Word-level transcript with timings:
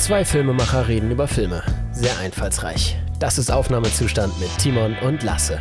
Zwei 0.00 0.24
Filmemacher 0.24 0.88
reden 0.88 1.10
über 1.10 1.28
Filme. 1.28 1.62
Sehr 1.92 2.18
einfallsreich. 2.18 2.96
Das 3.18 3.36
ist 3.36 3.52
Aufnahmezustand 3.52 4.40
mit 4.40 4.48
Timon 4.56 4.96
und 5.02 5.22
Lasse. 5.22 5.60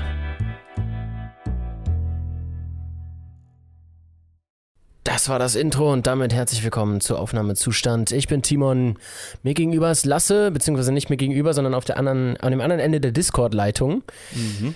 Das 5.03 5.27
war 5.27 5.39
das 5.39 5.55
Intro 5.55 5.91
und 5.91 6.07
damit 6.07 6.33
herzlich 6.33 6.63
willkommen 6.63 7.01
zu 7.01 7.17
Aufnahmezustand. 7.17 8.13
Ich 8.13 8.29
bin 8.29 8.41
Timon. 8.41 8.97
Mir 9.43 9.53
gegenüber 9.53 9.91
ist 9.91 10.05
Lasse, 10.05 10.51
beziehungsweise 10.51 10.93
nicht 10.93 11.09
mir 11.09 11.17
gegenüber, 11.17 11.53
sondern 11.53 11.73
auf 11.73 11.83
der 11.83 11.97
anderen, 11.97 12.37
an 12.37 12.51
dem 12.51 12.61
anderen 12.61 12.79
Ende 12.79 13.01
der 13.01 13.11
Discord-Leitung. 13.11 14.03
Mhm. 14.33 14.73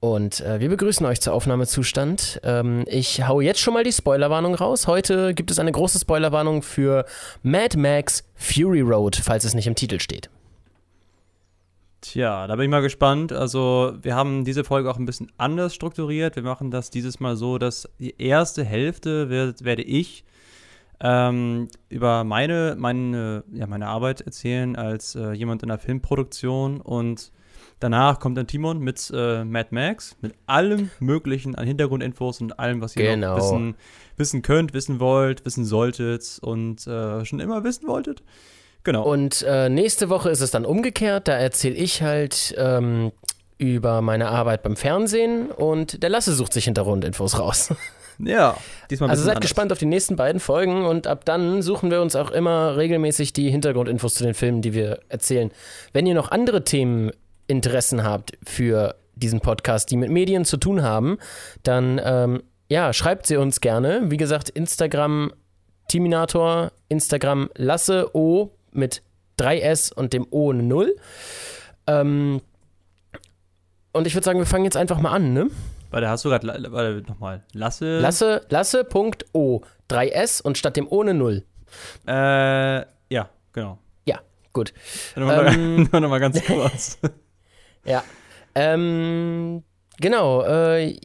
Und 0.00 0.40
äh, 0.40 0.60
wir 0.60 0.68
begrüßen 0.68 1.04
euch 1.06 1.20
zu 1.20 1.32
Aufnahmezustand. 1.32 2.40
Ähm, 2.44 2.84
ich 2.86 3.26
hau 3.26 3.40
jetzt 3.40 3.60
schon 3.60 3.74
mal 3.74 3.82
die 3.82 3.92
Spoilerwarnung 3.92 4.54
raus. 4.54 4.86
Heute 4.86 5.34
gibt 5.34 5.50
es 5.50 5.58
eine 5.58 5.72
große 5.72 5.98
Spoilerwarnung 5.98 6.62
für 6.62 7.04
Mad 7.42 7.76
Max 7.76 8.22
Fury 8.36 8.80
Road, 8.80 9.16
falls 9.16 9.44
es 9.44 9.54
nicht 9.54 9.66
im 9.66 9.74
Titel 9.74 9.98
steht. 9.98 10.30
Tja, 12.00 12.46
da 12.46 12.54
bin 12.54 12.66
ich 12.66 12.70
mal 12.70 12.80
gespannt. 12.80 13.32
Also, 13.32 13.92
wir 14.00 14.14
haben 14.14 14.44
diese 14.44 14.62
Folge 14.62 14.88
auch 14.88 14.98
ein 14.98 15.06
bisschen 15.06 15.32
anders 15.36 15.74
strukturiert. 15.74 16.36
Wir 16.36 16.44
machen 16.44 16.70
das 16.70 16.90
dieses 16.90 17.18
Mal 17.18 17.36
so, 17.36 17.58
dass 17.58 17.88
die 17.98 18.14
erste 18.18 18.64
Hälfte 18.64 19.30
wird, 19.30 19.64
werde 19.64 19.82
ich 19.82 20.24
ähm, 21.00 21.68
über 21.88 22.22
meine, 22.22 22.76
meine, 22.78 23.42
ja, 23.52 23.66
meine 23.66 23.88
Arbeit 23.88 24.20
erzählen 24.20 24.76
als 24.76 25.16
äh, 25.16 25.32
jemand 25.32 25.64
in 25.64 25.70
der 25.70 25.78
Filmproduktion 25.78 26.80
und 26.80 27.32
danach 27.80 28.18
kommt 28.20 28.36
dann 28.38 28.46
Timon 28.46 28.78
mit 28.80 29.10
äh, 29.14 29.44
Mad 29.44 29.68
Max, 29.70 30.16
mit 30.20 30.34
allem 30.46 30.90
Möglichen 31.00 31.54
an 31.54 31.66
Hintergrundinfos 31.66 32.40
und 32.40 32.58
allem, 32.58 32.80
was 32.80 32.96
ihr 32.96 33.02
Genau. 33.04 33.36
noch 33.36 33.44
wissen, 33.44 33.76
wissen 34.16 34.42
könnt, 34.42 34.74
wissen 34.74 35.00
wollt, 35.00 35.44
wissen 35.44 35.64
solltet 35.64 36.38
und 36.42 36.86
äh, 36.86 37.24
schon 37.24 37.40
immer 37.40 37.64
wissen 37.64 37.86
wolltet. 37.88 38.22
Genau. 38.84 39.04
Und 39.10 39.42
äh, 39.46 39.68
nächste 39.68 40.08
Woche 40.08 40.30
ist 40.30 40.40
es 40.40 40.50
dann 40.50 40.64
umgekehrt. 40.64 41.28
Da 41.28 41.32
erzähle 41.32 41.74
ich 41.74 42.02
halt 42.02 42.54
ähm, 42.56 43.12
über 43.58 44.00
meine 44.02 44.28
Arbeit 44.28 44.62
beim 44.62 44.76
Fernsehen 44.76 45.50
und 45.50 46.02
der 46.02 46.10
Lasse 46.10 46.32
sucht 46.32 46.52
sich 46.52 46.64
Hintergrundinfos 46.64 47.38
raus. 47.38 47.74
ja, 48.18 48.56
diesmal 48.90 49.10
Also 49.10 49.24
seid 49.24 49.32
anders. 49.36 49.42
gespannt 49.42 49.72
auf 49.72 49.78
die 49.78 49.86
nächsten 49.86 50.16
beiden 50.16 50.40
Folgen 50.40 50.86
und 50.86 51.06
ab 51.06 51.24
dann 51.24 51.60
suchen 51.60 51.90
wir 51.90 52.00
uns 52.00 52.14
auch 52.16 52.30
immer 52.30 52.76
regelmäßig 52.76 53.32
die 53.32 53.50
Hintergrundinfos 53.50 54.14
zu 54.14 54.24
den 54.24 54.34
Filmen, 54.34 54.62
die 54.62 54.74
wir 54.74 55.00
erzählen. 55.08 55.50
Wenn 55.92 56.06
ihr 56.06 56.14
noch 56.14 56.30
andere 56.30 56.62
Themen 56.64 57.10
Interessen 57.48 58.04
habt 58.04 58.38
für 58.46 58.94
diesen 59.16 59.40
Podcast, 59.40 59.90
die 59.90 59.96
mit 59.96 60.10
Medien 60.10 60.44
zu 60.44 60.56
tun 60.56 60.82
haben, 60.82 61.18
dann 61.64 62.00
ähm, 62.02 62.42
ja, 62.68 62.92
schreibt 62.92 63.26
sie 63.26 63.36
uns 63.36 63.60
gerne. 63.60 64.02
Wie 64.10 64.16
gesagt, 64.16 64.48
Instagram 64.50 65.32
Timinator, 65.88 66.70
Instagram 66.88 67.50
Lasse 67.56 68.14
O 68.14 68.50
mit 68.72 69.02
3S 69.38 69.92
und 69.92 70.12
dem 70.12 70.26
O 70.30 70.50
eine 70.52 70.62
0. 70.62 70.94
Ähm, 71.86 72.40
und 73.92 74.06
ich 74.06 74.14
würde 74.14 74.24
sagen, 74.24 74.38
wir 74.38 74.46
fangen 74.46 74.64
jetzt 74.64 74.76
einfach 74.76 75.00
mal 75.00 75.12
an, 75.12 75.32
ne? 75.32 75.48
Warte, 75.90 76.08
hast 76.08 76.24
du 76.24 76.28
gerade, 76.28 76.46
warte, 76.70 77.02
nochmal, 77.08 77.42
Lasse. 77.54 77.98
Lasse, 78.00 78.42
Lasse.o, 78.50 79.62
3S 79.88 80.42
und 80.42 80.58
statt 80.58 80.76
dem 80.76 80.86
O 80.86 81.00
eine 81.00 81.14
0. 81.14 81.42
Äh, 82.06 82.12
ja, 83.10 83.30
genau. 83.52 83.78
Ja, 84.04 84.20
gut. 84.52 84.74
Nochmal 85.16 85.46
Ähm. 85.54 85.88
noch 85.90 86.00
mal 86.08 86.20
ganz 86.20 86.44
kurz. 86.46 86.98
Ja. 87.84 88.04
Ähm, 88.54 89.62
genau, 90.00 90.42
äh, 90.42 90.98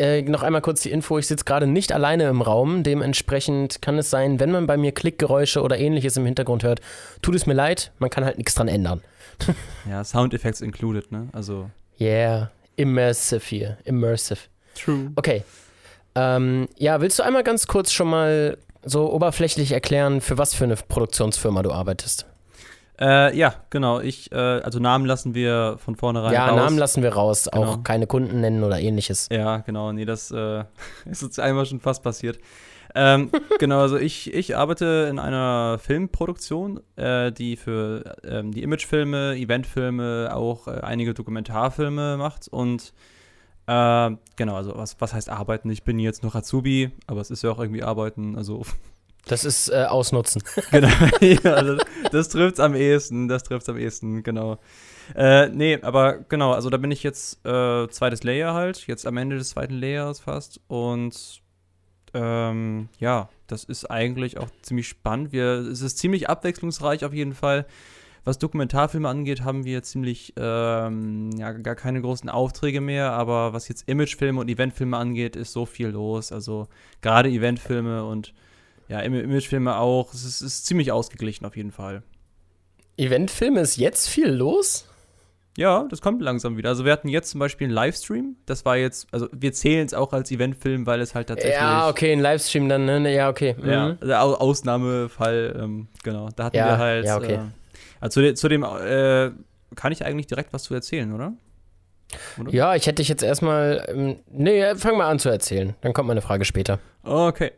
äh, 0.00 0.22
noch 0.22 0.42
einmal 0.42 0.62
kurz 0.62 0.80
die 0.80 0.90
Info. 0.90 1.18
Ich 1.18 1.26
sitze 1.26 1.44
gerade 1.44 1.66
nicht 1.66 1.92
alleine 1.92 2.28
im 2.28 2.40
Raum. 2.40 2.82
Dementsprechend 2.82 3.82
kann 3.82 3.98
es 3.98 4.08
sein, 4.08 4.40
wenn 4.40 4.50
man 4.50 4.66
bei 4.66 4.76
mir 4.76 4.92
Klickgeräusche 4.92 5.62
oder 5.62 5.78
ähnliches 5.78 6.16
im 6.16 6.24
Hintergrund 6.24 6.62
hört, 6.62 6.80
tut 7.20 7.34
es 7.34 7.46
mir 7.46 7.52
leid, 7.54 7.92
man 7.98 8.08
kann 8.08 8.24
halt 8.24 8.38
nichts 8.38 8.54
dran 8.54 8.68
ändern. 8.68 9.02
ja, 9.88 10.02
Soundeffects 10.02 10.62
included, 10.62 11.12
ne? 11.12 11.28
Also. 11.32 11.70
Yeah, 12.00 12.50
immersive 12.76 13.44
hier. 13.44 13.78
Immersive. 13.84 14.40
True. 14.74 15.12
Okay. 15.16 15.44
Ähm, 16.14 16.68
ja, 16.76 17.00
willst 17.00 17.18
du 17.18 17.22
einmal 17.22 17.44
ganz 17.44 17.66
kurz 17.66 17.92
schon 17.92 18.08
mal 18.08 18.56
so 18.82 19.12
oberflächlich 19.12 19.72
erklären, 19.72 20.20
für 20.20 20.38
was 20.38 20.54
für 20.54 20.64
eine 20.64 20.76
Produktionsfirma 20.76 21.62
du 21.62 21.72
arbeitest? 21.72 22.26
Äh, 23.00 23.36
ja, 23.36 23.54
genau. 23.70 24.00
Ich, 24.00 24.30
äh, 24.30 24.36
also 24.36 24.78
Namen 24.78 25.06
lassen 25.06 25.34
wir 25.34 25.76
von 25.78 25.96
vornherein 25.96 26.34
ja, 26.34 26.46
raus. 26.48 26.56
Namen 26.56 26.78
lassen 26.78 27.02
wir 27.02 27.14
raus, 27.14 27.48
auch 27.48 27.52
Genau. 27.72 27.82
keine 27.82 28.06
Kunden 28.06 28.40
nennen 28.40 28.62
oder 28.62 28.78
ähnliches. 28.78 29.28
Ja, 29.32 29.58
genau. 29.58 29.92
Nee, 29.92 30.04
das 30.04 30.30
äh, 30.30 30.64
ist 31.06 31.22
uns 31.22 31.38
einmal 31.38 31.64
schon 31.64 31.80
fast 31.80 32.02
passiert. 32.02 32.38
Ähm, 32.94 33.30
genau, 33.58 33.80
also 33.80 33.96
ich, 33.96 34.34
ich 34.34 34.56
arbeite 34.56 35.06
in 35.10 35.18
einer 35.18 35.78
Filmproduktion, 35.78 36.80
äh, 36.96 37.32
die 37.32 37.56
für 37.56 38.16
ähm, 38.24 38.52
die 38.52 38.62
Imagefilme, 38.62 39.34
Eventfilme, 39.36 40.30
auch 40.34 40.66
äh, 40.66 40.80
einige 40.82 41.14
Dokumentarfilme 41.14 42.16
macht. 42.18 42.48
Und 42.48 42.92
äh, 43.66 44.10
genau, 44.36 44.56
also 44.56 44.76
was, 44.76 45.00
was 45.00 45.14
heißt 45.14 45.30
arbeiten? 45.30 45.70
Ich 45.70 45.84
bin 45.84 45.98
jetzt 45.98 46.22
noch 46.22 46.34
Azubi, 46.34 46.90
aber 47.06 47.20
es 47.20 47.30
ist 47.30 47.42
ja 47.42 47.50
auch 47.50 47.60
irgendwie 47.60 47.82
arbeiten. 47.82 48.36
Also 48.36 48.62
Das 49.26 49.44
ist 49.44 49.68
äh, 49.68 49.84
Ausnutzen. 49.84 50.42
genau, 50.70 50.88
ja, 51.20 51.62
das, 51.62 51.82
das 52.10 52.28
trifft 52.28 52.60
am 52.60 52.74
ehesten, 52.74 53.28
das 53.28 53.42
trifft 53.42 53.68
am 53.68 53.76
ehesten, 53.76 54.22
genau. 54.22 54.58
Äh, 55.14 55.48
nee, 55.48 55.78
aber 55.82 56.18
genau, 56.28 56.52
also 56.52 56.70
da 56.70 56.76
bin 56.76 56.90
ich 56.90 57.02
jetzt 57.02 57.44
äh, 57.44 57.88
zweites 57.88 58.22
Layer 58.22 58.54
halt, 58.54 58.86
jetzt 58.86 59.06
am 59.06 59.16
Ende 59.16 59.36
des 59.36 59.50
zweiten 59.50 59.74
Layers 59.74 60.20
fast 60.20 60.60
und 60.68 61.42
ähm, 62.14 62.88
ja, 62.98 63.28
das 63.46 63.64
ist 63.64 63.90
eigentlich 63.90 64.38
auch 64.38 64.48
ziemlich 64.62 64.88
spannend. 64.88 65.32
Wir, 65.32 65.46
es 65.70 65.80
ist 65.80 65.98
ziemlich 65.98 66.28
abwechslungsreich 66.28 67.04
auf 67.04 67.12
jeden 67.12 67.34
Fall. 67.34 67.66
Was 68.24 68.38
Dokumentarfilme 68.38 69.08
angeht, 69.08 69.42
haben 69.42 69.64
wir 69.64 69.82
ziemlich 69.82 70.34
ähm, 70.36 71.30
ja, 71.38 71.52
gar 71.52 71.74
keine 71.74 72.02
großen 72.02 72.28
Aufträge 72.28 72.80
mehr, 72.80 73.12
aber 73.12 73.54
was 73.54 73.68
jetzt 73.68 73.88
Imagefilme 73.88 74.40
und 74.40 74.48
Eventfilme 74.48 74.96
angeht, 74.96 75.36
ist 75.36 75.52
so 75.52 75.64
viel 75.64 75.88
los. 75.88 76.30
Also 76.30 76.68
gerade 77.00 77.30
Eventfilme 77.30 78.04
und 78.04 78.34
ja, 78.90 79.00
Im- 79.00 79.14
Imagefilme 79.14 79.76
auch. 79.76 80.12
Es 80.12 80.24
ist, 80.24 80.42
ist 80.42 80.66
ziemlich 80.66 80.92
ausgeglichen 80.92 81.46
auf 81.46 81.56
jeden 81.56 81.70
Fall. 81.72 82.02
Eventfilme 82.96 83.60
ist 83.60 83.76
jetzt 83.76 84.08
viel 84.08 84.28
los? 84.28 84.86
Ja, 85.56 85.86
das 85.90 86.00
kommt 86.00 86.22
langsam 86.22 86.56
wieder. 86.56 86.68
Also 86.68 86.84
wir 86.84 86.92
hatten 86.92 87.08
jetzt 87.08 87.30
zum 87.30 87.40
Beispiel 87.40 87.66
einen 87.66 87.74
Livestream. 87.74 88.36
Das 88.46 88.64
war 88.64 88.76
jetzt, 88.76 89.08
also 89.12 89.28
wir 89.32 89.52
zählen 89.52 89.84
es 89.86 89.94
auch 89.94 90.12
als 90.12 90.30
Eventfilm, 90.30 90.86
weil 90.86 91.00
es 91.00 91.14
halt 91.14 91.28
tatsächlich. 91.28 91.54
Ja, 91.60 91.88
okay, 91.88 92.12
ein 92.12 92.20
Livestream 92.20 92.68
dann, 92.68 92.84
ne? 92.84 93.12
Ja, 93.12 93.28
okay. 93.28 93.56
Ja, 93.64 93.88
Mhm. 93.88 93.98
also 94.00 94.14
Au- 94.14 94.34
Ausnahmefall, 94.36 95.56
ähm, 95.60 95.88
genau. 96.02 96.28
Da 96.36 96.44
hatten 96.44 96.56
Ja, 96.56 96.66
wir 96.66 96.78
halt. 96.78 97.04
ja, 97.06 97.16
okay. 97.16 97.34
Äh, 97.34 97.38
also 98.00 98.20
zu, 98.22 98.34
zu 98.34 98.48
dem 98.48 98.62
äh, 98.62 99.30
kann 99.74 99.92
ich 99.92 100.04
eigentlich 100.04 100.26
direkt 100.26 100.52
was 100.52 100.62
zu 100.62 100.74
erzählen, 100.74 101.12
oder? 101.12 101.32
Oder? 102.40 102.50
Ja, 102.52 102.74
ich 102.74 102.86
hätte 102.86 102.96
dich 102.96 103.08
jetzt 103.08 103.22
erstmal. 103.22 103.84
Ähm, 103.88 104.16
nee, 104.30 104.74
fang 104.76 104.96
mal 104.96 105.08
an 105.08 105.18
zu 105.18 105.28
erzählen. 105.28 105.74
Dann 105.80 105.92
kommt 105.92 106.08
meine 106.08 106.22
Frage 106.22 106.44
später. 106.44 106.78
Okay. 107.02 107.52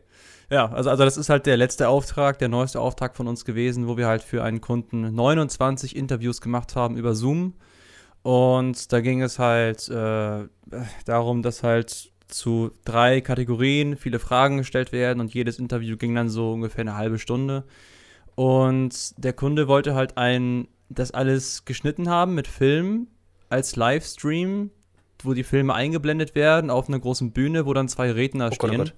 Ja, 0.53 0.71
also, 0.71 0.91
also 0.91 1.03
das 1.03 1.17
ist 1.17 1.29
halt 1.29 1.47
der 1.47 1.57
letzte 1.57 1.89
Auftrag, 1.89 2.37
der 2.37 2.47
neueste 2.47 2.79
Auftrag 2.79 3.15
von 3.15 3.27
uns 3.27 3.43
gewesen, 3.43 3.87
wo 3.87 3.97
wir 3.97 4.05
halt 4.05 4.21
für 4.21 4.43
einen 4.43 4.61
Kunden 4.61 5.11
29 5.15 5.95
Interviews 5.95 6.41
gemacht 6.41 6.75
haben 6.75 6.95
über 6.95 7.15
Zoom. 7.15 7.55
Und 8.21 8.93
da 8.93 9.01
ging 9.01 9.23
es 9.23 9.39
halt 9.39 9.89
äh, 9.89 10.47
darum, 11.05 11.41
dass 11.41 11.63
halt 11.63 12.11
zu 12.27 12.69
drei 12.85 13.19
Kategorien 13.19 13.97
viele 13.97 14.19
Fragen 14.19 14.57
gestellt 14.57 14.91
werden 14.91 15.21
und 15.21 15.33
jedes 15.33 15.57
Interview 15.57 15.97
ging 15.97 16.13
dann 16.13 16.29
so 16.29 16.51
ungefähr 16.51 16.81
eine 16.81 16.97
halbe 16.97 17.17
Stunde. 17.17 17.63
Und 18.35 19.15
der 19.17 19.33
Kunde 19.33 19.67
wollte 19.67 19.95
halt 19.95 20.17
ein, 20.17 20.67
das 20.87 21.09
alles 21.09 21.65
geschnitten 21.65 22.09
haben 22.09 22.35
mit 22.35 22.47
Film 22.47 23.07
als 23.49 23.75
Livestream, 23.75 24.69
wo 25.23 25.33
die 25.33 25.43
Filme 25.43 25.73
eingeblendet 25.73 26.35
werden 26.35 26.69
auf 26.69 26.89
einer 26.89 26.99
großen 26.99 27.31
Bühne, 27.31 27.65
wo 27.65 27.73
dann 27.73 27.87
zwei 27.87 28.11
Redner 28.11 28.45
Oh 28.45 28.49
Gott, 28.49 28.63
oh 28.63 28.67
stehen. 28.67 28.77
Gott. 28.77 28.93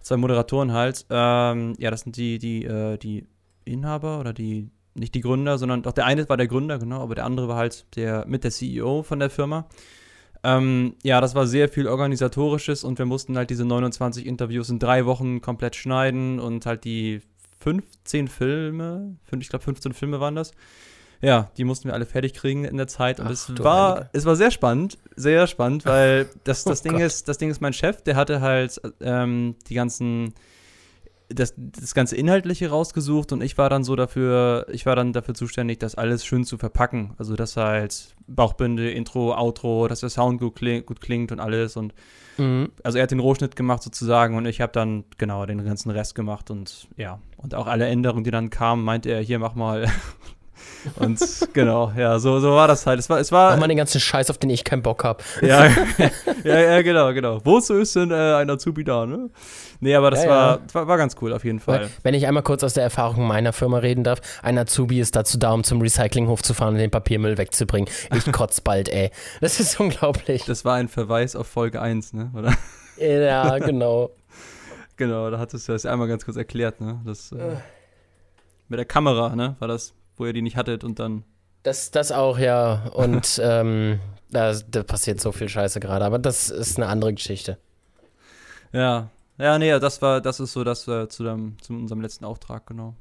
Zwei 0.00 0.16
Moderatoren 0.16 0.72
halt. 0.72 1.06
Ähm, 1.10 1.74
ja, 1.78 1.90
das 1.90 2.02
sind 2.02 2.16
die, 2.16 2.38
die, 2.38 2.64
äh, 2.64 2.96
die 2.96 3.26
Inhaber 3.64 4.20
oder 4.20 4.32
die, 4.32 4.70
nicht 4.94 5.14
die 5.14 5.20
Gründer, 5.20 5.58
sondern 5.58 5.82
doch 5.82 5.92
der 5.92 6.06
eine 6.06 6.28
war 6.28 6.36
der 6.36 6.48
Gründer, 6.48 6.78
genau, 6.78 7.02
aber 7.02 7.14
der 7.14 7.24
andere 7.24 7.48
war 7.48 7.56
halt 7.56 7.84
der 7.96 8.24
mit 8.26 8.44
der 8.44 8.50
CEO 8.50 9.02
von 9.02 9.18
der 9.18 9.30
Firma. 9.30 9.68
Ähm, 10.42 10.94
ja, 11.02 11.20
das 11.20 11.34
war 11.34 11.46
sehr 11.46 11.68
viel 11.68 11.86
organisatorisches 11.86 12.82
und 12.82 12.98
wir 12.98 13.04
mussten 13.04 13.36
halt 13.36 13.50
diese 13.50 13.64
29 13.66 14.24
Interviews 14.26 14.70
in 14.70 14.78
drei 14.78 15.04
Wochen 15.04 15.42
komplett 15.42 15.76
schneiden 15.76 16.40
und 16.40 16.64
halt 16.64 16.84
die 16.84 17.20
15 17.60 18.28
Filme, 18.28 19.16
ich 19.38 19.48
glaube 19.50 19.64
15 19.64 19.92
Filme 19.92 20.18
waren 20.18 20.34
das. 20.34 20.52
Ja, 21.22 21.50
die 21.56 21.64
mussten 21.64 21.88
wir 21.88 21.94
alle 21.94 22.06
fertig 22.06 22.32
kriegen 22.34 22.64
in 22.64 22.76
der 22.76 22.88
Zeit 22.88 23.20
und 23.20 23.26
Ach, 23.26 23.30
es 23.30 23.52
war, 23.58 23.94
Heilige. 23.94 24.10
es 24.14 24.24
war 24.24 24.36
sehr 24.36 24.50
spannend, 24.50 24.98
sehr 25.16 25.46
spannend, 25.46 25.84
weil 25.84 26.28
das, 26.44 26.64
das 26.64 26.80
Oh 26.80 26.82
Ding 26.84 26.92
Gott. 26.92 27.02
ist, 27.02 27.28
das 27.28 27.38
Ding 27.38 27.50
ist, 27.50 27.60
mein 27.60 27.72
Chef, 27.74 28.02
der 28.02 28.16
hatte 28.16 28.40
halt 28.40 28.80
ähm, 29.00 29.56
die 29.68 29.74
ganzen 29.74 30.32
das, 31.32 31.54
das 31.56 31.94
ganze 31.94 32.16
Inhaltliche 32.16 32.70
rausgesucht 32.70 33.32
und 33.32 33.40
ich 33.42 33.56
war 33.56 33.70
dann 33.70 33.84
so 33.84 33.94
dafür, 33.94 34.66
ich 34.70 34.84
war 34.84 34.96
dann 34.96 35.12
dafür 35.12 35.34
zuständig, 35.34 35.78
das 35.78 35.94
alles 35.94 36.24
schön 36.24 36.44
zu 36.44 36.58
verpacken. 36.58 37.14
Also 37.18 37.36
dass 37.36 37.56
halt 37.56 38.16
Bauchbinde, 38.26 38.90
Intro, 38.90 39.34
Outro, 39.34 39.86
dass 39.86 40.00
der 40.00 40.10
Sound 40.10 40.40
gut, 40.40 40.56
kling, 40.56 40.84
gut 40.84 41.00
klingt 41.00 41.30
und 41.30 41.38
alles. 41.38 41.76
Und 41.76 41.94
mhm. 42.36 42.72
also 42.82 42.98
er 42.98 43.04
hat 43.04 43.12
den 43.12 43.20
Rohschnitt 43.20 43.54
gemacht 43.54 43.82
sozusagen 43.82 44.36
und 44.36 44.46
ich 44.46 44.60
habe 44.60 44.72
dann 44.72 45.04
genau 45.18 45.46
den 45.46 45.64
ganzen 45.64 45.90
Rest 45.90 46.14
gemacht 46.14 46.50
und 46.50 46.88
ja. 46.96 47.20
Und 47.36 47.54
auch 47.54 47.66
alle 47.68 47.86
Änderungen, 47.86 48.24
die 48.24 48.32
dann 48.32 48.50
kamen, 48.50 48.84
meinte 48.84 49.10
er, 49.10 49.20
hier 49.20 49.38
mach 49.38 49.54
mal 49.54 49.86
Und 50.96 51.20
genau, 51.52 51.92
ja, 51.96 52.18
so, 52.18 52.40
so 52.40 52.52
war 52.52 52.68
das 52.68 52.86
halt. 52.86 52.98
Es 52.98 53.10
war, 53.10 53.20
es 53.20 53.30
war. 53.32 53.52
Mach 53.52 53.60
mal 53.60 53.68
den 53.68 53.76
ganzen 53.76 54.00
Scheiß, 54.00 54.30
auf 54.30 54.38
den 54.38 54.50
ich 54.50 54.64
keinen 54.64 54.82
Bock 54.82 55.04
habe. 55.04 55.22
Ja, 55.42 55.66
ja, 56.44 56.58
ja, 56.58 56.82
genau, 56.82 57.12
genau. 57.12 57.40
Wozu 57.44 57.74
ist 57.74 57.96
denn 57.96 58.10
äh, 58.10 58.14
ein 58.14 58.48
Azubi 58.48 58.84
da, 58.84 59.06
ne? 59.06 59.30
Nee, 59.80 59.94
aber 59.94 60.10
das 60.10 60.24
ja, 60.24 60.30
war, 60.30 60.56
ja. 60.56 60.74
war, 60.74 60.88
war, 60.88 60.98
ganz 60.98 61.16
cool 61.20 61.32
auf 61.32 61.44
jeden 61.44 61.60
Fall. 61.60 61.90
Wenn 62.02 62.14
ich 62.14 62.26
einmal 62.26 62.42
kurz 62.42 62.62
aus 62.64 62.74
der 62.74 62.84
Erfahrung 62.84 63.26
meiner 63.26 63.52
Firma 63.52 63.78
reden 63.78 64.04
darf, 64.04 64.20
ein 64.42 64.58
Azubi 64.58 65.00
ist 65.00 65.16
dazu 65.16 65.38
da, 65.38 65.52
um 65.52 65.64
zum 65.64 65.80
Recyclinghof 65.80 66.42
zu 66.42 66.54
fahren 66.54 66.74
und 66.74 66.80
den 66.80 66.90
Papiermüll 66.90 67.38
wegzubringen. 67.38 67.90
Ich 68.14 68.30
kotz 68.32 68.60
bald, 68.60 68.88
ey. 68.88 69.10
Das 69.40 69.60
ist 69.60 69.78
unglaublich. 69.80 70.44
Das 70.44 70.64
war 70.64 70.76
ein 70.76 70.88
Verweis 70.88 71.36
auf 71.36 71.46
Folge 71.46 71.80
1, 71.80 72.12
ne? 72.12 72.30
Oder? 72.36 72.54
Ja, 72.98 73.58
genau. 73.58 74.10
genau, 74.96 75.30
da 75.30 75.38
hattest 75.38 75.68
du 75.68 75.72
das 75.72 75.86
einmal 75.86 76.08
ganz 76.08 76.24
kurz 76.24 76.36
erklärt, 76.36 76.80
ne? 76.80 77.00
Das, 77.04 77.32
äh, 77.32 77.56
mit 78.68 78.78
der 78.78 78.86
Kamera, 78.86 79.34
ne? 79.34 79.56
War 79.58 79.68
das 79.68 79.94
wo 80.20 80.26
ihr 80.26 80.32
die 80.32 80.42
nicht 80.42 80.56
hattet 80.56 80.84
und 80.84 80.98
dann. 80.98 81.24
Das, 81.62 81.90
das 81.90 82.12
auch, 82.12 82.38
ja. 82.38 82.86
Und 82.92 83.40
ähm, 83.42 83.98
da, 84.30 84.54
da 84.54 84.82
passiert 84.82 85.20
so 85.20 85.32
viel 85.32 85.48
Scheiße 85.48 85.80
gerade, 85.80 86.04
aber 86.04 86.18
das 86.18 86.50
ist 86.50 86.76
eine 86.76 86.86
andere 86.86 87.12
Geschichte. 87.14 87.58
Ja. 88.72 89.10
Ja, 89.38 89.58
nee, 89.58 89.70
das 89.78 90.02
war, 90.02 90.20
das 90.20 90.38
ist 90.38 90.52
so 90.52 90.64
das 90.64 90.86
äh, 90.86 91.08
zu, 91.08 91.24
dem, 91.24 91.56
zu 91.62 91.72
unserem 91.72 92.02
letzten 92.02 92.26
Auftrag, 92.26 92.66
genau. 92.66 92.94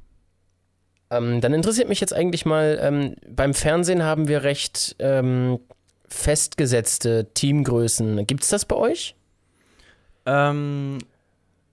Ähm, 1.10 1.42
dann 1.42 1.54
interessiert 1.54 1.90
mich 1.90 2.00
jetzt 2.00 2.14
eigentlich 2.14 2.46
mal, 2.46 2.80
ähm, 2.82 3.16
beim 3.28 3.54
Fernsehen 3.54 4.04
haben 4.04 4.30
wir 4.30 4.44
recht 4.44 4.96
ähm, 5.00 5.60
festgesetzte 6.08 7.28
Teamgrößen. 7.34 8.26
Gibt 8.26 8.44
es 8.44 8.50
das 8.50 8.66
bei 8.66 8.76
euch? 8.78 9.16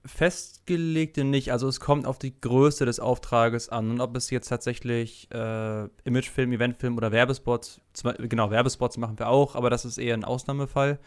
Festgelegte 0.07 1.25
nicht. 1.25 1.53
Also 1.53 1.69
es 1.69 1.81
kommt 1.81 2.07
auf 2.07 2.19
die 2.19 2.41
Größe 2.41 2.87
des 2.87 3.01
Auftrages 3.01 3.69
an 3.69 3.91
und 3.91 4.01
ob 4.01 4.17
es 4.17 4.31
jetzt 4.31 4.49
tatsächlich 4.49 5.29
äh, 5.33 5.89
Imagefilm, 6.05 6.53
Eventfilm 6.53 6.97
oder 6.97 7.13
Werbespots, 7.13 7.81
genau, 8.19 8.51
Werbespots 8.51 8.97
machen 8.99 9.19
wir 9.19 9.29
auch, 9.29 9.55
aber 9.55 9.71
das 9.71 9.85
ist 9.85 9.99
eher 9.99 10.15
ein 10.15 10.25
Ausnahmefall. 10.25 10.99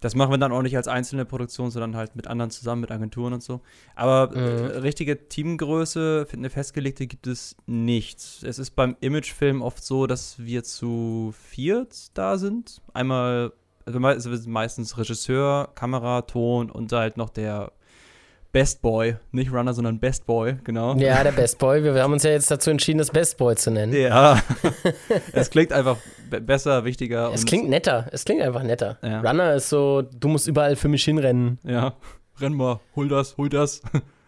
Das 0.00 0.14
machen 0.14 0.30
wir 0.30 0.38
dann 0.38 0.52
auch 0.52 0.62
nicht 0.62 0.76
als 0.76 0.88
einzelne 0.88 1.24
Produktion, 1.24 1.70
sondern 1.70 1.96
halt 1.96 2.16
mit 2.16 2.26
anderen 2.26 2.50
zusammen, 2.50 2.82
mit 2.82 2.90
Agenturen 2.90 3.32
und 3.32 3.42
so. 3.42 3.60
Aber 3.94 4.34
äh, 4.36 4.62
mhm. 4.62 4.66
richtige 4.82 5.28
Teamgröße, 5.28 6.26
eine 6.32 6.50
festgelegte 6.50 7.06
gibt 7.06 7.26
es 7.26 7.56
nicht. 7.66 8.18
Es 8.42 8.58
ist 8.58 8.72
beim 8.72 8.96
Imagefilm 9.00 9.62
oft 9.62 9.82
so, 9.84 10.06
dass 10.06 10.38
wir 10.38 10.64
zu 10.64 11.34
viert 11.38 12.16
da 12.16 12.36
sind. 12.36 12.82
Einmal, 12.92 13.52
also 13.86 13.98
meistens 14.46 14.98
Regisseur, 14.98 15.70
Kamera, 15.74 16.22
Ton 16.22 16.70
und 16.70 16.92
halt 16.92 17.16
noch 17.16 17.30
der 17.30 17.72
Best 18.52 18.82
Boy, 18.82 19.16
nicht 19.32 19.52
Runner, 19.52 19.74
sondern 19.74 19.98
Best 19.98 20.26
Boy, 20.26 20.56
genau. 20.64 20.96
Ja, 20.96 21.22
der 21.22 21.32
Best 21.32 21.58
Boy. 21.58 21.82
Wir 21.82 22.02
haben 22.02 22.12
uns 22.12 22.22
ja 22.22 22.30
jetzt 22.30 22.50
dazu 22.50 22.70
entschieden, 22.70 22.98
das 22.98 23.10
Best 23.10 23.36
Boy 23.38 23.54
zu 23.56 23.70
nennen. 23.70 23.92
Ja. 23.92 24.42
es 25.32 25.50
klingt 25.50 25.72
einfach 25.72 25.98
besser, 26.28 26.84
wichtiger. 26.84 27.30
Es 27.32 27.44
klingt 27.44 27.68
netter. 27.68 28.06
Es 28.12 28.24
klingt 28.24 28.42
einfach 28.42 28.62
netter. 28.62 28.98
Ja. 29.02 29.20
Runner 29.20 29.54
ist 29.54 29.68
so, 29.68 30.02
du 30.02 30.28
musst 30.28 30.48
überall 30.48 30.76
für 30.76 30.88
mich 30.88 31.04
hinrennen. 31.04 31.58
Ja. 31.64 31.94
Renn 32.38 32.54
mal, 32.54 32.80
hol 32.94 33.08
das, 33.08 33.36
hol 33.36 33.48
das. 33.48 33.82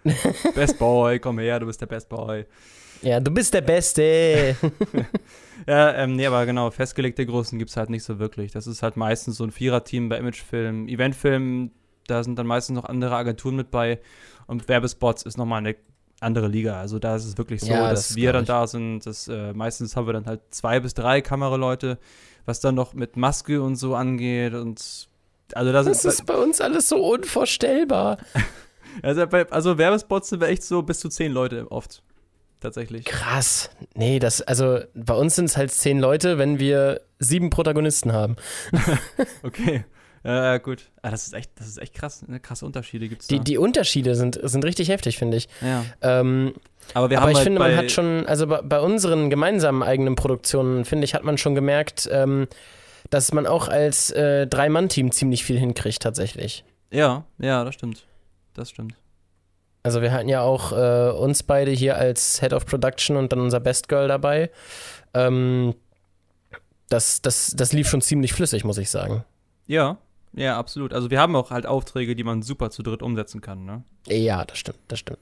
Best 0.54 0.78
Boy, 0.78 1.18
komm 1.18 1.38
her, 1.38 1.60
du 1.60 1.66
bist 1.66 1.80
der 1.80 1.86
Best 1.86 2.08
Boy. 2.08 2.46
Ja, 3.02 3.20
du 3.20 3.30
bist 3.30 3.54
der 3.54 3.60
Beste. 3.60 4.56
ja, 5.66 5.94
ähm, 5.94 6.16
nee, 6.16 6.26
aber 6.26 6.44
genau, 6.46 6.70
festgelegte 6.70 7.24
Größen 7.24 7.58
gibt 7.58 7.70
es 7.70 7.76
halt 7.76 7.90
nicht 7.90 8.02
so 8.02 8.18
wirklich. 8.18 8.52
Das 8.52 8.66
ist 8.66 8.82
halt 8.82 8.96
meistens 8.96 9.36
so 9.36 9.44
ein 9.44 9.52
Viererteam 9.52 10.08
bei 10.08 10.18
Imagefilmen. 10.18 10.88
Eventfilmen 10.88 11.70
da 12.10 12.24
sind 12.24 12.38
dann 12.38 12.46
meistens 12.46 12.76
noch 12.76 12.84
andere 12.84 13.14
Agenturen 13.16 13.56
mit 13.56 13.70
bei 13.70 14.00
und 14.46 14.68
Werbespots 14.68 15.22
ist 15.22 15.36
nochmal 15.38 15.58
eine 15.58 15.76
andere 16.20 16.48
Liga. 16.48 16.80
Also 16.80 16.98
da 16.98 17.16
ist 17.16 17.24
es 17.24 17.38
wirklich 17.38 17.60
so, 17.60 17.70
ja, 17.70 17.90
dass 17.90 18.08
das 18.08 18.16
wir 18.16 18.32
dann 18.32 18.44
da 18.44 18.66
sind. 18.66 19.06
Dass, 19.06 19.28
äh, 19.28 19.52
meistens 19.52 19.94
haben 19.94 20.06
wir 20.06 20.12
dann 20.12 20.26
halt 20.26 20.40
zwei 20.50 20.80
bis 20.80 20.94
drei 20.94 21.20
Kameraleute, 21.20 21.98
was 22.44 22.60
dann 22.60 22.74
noch 22.74 22.94
mit 22.94 23.16
Maske 23.16 23.62
und 23.62 23.76
so 23.76 23.94
angeht 23.94 24.54
und 24.54 25.08
also 25.54 25.72
das, 25.72 25.86
das 25.86 26.04
ist, 26.04 26.20
ist 26.20 26.26
bei 26.26 26.34
uns 26.34 26.60
alles 26.60 26.88
so 26.88 26.96
unvorstellbar. 26.96 28.18
also, 29.02 29.26
bei, 29.26 29.48
also 29.50 29.78
Werbespots 29.78 30.28
sind 30.28 30.40
wir 30.40 30.48
echt 30.48 30.62
so 30.62 30.82
bis 30.82 31.00
zu 31.00 31.08
zehn 31.08 31.32
Leute 31.32 31.70
oft. 31.70 32.02
Tatsächlich. 32.60 33.04
Krass. 33.04 33.70
Nee, 33.94 34.18
das, 34.18 34.42
also 34.42 34.80
bei 34.94 35.14
uns 35.14 35.36
sind 35.36 35.44
es 35.46 35.56
halt 35.56 35.70
zehn 35.70 36.00
Leute, 36.00 36.38
wenn 36.38 36.58
wir 36.58 37.00
sieben 37.20 37.50
Protagonisten 37.50 38.12
haben. 38.12 38.36
okay. 39.42 39.84
Ja, 40.24 40.54
äh, 40.54 40.60
gut. 40.60 40.90
Ah, 41.02 41.10
das 41.10 41.26
ist 41.26 41.32
echt, 41.32 41.50
das 41.56 41.68
ist 41.68 41.78
echt 41.78 41.94
krass. 41.94 42.26
Ne? 42.26 42.40
Krasse 42.40 42.66
Unterschiede 42.66 43.08
gibt 43.08 43.22
es. 43.22 43.28
Die, 43.28 43.40
die 43.40 43.58
Unterschiede 43.58 44.14
sind, 44.14 44.38
sind 44.42 44.64
richtig 44.64 44.88
heftig, 44.88 45.18
finde 45.18 45.36
ich. 45.36 45.48
Ja. 45.60 45.84
Ähm, 46.02 46.54
aber 46.94 47.10
wir 47.10 47.18
aber 47.18 47.24
haben 47.26 47.30
ich 47.30 47.36
halt 47.36 47.44
finde, 47.44 47.60
man 47.60 47.76
hat 47.76 47.90
schon, 47.90 48.26
also 48.26 48.46
bei, 48.46 48.62
bei, 48.62 48.80
unseren 48.80 49.30
gemeinsamen 49.30 49.82
eigenen 49.82 50.14
Produktionen, 50.14 50.84
finde 50.84 51.04
ich, 51.04 51.14
hat 51.14 51.24
man 51.24 51.38
schon 51.38 51.54
gemerkt, 51.54 52.08
ähm, 52.10 52.48
dass 53.10 53.32
man 53.32 53.46
auch 53.46 53.68
als 53.68 54.10
äh, 54.10 54.46
Drei-Mann-Team 54.46 55.12
ziemlich 55.12 55.44
viel 55.44 55.58
hinkriegt, 55.58 56.02
tatsächlich. 56.02 56.64
Ja, 56.90 57.24
ja, 57.38 57.64
das 57.64 57.74
stimmt. 57.74 58.06
Das 58.54 58.70
stimmt. 58.70 58.94
Also 59.82 60.02
wir 60.02 60.12
hatten 60.12 60.28
ja 60.28 60.42
auch 60.42 60.72
äh, 60.72 61.10
uns 61.12 61.42
beide 61.42 61.70
hier 61.70 61.96
als 61.96 62.40
Head 62.40 62.52
of 62.52 62.66
Production 62.66 63.16
und 63.16 63.32
dann 63.32 63.40
unser 63.40 63.60
Best 63.60 63.88
Girl 63.88 64.08
dabei. 64.08 64.50
Ähm, 65.14 65.74
das, 66.88 67.22
das, 67.22 67.52
das 67.56 67.72
lief 67.72 67.88
schon 67.88 68.00
ziemlich 68.00 68.32
flüssig, 68.32 68.64
muss 68.64 68.78
ich 68.78 68.90
sagen. 68.90 69.24
Ja, 69.66 69.98
ja, 70.34 70.58
absolut. 70.58 70.92
Also 70.92 71.10
wir 71.10 71.20
haben 71.20 71.34
auch 71.36 71.50
halt 71.50 71.66
Aufträge, 71.66 72.14
die 72.16 72.24
man 72.24 72.42
super 72.42 72.70
zu 72.70 72.82
dritt 72.82 73.02
umsetzen 73.02 73.40
kann, 73.40 73.64
ne? 73.64 73.82
Ja, 74.06 74.44
das 74.44 74.58
stimmt, 74.58 74.78
das 74.88 74.98
stimmt. 74.98 75.20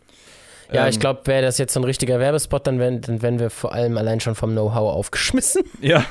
Ja, 0.73 0.85
ähm, 0.85 0.91
ich 0.91 1.01
glaube, 1.01 1.27
wäre 1.27 1.43
das 1.43 1.59
jetzt 1.59 1.73
so 1.73 1.81
ein 1.81 1.85
richtiger 1.85 2.19
Werbespot, 2.19 2.67
dann 2.67 2.79
wären, 2.79 3.01
dann 3.01 3.23
wären 3.23 3.39
wir 3.39 3.51
vor 3.51 3.73
allem 3.73 3.97
allein 3.97 4.21
schon 4.21 4.35
vom 4.35 4.53
Know-how 4.53 4.95
aufgeschmissen. 4.95 5.65
Ja. 5.81 6.05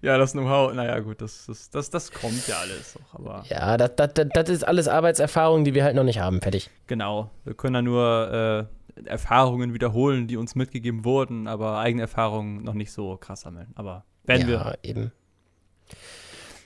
Ja, 0.00 0.16
das 0.16 0.30
Know-how, 0.30 0.74
naja, 0.74 1.00
gut, 1.00 1.20
das, 1.20 1.46
das, 1.46 1.70
das, 1.70 1.90
das 1.90 2.12
kommt 2.12 2.46
ja 2.46 2.54
alles. 2.60 2.96
Auch, 2.96 3.18
aber 3.18 3.44
ja, 3.48 3.76
das, 3.76 3.96
das, 3.96 4.28
das 4.32 4.48
ist 4.48 4.62
alles 4.62 4.86
Arbeitserfahrung, 4.86 5.64
die 5.64 5.74
wir 5.74 5.82
halt 5.82 5.96
noch 5.96 6.04
nicht 6.04 6.20
haben, 6.20 6.40
fertig. 6.40 6.70
Genau. 6.86 7.32
Wir 7.44 7.54
können 7.54 7.74
da 7.74 7.82
nur 7.82 8.68
äh, 8.68 9.08
Erfahrungen 9.08 9.74
wiederholen, 9.74 10.28
die 10.28 10.36
uns 10.36 10.54
mitgegeben 10.54 11.04
wurden, 11.04 11.48
aber 11.48 11.78
eigene 11.78 12.02
Erfahrungen 12.02 12.62
noch 12.62 12.74
nicht 12.74 12.92
so 12.92 13.16
krass 13.16 13.40
sammeln. 13.40 13.72
Aber 13.74 14.04
werden 14.24 14.42
ja, 14.42 14.48
wir. 14.48 14.54
Ja, 14.54 14.74
eben. 14.82 15.12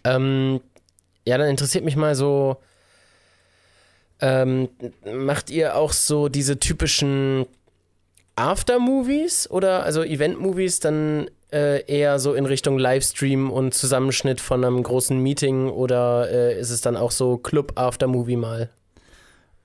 Ähm, 0.04 0.60
ja, 1.26 1.38
dann 1.38 1.48
interessiert 1.48 1.84
mich 1.84 1.96
mal 1.96 2.14
so, 2.14 2.56
ähm, 4.20 4.68
macht 5.04 5.50
ihr 5.50 5.76
auch 5.76 5.92
so 5.92 6.28
diese 6.28 6.58
typischen 6.58 7.46
After-Movies 8.36 9.50
oder 9.50 9.82
also 9.82 10.02
Event-Movies 10.02 10.80
dann 10.80 11.28
äh, 11.52 11.84
eher 11.84 12.18
so 12.18 12.34
in 12.34 12.46
Richtung 12.46 12.78
Livestream 12.78 13.50
und 13.50 13.74
Zusammenschnitt 13.74 14.40
von 14.40 14.64
einem 14.64 14.82
großen 14.82 15.18
Meeting 15.18 15.68
oder 15.68 16.30
äh, 16.30 16.58
ist 16.58 16.70
es 16.70 16.80
dann 16.80 16.96
auch 16.96 17.10
so 17.10 17.36
Club-After-Movie 17.36 18.36
mal? 18.36 18.70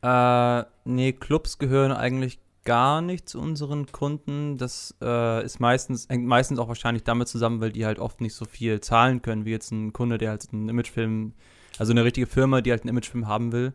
Äh, 0.04 0.64
nee, 0.86 1.14
Clubs 1.14 1.60
gehören 1.60 1.92
eigentlich 1.92 2.40
gar 2.68 3.02
nicht 3.02 3.30
zu 3.30 3.40
unseren 3.40 3.90
Kunden. 3.94 4.58
Das 4.58 4.94
äh, 5.02 5.44
ist 5.46 5.62
meistens, 5.62 6.10
hängt 6.10 6.28
meistens 6.28 6.60
auch 6.60 6.68
wahrscheinlich 6.68 7.06
damit 7.06 7.30
zusammen, 7.30 7.62
weil 7.62 7.72
die 7.72 7.86
halt 7.86 7.98
oft 7.98 8.20
nicht 8.20 8.34
so 8.34 8.44
viel 8.44 8.82
zahlen 8.82 9.22
können, 9.22 9.46
wie 9.46 9.52
jetzt 9.52 9.72
ein 9.72 9.94
Kunde, 9.94 10.18
der 10.18 10.32
halt 10.32 10.46
einen 10.52 10.68
Imagefilm, 10.68 11.32
also 11.80 11.94
eine 11.94 12.04
richtige 12.04 12.28
Firma, 12.28 12.60
die 12.60 12.72
halt 12.72 12.82
einen 12.82 12.90
Imagefilm 12.90 13.26
haben 13.26 13.54
will. 13.54 13.72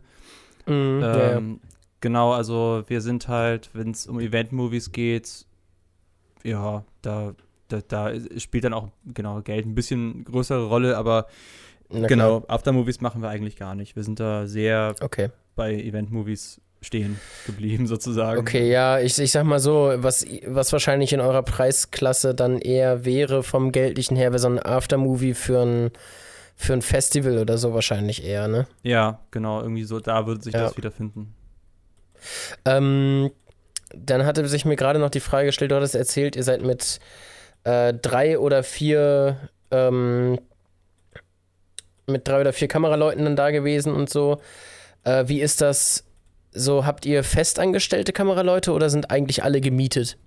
Mhm, 0.67 1.01
ähm, 1.03 1.59
ja. 1.63 1.69
Genau, 2.01 2.33
also 2.33 2.83
wir 2.85 3.01
sind 3.01 3.27
halt, 3.27 3.71
wenn 3.73 3.89
es 3.89 4.05
um 4.05 4.19
Event-Movies 4.19 4.91
geht, 4.91 5.47
ja, 6.43 6.83
da, 7.01 7.33
da, 7.69 7.81
da, 7.87 8.11
spielt 8.37 8.63
dann 8.63 8.73
auch 8.73 8.89
genau 9.11 9.41
Geld 9.41 9.65
ein 9.65 9.73
bisschen 9.73 10.23
größere 10.23 10.67
Rolle, 10.67 10.97
aber 10.97 11.25
Na 11.89 12.05
genau, 12.05 12.43
After-Movies 12.47 13.01
machen 13.01 13.23
wir 13.23 13.29
eigentlich 13.29 13.55
gar 13.55 13.73
nicht. 13.73 13.95
Wir 13.95 14.03
sind 14.03 14.19
da 14.19 14.45
sehr 14.45 14.93
okay. 15.01 15.29
bei 15.55 15.73
Event-Movies 15.73 16.61
stehen 16.83 17.19
geblieben, 17.45 17.87
sozusagen. 17.87 18.39
Okay, 18.39 18.69
ja, 18.69 18.99
ich, 18.99 19.17
ich 19.17 19.31
sag 19.31 19.45
mal 19.45 19.59
so, 19.59 19.93
was, 19.97 20.25
was 20.45 20.71
wahrscheinlich 20.71 21.13
in 21.13 21.19
eurer 21.19 21.43
Preisklasse 21.43 22.35
dann 22.35 22.59
eher 22.59 23.05
wäre 23.05 23.43
vom 23.43 23.71
Geldlichen 23.71 24.15
her, 24.15 24.31
wäre 24.31 24.39
so 24.39 24.49
ein 24.49 24.63
Aftermovie 24.63 25.33
für 25.33 25.61
ein, 25.61 25.91
für 26.55 26.73
ein 26.73 26.81
Festival 26.81 27.37
oder 27.37 27.57
so 27.57 27.73
wahrscheinlich 27.73 28.23
eher, 28.23 28.47
ne? 28.47 28.67
Ja, 28.83 29.19
genau, 29.31 29.61
irgendwie 29.61 29.85
so, 29.85 29.99
da 29.99 30.27
würde 30.27 30.43
sich 30.43 30.53
ja. 30.53 30.61
das 30.61 30.77
wiederfinden. 30.77 31.33
Ähm, 32.65 33.31
dann 33.95 34.25
hatte 34.25 34.47
sich 34.47 34.65
mir 34.65 34.75
gerade 34.75 34.99
noch 34.99 35.09
die 35.09 35.19
Frage 35.19 35.47
gestellt, 35.47 35.71
du 35.71 35.75
hattest 35.75 35.95
erzählt, 35.95 36.35
ihr 36.35 36.43
seid 36.43 36.61
mit 36.61 36.99
äh, 37.63 37.93
drei 37.93 38.37
oder 38.39 38.63
vier 38.63 39.37
ähm, 39.71 40.39
mit 42.07 42.27
drei 42.27 42.41
oder 42.41 42.53
vier 42.53 42.67
Kameraleuten 42.67 43.23
dann 43.23 43.35
da 43.35 43.51
gewesen 43.51 43.93
und 43.93 44.09
so. 44.09 44.41
Äh, 45.03 45.27
wie 45.27 45.41
ist 45.41 45.61
das 45.61 46.03
so 46.53 46.85
habt 46.85 47.05
ihr 47.05 47.23
festangestellte 47.23 48.13
Kameraleute 48.13 48.71
oder 48.73 48.89
sind 48.89 49.11
eigentlich 49.11 49.43
alle 49.43 49.61
gemietet? 49.61 50.17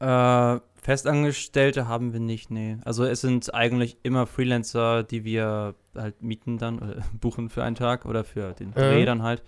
Äh, 0.00 0.58
Festangestellte 0.80 1.88
haben 1.88 2.12
wir 2.12 2.20
nicht, 2.20 2.50
nee. 2.50 2.78
Also 2.84 3.04
es 3.04 3.20
sind 3.20 3.52
eigentlich 3.52 3.96
immer 4.02 4.26
Freelancer, 4.26 5.02
die 5.02 5.24
wir 5.24 5.74
halt 5.94 6.22
mieten 6.22 6.58
dann, 6.58 6.78
oder 6.78 7.02
buchen 7.20 7.50
für 7.50 7.62
einen 7.64 7.76
Tag 7.76 8.06
oder 8.06 8.24
für 8.24 8.52
den 8.52 8.72
Dreh 8.72 9.02
Mhm. 9.02 9.06
dann 9.06 9.22
halt. 9.22 9.42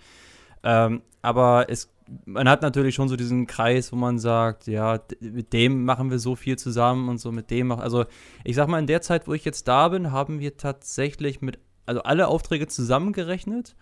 Ähm, 0.63 1.01
aber 1.21 1.65
es, 1.69 1.89
man 2.25 2.49
hat 2.49 2.61
natürlich 2.61 2.93
schon 2.95 3.07
so 3.09 3.15
diesen 3.15 3.47
Kreis, 3.47 3.91
wo 3.91 3.95
man 3.95 4.19
sagt, 4.19 4.67
ja, 4.67 4.99
mit 5.19 5.53
dem 5.53 5.85
machen 5.85 6.11
wir 6.11 6.19
so 6.19 6.35
viel 6.35 6.57
zusammen 6.57 7.09
und 7.09 7.17
so 7.19 7.31
mit 7.31 7.49
dem 7.49 7.67
machen. 7.67 7.81
Also 7.81 8.05
ich 8.43 8.55
sag 8.55 8.67
mal, 8.67 8.79
in 8.79 8.87
der 8.87 9.01
Zeit, 9.01 9.27
wo 9.27 9.33
ich 9.33 9.45
jetzt 9.45 9.67
da 9.67 9.87
bin, 9.87 10.11
haben 10.11 10.39
wir 10.39 10.57
tatsächlich 10.57 11.41
mit, 11.41 11.59
also 11.85 12.03
alle 12.03 12.27
Aufträge 12.27 12.67
zusammengerechnet, 12.67 13.75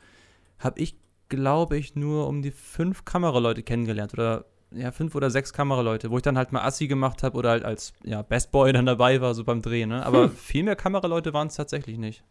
habe 0.60 0.80
ich, 0.80 0.96
glaube 1.30 1.78
ich, 1.78 1.96
nur 1.96 2.28
um 2.28 2.42
die 2.42 2.52
fünf 2.52 3.06
Kameraleute 3.06 3.64
kennengelernt 3.64 4.14
oder 4.14 4.46
ja, 4.72 4.92
fünf 4.92 5.16
oder 5.16 5.32
sechs 5.32 5.52
Kameraleute, 5.54 6.12
wo 6.12 6.18
ich 6.18 6.24
dann 6.24 6.38
halt 6.38 6.52
mal 6.52 6.62
Assi 6.64 6.88
gemacht 6.88 7.24
habe 7.24 7.38
oder 7.38 7.50
halt 7.52 7.64
als 7.66 7.94
ja, 8.04 8.22
Best 8.22 8.52
Boy 8.52 8.72
dann 8.72 8.86
dabei 8.86 9.20
war, 9.22 9.34
so 9.34 9.44
beim 9.44 9.62
Drehen. 9.62 9.90
Ne? 9.90 10.06
Aber 10.06 10.30
viel 10.30 10.64
mehr 10.64 10.76
Kameraleute 10.76 11.34
waren 11.34 11.48
es 11.48 11.56
tatsächlich 11.56 11.98
nicht. 11.98 12.24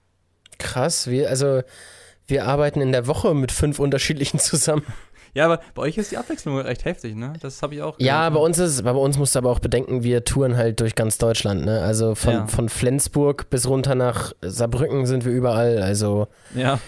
Krass, 0.58 1.08
wir, 1.08 1.28
also 1.30 1.62
wir 2.26 2.46
arbeiten 2.46 2.80
in 2.80 2.92
der 2.92 3.06
Woche 3.06 3.34
mit 3.34 3.52
fünf 3.52 3.78
unterschiedlichen 3.78 4.38
zusammen. 4.38 4.82
Ja, 5.34 5.44
aber 5.44 5.60
bei 5.74 5.82
euch 5.82 5.98
ist 5.98 6.10
die 6.10 6.16
Abwechslung 6.16 6.58
recht 6.58 6.86
heftig, 6.86 7.14
ne? 7.14 7.34
Das 7.42 7.60
habe 7.62 7.74
ich 7.74 7.82
auch 7.82 8.00
Ja, 8.00 8.16
gelernt. 8.30 8.34
bei 8.34 8.40
uns 8.40 8.58
ist, 8.58 8.82
bei 8.82 8.90
uns 8.92 9.18
musst 9.18 9.34
du 9.34 9.38
aber 9.40 9.50
auch 9.50 9.58
bedenken, 9.58 10.02
wir 10.02 10.24
touren 10.24 10.56
halt 10.56 10.80
durch 10.80 10.94
ganz 10.94 11.18
Deutschland, 11.18 11.66
ne? 11.66 11.82
Also 11.82 12.14
von, 12.14 12.32
Ja. 12.32 12.46
von 12.46 12.70
Flensburg 12.70 13.50
bis 13.50 13.68
runter 13.68 13.94
nach 13.94 14.32
Saarbrücken 14.40 15.04
sind 15.04 15.26
wir 15.26 15.30
überall. 15.32 15.78
Also 15.82 16.28
Ja, 16.54 16.80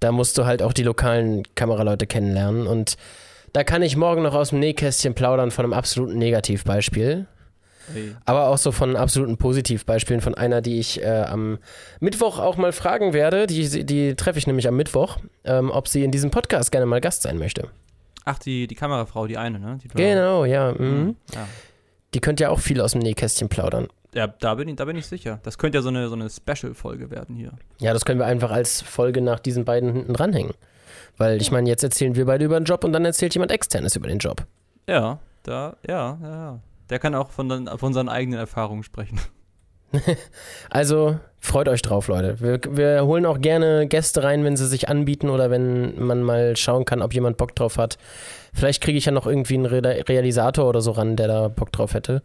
da 0.00 0.12
musst 0.12 0.38
du 0.38 0.46
halt 0.46 0.62
auch 0.62 0.72
die 0.72 0.82
lokalen 0.82 1.42
Kameraleute 1.54 2.06
kennenlernen. 2.06 2.66
Und 2.66 2.96
da 3.52 3.64
kann 3.64 3.82
ich 3.82 3.96
morgen 3.96 4.22
noch 4.22 4.34
aus 4.34 4.50
dem 4.50 4.60
Nähkästchen 4.60 5.14
plaudern 5.14 5.50
von 5.50 5.64
einem 5.64 5.72
absoluten 5.74 6.18
Negativbeispiel. 6.18 7.26
Aber 8.24 8.48
auch 8.48 8.58
so 8.58 8.70
von 8.72 8.96
absoluten 8.96 9.38
Positivbeispielen 9.38 10.20
von 10.20 10.34
einer, 10.34 10.60
die 10.60 10.78
ich 10.78 11.02
äh, 11.02 11.24
am 11.26 11.58
Mittwoch 12.00 12.38
auch 12.38 12.56
mal 12.56 12.72
fragen 12.72 13.12
werde. 13.12 13.46
Die, 13.46 13.84
die 13.84 14.14
treffe 14.14 14.38
ich 14.38 14.46
nämlich 14.46 14.68
am 14.68 14.76
Mittwoch, 14.76 15.16
ähm, 15.44 15.70
ob 15.70 15.88
sie 15.88 16.04
in 16.04 16.10
diesem 16.10 16.30
Podcast 16.30 16.70
gerne 16.70 16.86
mal 16.86 17.00
Gast 17.00 17.22
sein 17.22 17.38
möchte. 17.38 17.68
Ach, 18.24 18.38
die, 18.38 18.66
die 18.66 18.74
Kamerafrau, 18.74 19.26
die 19.26 19.38
eine, 19.38 19.58
ne? 19.58 19.78
Die 19.82 19.88
Genau, 19.88 20.44
ja. 20.44 20.72
Mhm. 20.72 21.16
Ja. 21.34 21.48
Die 22.14 22.20
könnte 22.20 22.44
ja 22.44 22.50
auch 22.50 22.60
viel 22.60 22.80
aus 22.80 22.92
dem 22.92 23.00
Nähkästchen 23.00 23.48
plaudern. 23.48 23.88
Ja, 24.14 24.26
da 24.26 24.54
bin 24.54 24.68
ich, 24.68 24.76
da 24.76 24.84
bin 24.84 24.96
ich 24.96 25.06
sicher. 25.06 25.40
Das 25.42 25.58
könnte 25.58 25.78
ja 25.78 25.82
so 25.82 25.90
eine, 25.90 26.08
so 26.08 26.14
eine 26.14 26.30
Special-Folge 26.30 27.10
werden 27.10 27.36
hier. 27.36 27.52
Ja, 27.78 27.92
das 27.92 28.04
können 28.04 28.18
wir 28.18 28.26
einfach 28.26 28.50
als 28.50 28.80
Folge 28.80 29.20
nach 29.20 29.38
diesen 29.38 29.64
beiden 29.64 29.92
hinten 29.92 30.14
dranhängen. 30.14 30.54
Weil 31.18 31.42
ich 31.42 31.50
meine, 31.50 31.68
jetzt 31.68 31.82
erzählen 31.82 32.14
wir 32.14 32.24
beide 32.26 32.44
über 32.44 32.58
den 32.58 32.64
Job 32.64 32.84
und 32.84 32.92
dann 32.92 33.04
erzählt 33.04 33.34
jemand 33.34 33.52
externes 33.52 33.96
über 33.96 34.08
den 34.08 34.18
Job. 34.18 34.46
Ja, 34.86 35.18
da, 35.42 35.76
ja, 35.86 36.18
ja. 36.22 36.60
Der 36.88 36.98
kann 36.98 37.14
auch 37.14 37.30
von, 37.30 37.48
den, 37.48 37.68
von 37.76 37.92
seinen 37.92 38.08
eigenen 38.08 38.38
Erfahrungen 38.38 38.82
sprechen. 38.82 39.20
Also 40.70 41.18
freut 41.40 41.68
euch 41.68 41.82
drauf, 41.82 42.08
Leute. 42.08 42.40
Wir, 42.40 42.60
wir 42.68 43.06
holen 43.06 43.24
auch 43.26 43.40
gerne 43.40 43.86
Gäste 43.86 44.22
rein, 44.22 44.44
wenn 44.44 44.56
sie 44.56 44.66
sich 44.66 44.88
anbieten 44.88 45.30
oder 45.30 45.50
wenn 45.50 45.98
man 46.04 46.22
mal 46.22 46.56
schauen 46.56 46.84
kann, 46.84 47.00
ob 47.00 47.14
jemand 47.14 47.36
Bock 47.36 47.54
drauf 47.54 47.78
hat. 47.78 47.96
Vielleicht 48.52 48.82
kriege 48.82 48.98
ich 48.98 49.06
ja 49.06 49.12
noch 49.12 49.26
irgendwie 49.26 49.54
einen 49.54 49.66
Re 49.66 50.04
Realisator 50.08 50.68
oder 50.68 50.80
so 50.80 50.90
ran, 50.90 51.16
der 51.16 51.28
da 51.28 51.48
Bock 51.48 51.72
drauf 51.72 51.94
hätte. 51.94 52.22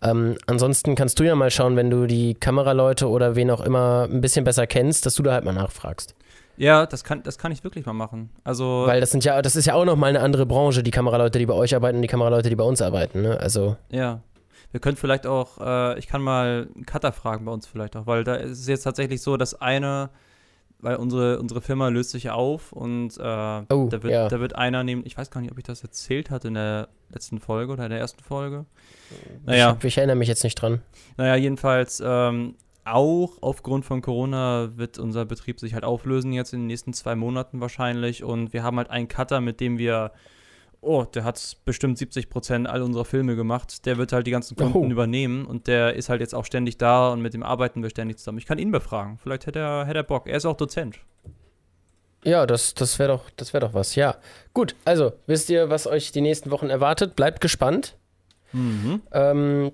Ähm, 0.00 0.36
ansonsten 0.46 0.94
kannst 0.94 1.18
du 1.18 1.24
ja 1.24 1.34
mal 1.34 1.50
schauen, 1.50 1.76
wenn 1.76 1.90
du 1.90 2.06
die 2.06 2.34
Kameraleute 2.34 3.08
oder 3.08 3.34
wen 3.34 3.50
auch 3.50 3.60
immer 3.60 4.08
ein 4.10 4.20
bisschen 4.20 4.44
besser 4.44 4.66
kennst, 4.66 5.06
dass 5.06 5.14
du 5.14 5.22
da 5.22 5.32
halt 5.32 5.44
mal 5.44 5.52
nachfragst. 5.52 6.14
Ja, 6.56 6.86
das 6.86 7.04
kann, 7.04 7.22
das 7.22 7.38
kann 7.38 7.52
ich 7.52 7.62
wirklich 7.62 7.86
mal 7.86 7.92
machen. 7.92 8.30
Also, 8.42 8.84
Weil 8.86 9.00
das 9.00 9.12
sind 9.12 9.24
ja, 9.24 9.40
das 9.42 9.54
ist 9.54 9.66
ja 9.66 9.74
auch 9.74 9.84
nochmal 9.84 10.10
eine 10.10 10.20
andere 10.20 10.44
Branche, 10.44 10.82
die 10.82 10.90
Kameraleute, 10.90 11.38
die 11.38 11.46
bei 11.46 11.54
euch 11.54 11.74
arbeiten 11.74 11.96
und 11.96 12.02
die 12.02 12.08
Kameraleute, 12.08 12.48
die 12.48 12.56
bei 12.56 12.64
uns 12.64 12.82
arbeiten. 12.82 13.22
Ne? 13.22 13.38
Also, 13.38 13.76
ja. 13.90 14.20
Wir 14.70 14.80
können 14.80 14.96
vielleicht 14.96 15.26
auch, 15.26 15.58
äh, 15.60 15.98
ich 15.98 16.08
kann 16.08 16.20
mal 16.20 16.68
einen 16.74 16.84
Cutter 16.84 17.12
fragen 17.12 17.44
bei 17.46 17.52
uns 17.52 17.66
vielleicht 17.66 17.96
auch, 17.96 18.06
weil 18.06 18.22
da 18.22 18.34
ist 18.34 18.58
es 18.58 18.66
jetzt 18.66 18.82
tatsächlich 18.82 19.22
so, 19.22 19.36
dass 19.36 19.58
eine, 19.60 20.10
weil 20.80 20.96
unsere, 20.96 21.38
unsere 21.40 21.60
Firma 21.60 21.88
löst 21.88 22.10
sich 22.10 22.30
auf 22.30 22.72
und 22.72 23.16
äh, 23.18 23.22
Oh, 23.22 23.88
da, 23.90 24.02
wird, 24.02 24.12
ja. 24.12 24.28
da 24.28 24.40
wird 24.40 24.54
einer 24.56 24.84
nehmen, 24.84 25.02
ich 25.04 25.16
weiß 25.18 25.30
gar 25.30 25.40
nicht, 25.40 25.50
ob 25.50 25.58
ich 25.58 25.64
das 25.64 25.82
erzählt 25.82 26.30
hatte 26.30 26.48
in 26.48 26.54
der 26.54 26.88
letzten 27.10 27.40
Folge 27.40 27.72
oder 27.72 27.84
in 27.84 27.90
der 27.90 27.98
ersten 27.98 28.22
Folge. 28.22 28.64
Naja. 29.44 29.76
ich, 29.78 29.84
ich 29.84 29.98
erinnere 29.98 30.16
mich 30.16 30.28
jetzt 30.28 30.44
nicht 30.44 30.54
dran. 30.56 30.80
Naja, 31.16 31.34
jedenfalls 31.36 32.02
ähm, 32.04 32.54
auch 32.84 33.38
aufgrund 33.40 33.84
von 33.84 34.02
Corona 34.02 34.70
wird 34.76 34.98
unser 34.98 35.24
Betrieb 35.24 35.60
sich 35.60 35.74
halt 35.74 35.84
auflösen 35.84 36.32
jetzt 36.32 36.52
in 36.52 36.60
den 36.60 36.66
nächsten 36.68 36.92
zwei 36.92 37.14
Monaten 37.16 37.60
wahrscheinlich 37.60 38.22
und 38.24 38.52
wir 38.52 38.62
haben 38.62 38.76
halt 38.76 38.90
einen 38.90 39.08
Cutter, 39.08 39.40
mit 39.40 39.60
dem 39.60 39.78
wir, 39.78 40.12
oh, 40.80 41.04
der 41.04 41.24
hat 41.24 41.56
bestimmt 41.64 41.98
70 41.98 42.30
Prozent 42.30 42.68
all 42.68 42.82
unserer 42.82 43.04
Filme 43.04 43.34
gemacht, 43.36 43.84
der 43.86 43.98
wird 43.98 44.12
halt 44.12 44.26
die 44.26 44.30
ganzen 44.30 44.56
Kunden 44.56 44.78
Oh. 44.78 44.84
übernehmen 44.90 45.44
und 45.46 45.66
der 45.66 45.94
ist 45.94 46.08
halt 46.08 46.20
jetzt 46.20 46.34
auch 46.34 46.44
ständig 46.44 46.78
da 46.78 47.10
und 47.12 47.20
mit 47.20 47.34
dem 47.34 47.42
arbeiten 47.42 47.82
wir 47.82 47.90
ständig 47.90 48.18
zusammen. 48.18 48.38
Ich 48.38 48.46
kann 48.46 48.58
ihn 48.58 48.70
befragen, 48.70 49.18
vielleicht 49.22 49.46
hätte 49.46 49.58
er, 49.58 49.84
hätte 49.86 49.98
er 49.98 50.04
Bock, 50.04 50.26
er 50.28 50.36
ist 50.36 50.46
auch 50.46 50.56
Dozent. 50.56 50.98
Ja, 52.24 52.46
das, 52.46 52.74
das 52.74 52.98
wäre 52.98 53.10
doch, 53.12 53.30
das 53.36 53.52
wär 53.52 53.60
doch 53.60 53.74
was. 53.74 53.94
Ja. 53.94 54.16
Gut, 54.52 54.74
also, 54.84 55.12
wisst 55.26 55.50
ihr, 55.50 55.70
was 55.70 55.86
euch 55.86 56.10
die 56.10 56.20
nächsten 56.20 56.50
Wochen 56.50 56.68
erwartet? 56.68 57.14
Bleibt 57.14 57.40
gespannt. 57.40 57.96
Mhm. 58.52 59.02
Ähm, 59.12 59.72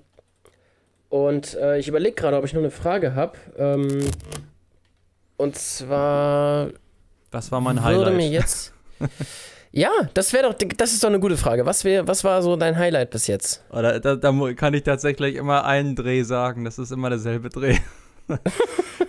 und 1.09 1.55
äh, 1.55 1.79
ich 1.79 1.87
überlege 1.87 2.13
gerade, 2.15 2.37
ob 2.37 2.45
ich 2.45 2.53
noch 2.53 2.59
eine 2.61 2.71
Frage 2.71 3.15
habe. 3.15 3.37
Ähm, 3.57 4.07
und 5.37 5.55
zwar 5.55 6.69
Das 7.31 7.51
war 7.51 7.61
mein 7.61 7.77
würde 7.77 7.85
Highlight. 7.85 8.15
mir 8.15 8.29
jetzt. 8.29 8.73
ja, 9.75 9.91
das 10.13 10.31
wäre 10.31 10.43
doch, 10.49 10.53
das 10.77 10.93
ist 10.93 11.03
doch 11.03 11.09
eine 11.09 11.19
gute 11.19 11.35
Frage. 11.37 11.65
Was, 11.65 11.83
wär, 11.83 12.07
was 12.07 12.23
war 12.23 12.41
so 12.41 12.55
dein 12.55 12.77
Highlight 12.77 13.09
bis 13.11 13.27
jetzt? 13.27 13.63
Oder, 13.69 13.99
da, 13.99 14.15
da 14.15 14.31
mu- 14.31 14.55
kann 14.55 14.73
ich 14.73 14.83
tatsächlich 14.83 15.35
immer 15.35 15.65
einen 15.65 15.95
Dreh 15.97 16.23
sagen. 16.23 16.63
Das 16.63 16.79
ist 16.79 16.91
immer 16.91 17.09
derselbe 17.09 17.49
Dreh. 17.49 17.77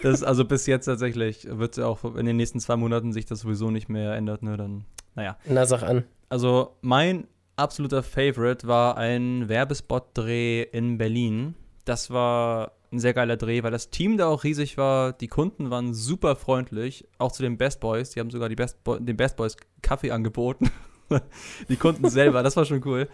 das 0.02 0.14
ist 0.14 0.22
also 0.24 0.44
bis 0.44 0.66
jetzt 0.66 0.86
tatsächlich, 0.86 1.46
wird 1.48 1.78
auch 1.80 2.04
in 2.16 2.26
den 2.26 2.36
nächsten 2.36 2.58
zwei 2.60 2.76
Monaten 2.76 3.12
sich 3.12 3.26
das 3.26 3.40
sowieso 3.40 3.70
nicht 3.70 3.88
mehr 3.88 4.14
ändert, 4.14 4.42
ne? 4.42 4.56
Dann, 4.56 4.84
naja. 5.14 5.36
Na, 5.46 5.64
sag 5.66 5.82
an. 5.84 6.04
Also 6.28 6.76
mein 6.80 7.28
absoluter 7.54 8.02
Favorite 8.02 8.66
war 8.66 8.98
ein 8.98 9.48
Werbespot-Dreh 9.48 10.62
in 10.72 10.98
Berlin. 10.98 11.54
Das 11.84 12.10
war 12.10 12.72
ein 12.96 13.00
sehr 13.00 13.14
geiler 13.14 13.36
Dreh, 13.36 13.62
weil 13.62 13.70
das 13.70 13.90
Team 13.90 14.16
da 14.16 14.26
auch 14.26 14.44
riesig 14.44 14.76
war. 14.76 15.12
Die 15.12 15.28
Kunden 15.28 15.70
waren 15.70 15.94
super 15.94 16.36
freundlich, 16.36 17.06
auch 17.18 17.32
zu 17.32 17.42
den 17.42 17.56
Best 17.58 17.80
Boys. 17.80 18.10
Die 18.10 18.20
haben 18.20 18.30
sogar 18.30 18.48
die 18.48 18.56
Best 18.56 18.82
Bo 18.84 18.98
den 18.98 19.16
Best 19.16 19.36
Boys 19.36 19.56
Kaffee 19.82 20.10
angeboten. 20.10 20.70
die 21.68 21.76
Kunden 21.76 22.08
selber, 22.10 22.42
das 22.42 22.56
war 22.56 22.64
schon 22.64 22.82
cool. 22.84 23.08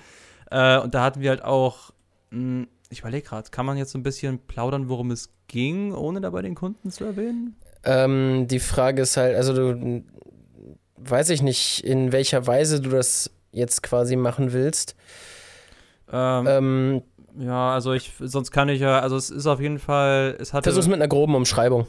Äh, 0.50 0.78
und 0.78 0.94
da 0.94 1.02
hatten 1.02 1.20
wir 1.20 1.30
halt 1.30 1.44
auch, 1.44 1.90
mh, 2.30 2.66
ich 2.90 3.00
überlege 3.00 3.26
gerade, 3.26 3.50
kann 3.50 3.66
man 3.66 3.76
jetzt 3.76 3.92
so 3.92 3.98
ein 3.98 4.02
bisschen 4.02 4.38
plaudern, 4.38 4.88
worum 4.88 5.10
es 5.10 5.30
ging, 5.48 5.92
ohne 5.92 6.20
dabei 6.20 6.42
den 6.42 6.54
Kunden 6.54 6.90
zu 6.90 7.04
erwähnen? 7.04 7.56
Ähm, 7.84 8.46
die 8.48 8.60
Frage 8.60 9.02
ist 9.02 9.16
halt, 9.16 9.36
also 9.36 9.54
du 9.54 10.04
weiß 10.96 11.30
ich 11.30 11.42
nicht, 11.42 11.84
in 11.84 12.12
welcher 12.12 12.46
Weise 12.46 12.80
du 12.80 12.90
das 12.90 13.30
jetzt 13.50 13.82
quasi 13.82 14.16
machen 14.16 14.52
willst. 14.52 14.94
Ähm, 16.10 16.46
Ähm, 16.46 17.02
Ja, 17.38 17.72
also 17.72 17.92
ich, 17.92 18.12
sonst 18.20 18.50
kann 18.50 18.68
ich 18.68 18.80
ja, 18.80 18.98
also 19.00 19.16
es 19.16 19.30
ist 19.30 19.46
auf 19.46 19.60
jeden 19.60 19.78
Fall, 19.78 20.36
es 20.38 20.52
hatte. 20.52 20.64
Versuch's 20.64 20.86
mit 20.86 20.96
einer 20.96 21.08
groben 21.08 21.34
Umschreibung. 21.34 21.86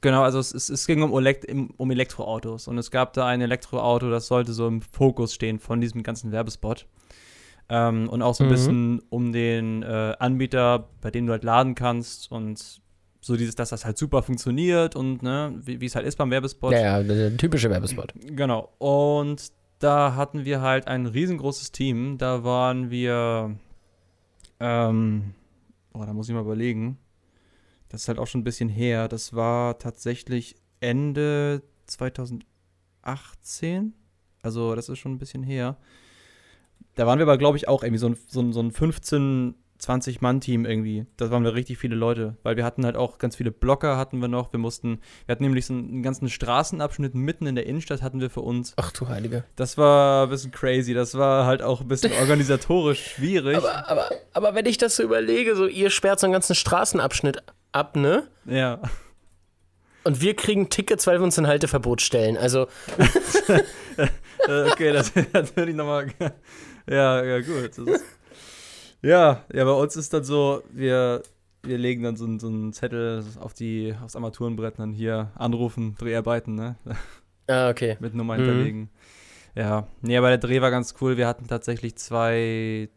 Genau, 0.00 0.22
also 0.22 0.38
es, 0.38 0.54
es, 0.54 0.68
es 0.68 0.86
ging 0.86 1.02
um, 1.02 1.12
Elekt 1.18 1.46
um 1.76 1.90
Elektroautos 1.90 2.68
und 2.68 2.78
es 2.78 2.90
gab 2.90 3.12
da 3.14 3.26
ein 3.26 3.40
Elektroauto, 3.40 4.10
das 4.10 4.26
sollte 4.28 4.52
so 4.52 4.68
im 4.68 4.80
Fokus 4.82 5.34
stehen 5.34 5.58
von 5.58 5.80
diesem 5.80 6.02
ganzen 6.02 6.32
Werbespot. 6.32 6.86
Ähm, 7.68 8.08
und 8.08 8.22
auch 8.22 8.34
so 8.34 8.44
ein 8.44 8.46
Mhm. 8.46 8.50
bisschen 8.52 9.02
um 9.10 9.32
den 9.32 9.82
äh, 9.82 10.14
Anbieter, 10.18 10.88
bei 11.00 11.10
dem 11.10 11.26
du 11.26 11.32
halt 11.32 11.42
laden 11.42 11.74
kannst 11.74 12.30
und 12.30 12.80
so 13.20 13.36
dieses, 13.36 13.56
dass 13.56 13.70
das 13.70 13.84
halt 13.84 13.98
super 13.98 14.22
funktioniert 14.22 14.94
und 14.94 15.22
ne, 15.24 15.52
wie 15.64 15.84
es 15.84 15.96
halt 15.96 16.06
ist 16.06 16.16
beim 16.16 16.30
Werbespot. 16.30 16.70
Ja, 16.72 17.00
ja, 17.00 17.02
der 17.02 17.36
typische 17.36 17.68
Werbespot. 17.70 18.14
Genau. 18.24 18.68
Und 18.78 19.50
da 19.80 20.14
hatten 20.14 20.44
wir 20.44 20.60
halt 20.60 20.86
ein 20.86 21.06
riesengroßes 21.06 21.72
Team. 21.72 22.18
Da 22.18 22.44
waren 22.44 22.90
wir, 22.90 23.56
ähm, 24.60 25.34
oh, 25.92 26.04
da 26.04 26.12
muss 26.12 26.28
ich 26.28 26.34
mal 26.34 26.42
überlegen. 26.42 26.98
Das 27.88 28.02
ist 28.02 28.08
halt 28.08 28.18
auch 28.18 28.26
schon 28.26 28.42
ein 28.42 28.44
bisschen 28.44 28.68
her. 28.68 29.08
Das 29.08 29.34
war 29.34 29.78
tatsächlich 29.78 30.56
Ende 30.80 31.62
2018. 31.86 33.94
Also, 34.42 34.74
das 34.74 34.88
ist 34.88 34.98
schon 34.98 35.12
ein 35.12 35.18
bisschen 35.18 35.42
her. 35.42 35.76
Da 36.94 37.06
waren 37.06 37.18
wir 37.18 37.24
aber, 37.24 37.38
glaube 37.38 37.56
ich, 37.56 37.68
auch 37.68 37.82
irgendwie 37.82 37.98
so 37.98 38.08
ein, 38.08 38.16
so 38.26 38.40
ein, 38.40 38.52
so 38.52 38.60
ein 38.60 38.72
15, 38.72 39.54
20 39.78 40.20
Mann-Team 40.20 40.64
irgendwie. 40.64 41.06
Da 41.16 41.30
waren 41.30 41.44
wir 41.44 41.54
richtig 41.54 41.78
viele 41.78 41.96
Leute, 41.96 42.36
weil 42.42 42.56
wir 42.56 42.64
hatten 42.64 42.84
halt 42.84 42.96
auch 42.96 43.18
ganz 43.18 43.36
viele 43.36 43.50
Blocker 43.50 43.96
hatten 43.96 44.20
wir 44.20 44.28
noch. 44.28 44.52
Wir 44.52 44.58
mussten, 44.58 45.00
wir 45.26 45.32
hatten 45.32 45.44
nämlich 45.44 45.66
so 45.66 45.74
einen 45.74 46.02
ganzen 46.02 46.28
Straßenabschnitt 46.28 47.14
mitten 47.14 47.46
in 47.46 47.54
der 47.54 47.66
Innenstadt 47.66 48.02
hatten 48.02 48.20
wir 48.20 48.30
für 48.30 48.40
uns. 48.40 48.74
Ach 48.76 48.92
du 48.92 49.08
Heilige. 49.08 49.44
Das 49.56 49.78
war 49.78 50.24
ein 50.24 50.30
bisschen 50.30 50.50
crazy. 50.50 50.94
Das 50.94 51.16
war 51.16 51.46
halt 51.46 51.62
auch 51.62 51.80
ein 51.80 51.88
bisschen 51.88 52.12
organisatorisch 52.20 53.14
schwierig. 53.14 53.56
Aber, 53.56 53.88
aber, 53.88 54.10
aber 54.32 54.54
wenn 54.54 54.66
ich 54.66 54.78
das 54.78 54.96
so 54.96 55.02
überlege, 55.02 55.56
so 55.56 55.66
ihr 55.66 55.90
sperrt 55.90 56.20
so 56.20 56.26
einen 56.26 56.32
ganzen 56.32 56.54
Straßenabschnitt 56.54 57.42
ab, 57.72 57.96
ne? 57.96 58.28
ja. 58.46 58.80
Und 60.04 60.20
wir 60.20 60.36
kriegen 60.36 60.68
Tickets, 60.68 61.04
weil 61.08 61.18
wir 61.18 61.24
uns 61.24 61.36
in 61.36 61.48
Halteverbot 61.48 62.00
stellen. 62.00 62.36
Also. 62.36 62.68
Äh, 64.48 64.70
okay, 64.70 64.92
das, 64.92 65.12
das 65.32 65.56
würde 65.56 65.70
ich 65.70 65.76
nochmal. 65.76 66.08
Ja, 66.88 67.24
ja, 67.24 67.40
gut. 67.40 67.78
Ist, 67.78 68.04
ja, 69.06 69.44
ja, 69.52 69.64
bei 69.64 69.72
uns 69.72 69.96
ist 69.96 70.12
dann 70.12 70.24
so, 70.24 70.62
wir, 70.70 71.22
wir 71.62 71.78
legen 71.78 72.02
dann 72.02 72.16
so, 72.16 72.26
so 72.38 72.48
einen 72.48 72.72
Zettel 72.72 73.24
auf 73.40 73.54
die, 73.54 73.94
aufs 74.02 74.16
Armaturenbrett 74.16 74.74
und 74.74 74.80
dann 74.80 74.92
hier 74.92 75.30
anrufen, 75.34 75.94
Dreharbeiten, 75.98 76.54
ne? 76.54 76.76
Ah, 77.48 77.70
okay. 77.70 77.96
Mit 78.00 78.12
Nummer 78.12 78.34
mhm. 78.34 78.40
hinterlegen. 78.40 78.90
Ja, 79.54 79.86
nee, 80.02 80.16
aber 80.16 80.30
der 80.30 80.38
Dreh 80.38 80.60
war 80.60 80.72
ganz 80.72 80.96
cool. 81.00 81.16
Wir 81.16 81.28
hatten 81.28 81.46
tatsächlich 81.46 81.94
zwei, 81.94 82.88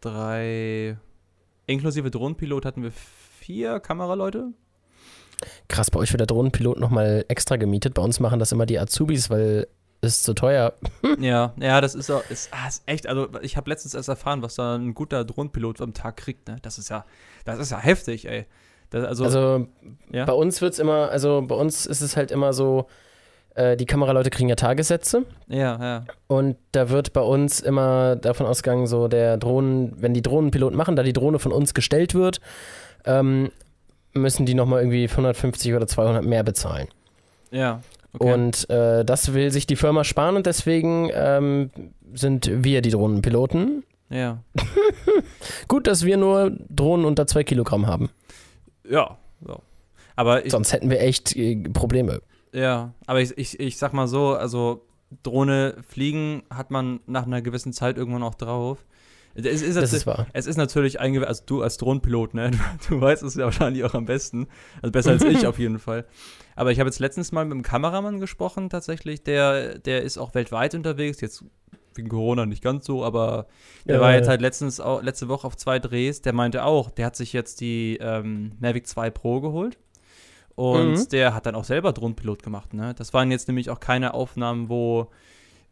drei, 0.00 0.96
inklusive 1.66 2.10
Drohnenpilot 2.10 2.64
hatten 2.64 2.84
wir 2.84 2.92
vier 2.92 3.80
Kameraleute. 3.80 4.52
Krass, 5.68 5.90
bei 5.90 5.98
euch 5.98 6.12
wird 6.12 6.20
der 6.20 6.26
Drohnenpilot 6.26 6.78
nochmal 6.78 7.24
extra 7.28 7.56
gemietet. 7.56 7.94
Bei 7.94 8.02
uns 8.02 8.20
machen 8.20 8.38
das 8.38 8.52
immer 8.52 8.64
die 8.64 8.78
Azubis, 8.78 9.28
weil 9.28 9.66
es 10.00 10.22
zu 10.22 10.34
teuer. 10.34 10.74
ja, 11.18 11.52
ja, 11.58 11.80
das 11.80 11.94
ist, 11.94 12.10
ist, 12.30 12.50
ah, 12.52 12.68
ist 12.68 12.82
echt, 12.86 13.06
also 13.06 13.28
ich 13.42 13.56
habe 13.56 13.70
letztens 13.70 13.94
erst 13.94 14.08
erfahren, 14.08 14.42
was 14.42 14.56
da 14.56 14.76
ein 14.76 14.94
guter 14.94 15.24
Drohnenpilot 15.24 15.80
am 15.80 15.94
Tag 15.94 16.16
kriegt, 16.16 16.48
ne? 16.48 16.56
Das 16.62 16.78
ist 16.78 16.90
ja, 16.90 17.04
das 17.44 17.58
ist 17.58 17.70
ja 17.70 17.78
heftig, 17.78 18.28
ey. 18.28 18.46
Das, 18.90 19.04
also, 19.04 19.24
also 19.24 19.66
ja? 20.12 20.24
bei 20.24 20.32
uns 20.32 20.60
wird 20.62 20.74
es 20.74 20.78
immer, 20.78 21.10
also 21.10 21.42
bei 21.46 21.54
uns 21.54 21.86
ist 21.86 22.00
es 22.00 22.16
halt 22.16 22.30
immer 22.30 22.52
so, 22.52 22.86
äh, 23.56 23.76
die 23.76 23.86
Kameraleute 23.86 24.30
kriegen 24.30 24.48
ja 24.48 24.54
Tagessätze. 24.54 25.24
Ja, 25.48 25.78
ja. 25.80 26.04
Und 26.28 26.56
da 26.72 26.90
wird 26.90 27.12
bei 27.12 27.22
uns 27.22 27.60
immer 27.60 28.14
davon 28.14 28.46
ausgegangen, 28.46 28.86
so 28.86 29.08
der 29.08 29.38
Drohnen, 29.38 29.94
wenn 29.96 30.14
die 30.14 30.22
Drohnenpiloten 30.22 30.76
machen, 30.76 30.94
da 30.94 31.02
die 31.02 31.12
Drohne 31.12 31.38
von 31.38 31.52
uns 31.52 31.74
gestellt 31.74 32.14
wird, 32.14 32.40
ähm, 33.06 33.50
müssen 34.12 34.46
die 34.46 34.54
nochmal 34.54 34.80
irgendwie 34.80 35.08
150 35.08 35.74
oder 35.74 35.86
200 35.86 36.24
mehr 36.24 36.44
bezahlen. 36.44 36.88
Ja. 37.50 37.80
Okay. 38.18 38.32
Und 38.32 38.68
äh, 38.70 39.04
das 39.04 39.34
will 39.34 39.50
sich 39.50 39.66
die 39.66 39.76
Firma 39.76 40.04
sparen 40.04 40.36
und 40.36 40.46
deswegen 40.46 41.10
ähm, 41.12 41.70
sind 42.14 42.50
wir 42.52 42.82
die 42.82 42.90
Drohnenpiloten. 42.90 43.84
Ja. 44.08 44.42
Gut, 45.68 45.86
dass 45.86 46.04
wir 46.04 46.16
nur 46.16 46.56
Drohnen 46.70 47.04
unter 47.04 47.26
2 47.26 47.44
Kilogramm 47.44 47.86
haben. 47.86 48.10
Ja. 48.88 49.18
So. 49.44 49.60
Aber 50.14 50.44
ich, 50.46 50.52
Sonst 50.52 50.72
hätten 50.72 50.90
wir 50.90 51.00
echt 51.00 51.36
äh, 51.36 51.56
Probleme. 51.56 52.22
Ja, 52.52 52.94
aber 53.06 53.20
ich, 53.20 53.36
ich, 53.36 53.60
ich 53.60 53.76
sag 53.76 53.92
mal 53.92 54.08
so, 54.08 54.34
also 54.34 54.86
Drohne 55.22 55.76
fliegen 55.86 56.42
hat 56.50 56.70
man 56.70 57.00
nach 57.06 57.26
einer 57.26 57.42
gewissen 57.42 57.72
Zeit 57.72 57.98
irgendwann 57.98 58.22
auch 58.22 58.34
drauf. 58.34 58.84
Es 59.36 59.62
ist, 59.62 59.76
das 59.76 59.92
ist 59.92 60.06
wahr. 60.06 60.26
Es 60.32 60.46
ist 60.46 60.56
natürlich 60.56 60.98
eingew 60.98 61.24
also 61.24 61.42
du 61.44 61.62
als 61.62 61.76
Drohnenpilot, 61.76 62.34
ne? 62.34 62.50
Du, 62.88 62.94
du, 62.94 63.00
weißt 63.00 63.22
es 63.22 63.34
ja 63.34 63.44
wahrscheinlich 63.44 63.84
auch 63.84 63.94
am 63.94 64.06
besten. 64.06 64.48
Also 64.80 64.92
besser 64.92 65.10
als 65.10 65.24
ich 65.24 65.46
auf 65.46 65.58
jeden 65.58 65.78
Fall. 65.78 66.06
Aber 66.54 66.72
ich 66.72 66.80
habe 66.80 66.88
jetzt 66.88 66.98
letztens 66.98 67.32
mal 67.32 67.44
mit 67.44 67.52
einem 67.52 67.62
Kameramann 67.62 68.18
gesprochen, 68.18 68.70
tatsächlich. 68.70 69.22
Der, 69.24 69.78
der 69.78 70.02
ist 70.02 70.16
auch 70.16 70.34
weltweit 70.34 70.74
unterwegs. 70.74 71.20
Jetzt 71.20 71.44
wegen 71.94 72.08
Corona 72.08 72.46
nicht 72.46 72.62
ganz 72.62 72.86
so, 72.86 73.04
aber 73.04 73.46
der 73.86 73.96
ja, 73.96 74.00
war 74.00 74.14
jetzt 74.14 74.28
halt 74.28 74.40
letztens 74.40 74.80
auch, 74.80 75.02
letzte 75.02 75.28
Woche 75.28 75.46
auf 75.46 75.56
zwei 75.56 75.78
Drehs. 75.78 76.22
Der 76.22 76.32
meinte 76.32 76.64
auch, 76.64 76.90
der 76.90 77.06
hat 77.06 77.16
sich 77.16 77.32
jetzt 77.32 77.60
die 77.60 77.98
ähm, 78.00 78.52
Mavic 78.60 78.86
2 78.86 79.10
Pro 79.10 79.40
geholt. 79.40 79.78
Und 80.54 80.94
mhm. 80.94 81.08
der 81.10 81.34
hat 81.34 81.44
dann 81.44 81.54
auch 81.54 81.64
selber 81.64 81.92
Drohnenpilot 81.92 82.42
gemacht. 82.42 82.72
Ne? 82.72 82.94
Das 82.94 83.12
waren 83.12 83.30
jetzt 83.30 83.48
nämlich 83.48 83.68
auch 83.68 83.80
keine 83.80 84.14
Aufnahmen, 84.14 84.70
wo 84.70 85.10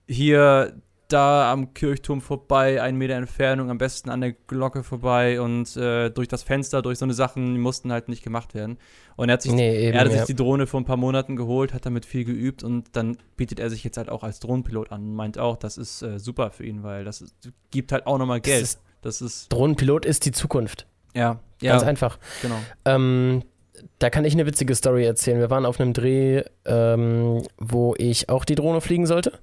hier 0.06 0.75
da 1.08 1.52
am 1.52 1.75
Kirchturm 1.75 2.20
vorbei, 2.20 2.80
einen 2.80 2.99
Meter 2.99 3.14
Entfernung, 3.14 3.70
am 3.70 3.78
besten 3.78 4.11
an 4.11 4.20
der 4.20 4.32
Glocke 4.32 4.82
vorbei 4.82 5.40
und 5.40 5.76
äh, 5.76 6.11
durch 6.11 6.28
das 6.28 6.42
Fenster, 6.42 6.82
durch 6.82 6.99
so 6.99 7.04
eine 7.04 7.14
Sachen, 7.14 7.54
die 7.54 7.61
mussten 7.61 7.92
halt 7.92 8.08
nicht 8.08 8.23
gemacht 8.23 8.54
werden. 8.54 8.78
Und 9.16 9.28
er 9.28 9.34
hat 9.34 9.42
sich, 9.42 9.52
nee, 9.52 9.88
eben, 9.88 9.96
er 9.96 10.04
hat 10.04 10.12
sich 10.12 10.25
die 10.25 10.34
Drohne 10.34 10.66
vor 10.66 10.80
ein 10.80 10.84
paar 10.84 10.96
Monaten 10.96 11.37
geholt, 11.37 11.75
hat 11.75 11.87
damit 11.87 12.06
viel 12.06 12.25
geübt 12.25 12.62
und 12.62 12.88
dann 12.92 13.18
bietet 13.37 13.61
er 13.61 13.70
sich 13.70 13.84
jetzt 13.84 13.96
halt 13.96 14.08
auch 14.08 14.23
als 14.23 14.40
Drohnenpilot 14.40 14.92
an 14.92 15.02
und 15.02 15.14
meint 15.14 15.38
auch, 15.38 15.56
das 15.56 15.78
ist 15.78 16.02
äh, 16.02 16.18
super 16.18 16.50
für 16.50 16.64
ihn, 16.64 16.82
weil 16.82 17.04
das 17.04 17.20
ist, 17.20 17.34
gibt 17.70 17.92
halt 17.92 18.06
auch 18.06 18.18
nochmal 18.18 18.40
Geld. 18.40 18.62
Das 18.62 18.70
ist, 18.70 18.80
das 19.02 19.20
ist 19.20 19.52
Drohnenpilot 19.52 20.06
ist 20.06 20.25
die 20.25 20.32
Zukunft. 20.32 20.87
Ja, 21.14 21.40
Ganz 21.61 21.82
ja, 21.82 21.88
einfach. 21.88 22.18
Genau. 22.42 22.56
Ähm, 22.84 23.42
da 23.99 24.11
kann 24.11 24.25
ich 24.25 24.34
eine 24.34 24.46
witzige 24.46 24.75
Story 24.75 25.04
erzählen. 25.04 25.38
Wir 25.38 25.50
waren 25.50 25.66
auf 25.66 25.80
einem 25.80 25.92
Dreh, 25.92 26.42
ähm, 26.64 27.42
wo 27.58 27.94
ich 27.99 28.28
auch 28.28 28.44
die 28.44 28.54
Drohne 28.54 28.80
fliegen 28.80 29.06
sollte. 29.06 29.38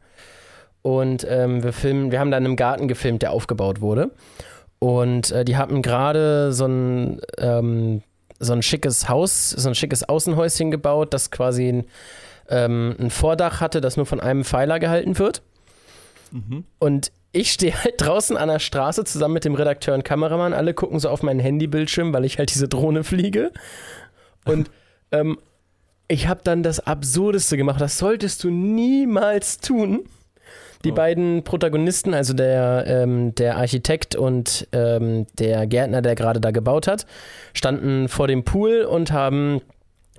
Und 0.81 1.25
ähm, 1.29 1.63
wir 1.63 1.73
filmen, 1.73 2.11
wir 2.11 2.19
haben 2.19 2.31
da 2.31 2.38
in 2.38 2.45
einem 2.45 2.55
Garten 2.55 2.88
gefilmt, 2.88 3.21
der 3.21 3.31
aufgebaut 3.31 3.81
wurde. 3.81 4.11
Und 4.79 5.31
äh, 5.31 5.45
die 5.45 5.57
hatten 5.57 5.81
gerade 5.81 6.51
so 6.53 6.65
ein, 6.65 7.22
ähm, 7.37 8.01
so 8.39 8.53
ein 8.53 8.63
schickes 8.63 9.07
Haus, 9.07 9.51
so 9.51 9.70
ein 9.70 9.75
schickes 9.75 10.03
Außenhäuschen 10.07 10.72
gebaut, 10.72 11.13
das 11.13 11.29
quasi 11.29 11.67
ein, 11.70 11.85
ähm, 12.50 12.96
ein 13.00 13.11
Vordach 13.11 13.61
hatte, 13.61 13.79
das 13.79 13.96
nur 13.98 14.07
von 14.07 14.20
einem 14.20 14.44
Pfeiler 14.44 14.79
gehalten 14.79 15.20
wird. 15.20 15.44
Mhm. 16.31 16.65
Und 16.79 17.11
ich 17.31 17.51
stehe 17.51 17.83
halt 17.83 17.96
draußen 17.98 18.35
an 18.35 18.50
der 18.50 18.59
Straße 18.59 19.03
zusammen 19.03 19.35
mit 19.35 19.46
dem 19.46 19.55
Redakteur 19.55 19.94
und 19.94 20.03
Kameramann. 20.03 20.53
Alle 20.53 20.74
gucken 20.74 21.00
so 21.00 21.09
auf 21.09 21.24
meinen 21.24 21.39
Handybildschirm, 21.39 22.13
weil 22.13 22.25
ich 22.25 22.39
halt 22.39 22.51
diese 22.51 22.67
Drohne 22.67 23.03
fliege. 23.03 23.51
Und 24.46 24.72
ähm, 25.11 25.37
ich 26.07 26.27
habe 26.27 26.41
dann 26.44 26.63
das 26.63 26.79
Absurdeste 26.79 27.55
gemacht. 27.55 27.79
Das 27.79 27.98
solltest 27.98 28.44
du 28.44 28.50
niemals 28.50 29.59
tun. 29.59 30.01
Die 30.83 30.91
oh. 30.91 30.96
beiden 30.96 31.44
Protagonisten, 31.44 32.13
also 32.13 32.33
der, 32.33 32.85
ähm, 32.87 33.35
der 33.35 33.57
Architekt 33.57 34.15
und 34.15 34.67
ähm, 34.72 35.27
der 35.37 35.67
Gärtner, 35.67 36.01
der 36.01 36.15
gerade 36.15 36.39
da 36.39 36.51
gebaut 36.51 36.87
hat, 36.87 37.05
standen 37.53 38.07
vor 38.07 38.27
dem 38.27 38.44
Pool 38.44 38.81
und 38.83 39.11
haben 39.11 39.61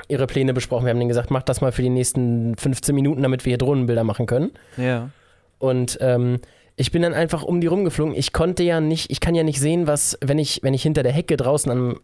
ihre 0.09 0.27
Pläne 0.27 0.55
besprochen. 0.55 0.85
Wir 0.85 0.91
haben 0.91 0.99
denen 0.99 1.09
gesagt, 1.09 1.31
macht 1.31 1.49
das 1.49 1.61
mal 1.61 1.73
für 1.73 1.83
die 1.83 1.91
nächsten 1.91 2.57
15 2.57 2.95
Minuten, 2.95 3.23
damit 3.23 3.45
wir 3.45 3.51
hier 3.51 3.59
Drohnenbilder 3.59 4.05
machen 4.05 4.27
können. 4.27 4.53
Ja. 4.77 5.11
Und 5.59 5.99
ähm, 6.01 6.39
ich 6.77 6.91
bin 6.91 7.03
dann 7.03 7.15
einfach 7.15 7.43
um 7.43 7.61
die 7.61 7.67
rumgeflogen. 7.67 8.15
Ich 8.15 8.33
konnte 8.33 8.63
ja 8.63 8.81
nicht, 8.81 9.11
ich 9.11 9.21
kann 9.21 9.35
ja 9.35 9.43
nicht 9.43 9.61
sehen, 9.61 9.87
was, 9.87 10.19
wenn 10.21 10.39
ich, 10.39 10.61
wenn 10.63 10.75
ich 10.75 10.83
hinter 10.83 11.03
der 11.03 11.13
Hecke 11.13 11.37
draußen 11.37 11.71
am, 11.71 12.01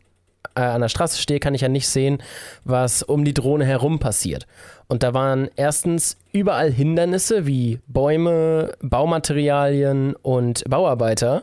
äh, 0.54 0.60
an 0.60 0.80
der 0.80 0.88
Straße 0.88 1.20
stehe, 1.20 1.40
kann 1.40 1.54
ich 1.54 1.62
ja 1.62 1.68
nicht 1.68 1.88
sehen, 1.88 2.18
was 2.64 3.02
um 3.02 3.24
die 3.24 3.34
Drohne 3.34 3.64
herum 3.64 3.98
passiert. 3.98 4.46
Und 4.88 5.02
da 5.02 5.14
waren 5.14 5.50
erstens 5.56 6.16
überall 6.32 6.70
Hindernisse 6.70 7.46
wie 7.46 7.80
Bäume, 7.86 8.72
Baumaterialien 8.80 10.14
und 10.16 10.64
Bauarbeiter. 10.68 11.42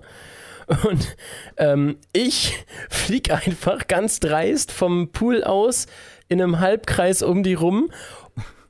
Und 0.84 1.15
ähm, 1.58 1.97
ich 2.12 2.65
fliege 2.89 3.36
einfach 3.36 3.86
ganz 3.86 4.19
dreist 4.19 4.71
vom 4.71 5.10
Pool 5.10 5.43
aus 5.43 5.86
in 6.27 6.41
einem 6.41 6.60
Halbkreis 6.60 7.21
um 7.21 7.43
die 7.43 7.53
rum 7.53 7.91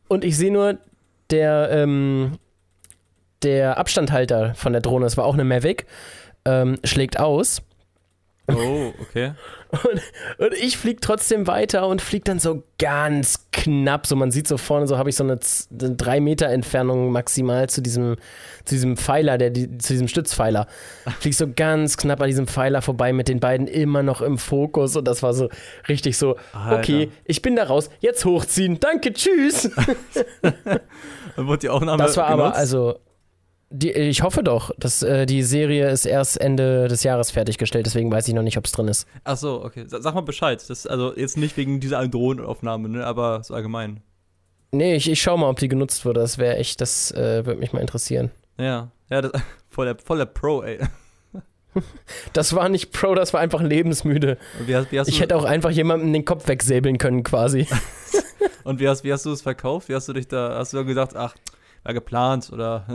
und 0.07 0.23
ich 0.23 0.37
sehe 0.37 0.51
nur, 0.51 0.77
der, 1.31 1.69
ähm, 1.71 2.37
der 3.41 3.77
Abstandhalter 3.77 4.53
von 4.55 4.73
der 4.73 4.81
Drohne, 4.81 5.05
das 5.05 5.17
war 5.17 5.25
auch 5.25 5.33
eine 5.33 5.43
Mavic, 5.43 5.85
ähm, 6.45 6.77
schlägt 6.83 7.19
aus. 7.19 7.61
Oh, 8.47 8.93
okay. 9.01 9.33
Und, 9.71 10.01
und 10.37 10.53
ich 10.53 10.77
fliege 10.77 11.01
trotzdem 11.01 11.47
weiter 11.47 11.87
und 11.89 12.01
fliege 12.01 12.23
dann 12.23 12.39
so 12.39 12.63
ganz 12.79 13.47
knapp. 13.51 14.07
So, 14.07 14.15
man 14.15 14.31
sieht 14.31 14.47
so 14.47 14.57
vorne, 14.57 14.87
so 14.87 14.97
habe 14.97 15.09
ich 15.09 15.17
so 15.17 15.23
eine, 15.25 15.37
eine 15.81 15.95
drei 15.95 16.21
Meter 16.21 16.47
Entfernung 16.47 17.11
maximal 17.11 17.67
zu 17.67 17.81
diesem, 17.81 18.15
zu 18.63 18.75
diesem 18.75 18.95
Pfeiler, 18.95 19.37
der, 19.37 19.49
die, 19.49 19.77
zu 19.79 19.91
diesem 19.91 20.07
Stützpfeiler. 20.07 20.67
Flieg 21.19 21.33
so 21.33 21.47
ganz 21.53 21.97
knapp 21.97 22.21
an 22.21 22.27
diesem 22.27 22.47
Pfeiler 22.47 22.81
vorbei 22.81 23.11
mit 23.11 23.27
den 23.27 23.41
beiden 23.41 23.67
immer 23.67 24.01
noch 24.01 24.21
im 24.21 24.37
Fokus. 24.37 24.95
Und 24.95 25.05
das 25.05 25.21
war 25.23 25.33
so 25.33 25.49
richtig 25.89 26.17
so, 26.17 26.37
Alter. 26.53 26.77
okay, 26.77 27.11
ich 27.25 27.41
bin 27.41 27.57
da 27.57 27.65
raus, 27.65 27.89
jetzt 27.99 28.23
hochziehen, 28.23 28.79
danke, 28.79 29.11
tschüss. 29.11 29.69
Dann 30.41 30.55
wurde 31.47 31.59
die 31.59 31.69
Aufnahme 31.69 32.01
Das 32.01 32.15
war 32.15 32.27
genutzt? 32.31 32.45
aber, 32.45 32.55
also, 32.55 32.99
die, 33.69 33.91
ich 33.91 34.21
hoffe 34.21 34.43
doch, 34.43 34.71
dass 34.77 35.03
äh, 35.03 35.25
die 35.25 35.43
Serie 35.43 35.89
ist 35.89 36.05
erst 36.05 36.39
Ende 36.39 36.87
des 36.87 37.03
Jahres 37.03 37.31
fertiggestellt, 37.31 37.85
deswegen 37.85 38.11
weiß 38.11 38.27
ich 38.27 38.33
noch 38.33 38.43
nicht, 38.43 38.57
ob 38.57 38.65
es 38.65 38.71
drin 38.71 38.87
ist. 38.87 39.07
Ach 39.23 39.37
so, 39.37 39.63
okay. 39.63 39.85
Sag 39.87 40.13
mal 40.13 40.21
Bescheid. 40.21 40.63
Das, 40.67 40.85
also 40.87 41.15
jetzt 41.15 41.37
nicht 41.37 41.57
wegen 41.57 41.79
dieser 41.79 42.07
Drohnenaufnahme, 42.07 42.89
ne, 42.89 43.05
aber 43.05 43.43
so 43.43 43.53
allgemein. 43.53 44.01
Nee, 44.71 44.95
ich, 44.95 45.09
ich 45.09 45.21
schau 45.21 45.37
mal, 45.37 45.49
ob 45.49 45.59
die 45.59 45.67
genutzt 45.67 46.05
wurde. 46.05 46.19
Das 46.19 46.37
wäre 46.37 46.57
echt, 46.57 46.81
das 46.81 47.11
äh, 47.11 47.45
würde 47.45 47.59
mich 47.59 47.73
mal 47.73 47.79
interessieren. 47.79 48.31
Ja, 48.57 48.91
ja, 49.09 49.21
das, 49.21 49.31
voll, 49.69 49.85
der, 49.85 49.97
voll 49.97 50.17
der 50.17 50.25
Pro, 50.25 50.61
ey. 50.61 50.79
Das 52.31 52.55
war 52.55 52.69
nicht 52.69 52.93
Pro, 52.93 53.15
das 53.15 53.33
war 53.33 53.41
einfach 53.41 53.61
lebensmüde. 53.61 54.37
Wie 54.65 54.73
hast, 54.77 54.93
wie 54.93 54.99
hast 54.99 55.09
ich 55.09 55.19
hätte 55.19 55.35
auch 55.35 55.43
einfach 55.43 55.71
jemandem 55.71 56.13
den 56.13 56.23
Kopf 56.23 56.47
wegsäbeln 56.47 56.97
können, 56.97 57.23
quasi. 57.23 57.67
Und 58.63 58.79
wie 58.79 58.87
hast, 58.87 59.03
wie 59.03 59.11
hast 59.11 59.25
du 59.25 59.31
es 59.31 59.41
verkauft? 59.41 59.89
Wie 59.89 59.95
hast 59.95 60.07
du 60.07 60.13
dich 60.13 60.29
da, 60.29 60.55
hast 60.57 60.71
du 60.71 60.85
gedacht, 60.85 61.17
ach, 61.17 61.35
war 61.85 61.93
geplant 61.93 62.51
oder? 62.51 62.85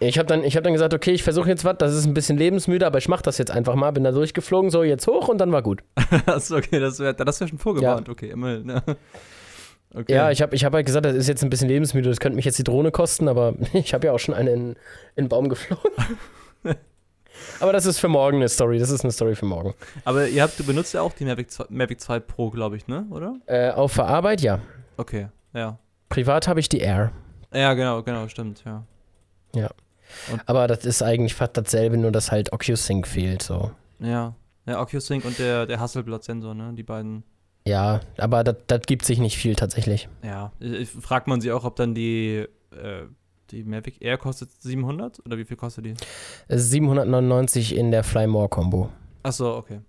ich 0.00 0.18
habe 0.18 0.26
dann, 0.26 0.42
hab 0.42 0.64
dann 0.64 0.72
gesagt, 0.72 0.94
okay, 0.94 1.12
ich 1.12 1.22
versuche 1.22 1.48
jetzt 1.48 1.64
was, 1.64 1.76
das 1.78 1.94
ist 1.94 2.06
ein 2.06 2.14
bisschen 2.14 2.38
lebensmüde, 2.38 2.86
aber 2.86 2.98
ich 2.98 3.08
mache 3.08 3.22
das 3.22 3.38
jetzt 3.38 3.50
einfach 3.50 3.74
mal. 3.74 3.90
Bin 3.92 4.04
da 4.04 4.10
durchgeflogen, 4.10 4.70
so 4.70 4.82
jetzt 4.82 5.06
hoch 5.06 5.28
und 5.28 5.38
dann 5.38 5.52
war 5.52 5.62
gut. 5.62 5.84
Achso, 6.26 6.56
okay, 6.56 6.80
das 6.80 6.98
wäre 6.98 7.14
das 7.14 7.40
wär 7.40 7.48
schon 7.48 7.58
vorgewarnt, 7.58 8.08
ja. 8.08 8.12
okay, 8.12 8.30
immerhin. 8.30 8.68
Ja. 8.68 8.82
Okay. 9.94 10.14
Ja, 10.14 10.30
ich 10.30 10.40
habe 10.40 10.56
ich 10.56 10.64
hab 10.64 10.72
halt 10.72 10.86
gesagt, 10.86 11.04
das 11.04 11.14
ist 11.14 11.28
jetzt 11.28 11.44
ein 11.44 11.50
bisschen 11.50 11.68
lebensmüde, 11.68 12.08
das 12.08 12.18
könnte 12.18 12.36
mich 12.36 12.46
jetzt 12.46 12.58
die 12.58 12.64
Drohne 12.64 12.90
kosten, 12.90 13.28
aber 13.28 13.52
ich 13.74 13.92
habe 13.92 14.06
ja 14.06 14.14
auch 14.14 14.18
schon 14.18 14.34
eine 14.34 14.50
in, 14.50 14.68
in 14.70 14.76
den 15.24 15.28
Baum 15.28 15.50
geflogen. 15.50 15.90
aber 17.60 17.74
das 17.74 17.84
ist 17.84 17.98
für 17.98 18.08
morgen 18.08 18.38
eine 18.38 18.48
Story, 18.48 18.78
das 18.78 18.88
ist 18.88 19.04
eine 19.04 19.12
Story 19.12 19.34
für 19.34 19.44
morgen. 19.44 19.74
Aber 20.06 20.26
ihr 20.28 20.42
habt, 20.42 20.58
du 20.58 20.64
benutzt 20.64 20.94
ja 20.94 21.02
auch 21.02 21.12
die 21.12 21.26
Mavic 21.26 21.50
2, 21.50 21.66
Mavic 21.68 22.00
2 22.00 22.20
Pro, 22.20 22.48
glaube 22.48 22.78
ich, 22.78 22.88
ne, 22.88 23.04
oder? 23.10 23.36
Äh, 23.44 23.72
auf 23.72 23.96
der 23.96 24.06
Arbeit, 24.06 24.40
ja. 24.40 24.60
Okay. 24.96 25.28
Ja. 25.52 25.78
Privat 26.08 26.48
habe 26.48 26.60
ich 26.60 26.70
die 26.70 26.78
Air. 26.78 27.12
Ja, 27.52 27.74
genau, 27.74 28.02
genau, 28.02 28.28
stimmt, 28.28 28.64
ja. 28.64 28.84
Aber 30.46 30.66
das 30.66 30.84
ist 30.84 31.02
eigentlich 31.02 31.34
fast 31.34 31.56
dasselbe, 31.56 31.96
nur 31.96 32.12
dass 32.12 32.30
halt 32.30 32.52
OcuSync 32.52 33.06
fehlt. 33.06 33.42
So. 33.42 33.70
Ja. 33.98 34.34
Ja, 34.66 34.80
OcuSync 34.80 35.24
und 35.24 35.38
der, 35.38 35.66
der 35.66 35.80
Hasselblad-Sensor, 35.80 36.54
ne? 36.54 36.72
Die 36.74 36.82
beiden. 36.82 37.24
Ja, 37.66 38.00
aber 38.16 38.44
das 38.44 38.82
gibt 38.86 39.04
sich 39.04 39.18
nicht 39.18 39.36
viel 39.36 39.54
tatsächlich. 39.54 40.08
Ja. 40.22 40.52
Fragt 41.00 41.26
man 41.26 41.40
sich 41.40 41.52
auch, 41.52 41.64
ob 41.64 41.76
dann 41.76 41.94
die, 41.94 42.46
äh, 42.70 43.02
die 43.50 43.64
Mavic 43.64 44.00
Air 44.00 44.18
kostet 44.18 44.50
700? 44.52 45.24
Oder 45.26 45.38
wie 45.38 45.44
viel 45.44 45.56
kostet 45.56 45.86
die? 45.86 45.94
Es 46.48 46.62
ist 46.62 46.70
799 46.70 47.76
in 47.76 47.90
der 47.90 48.02
Fly 48.04 48.26
More 48.26 48.48
Combo. 48.48 48.90
Achso, 49.22 49.56
okay. 49.56 49.80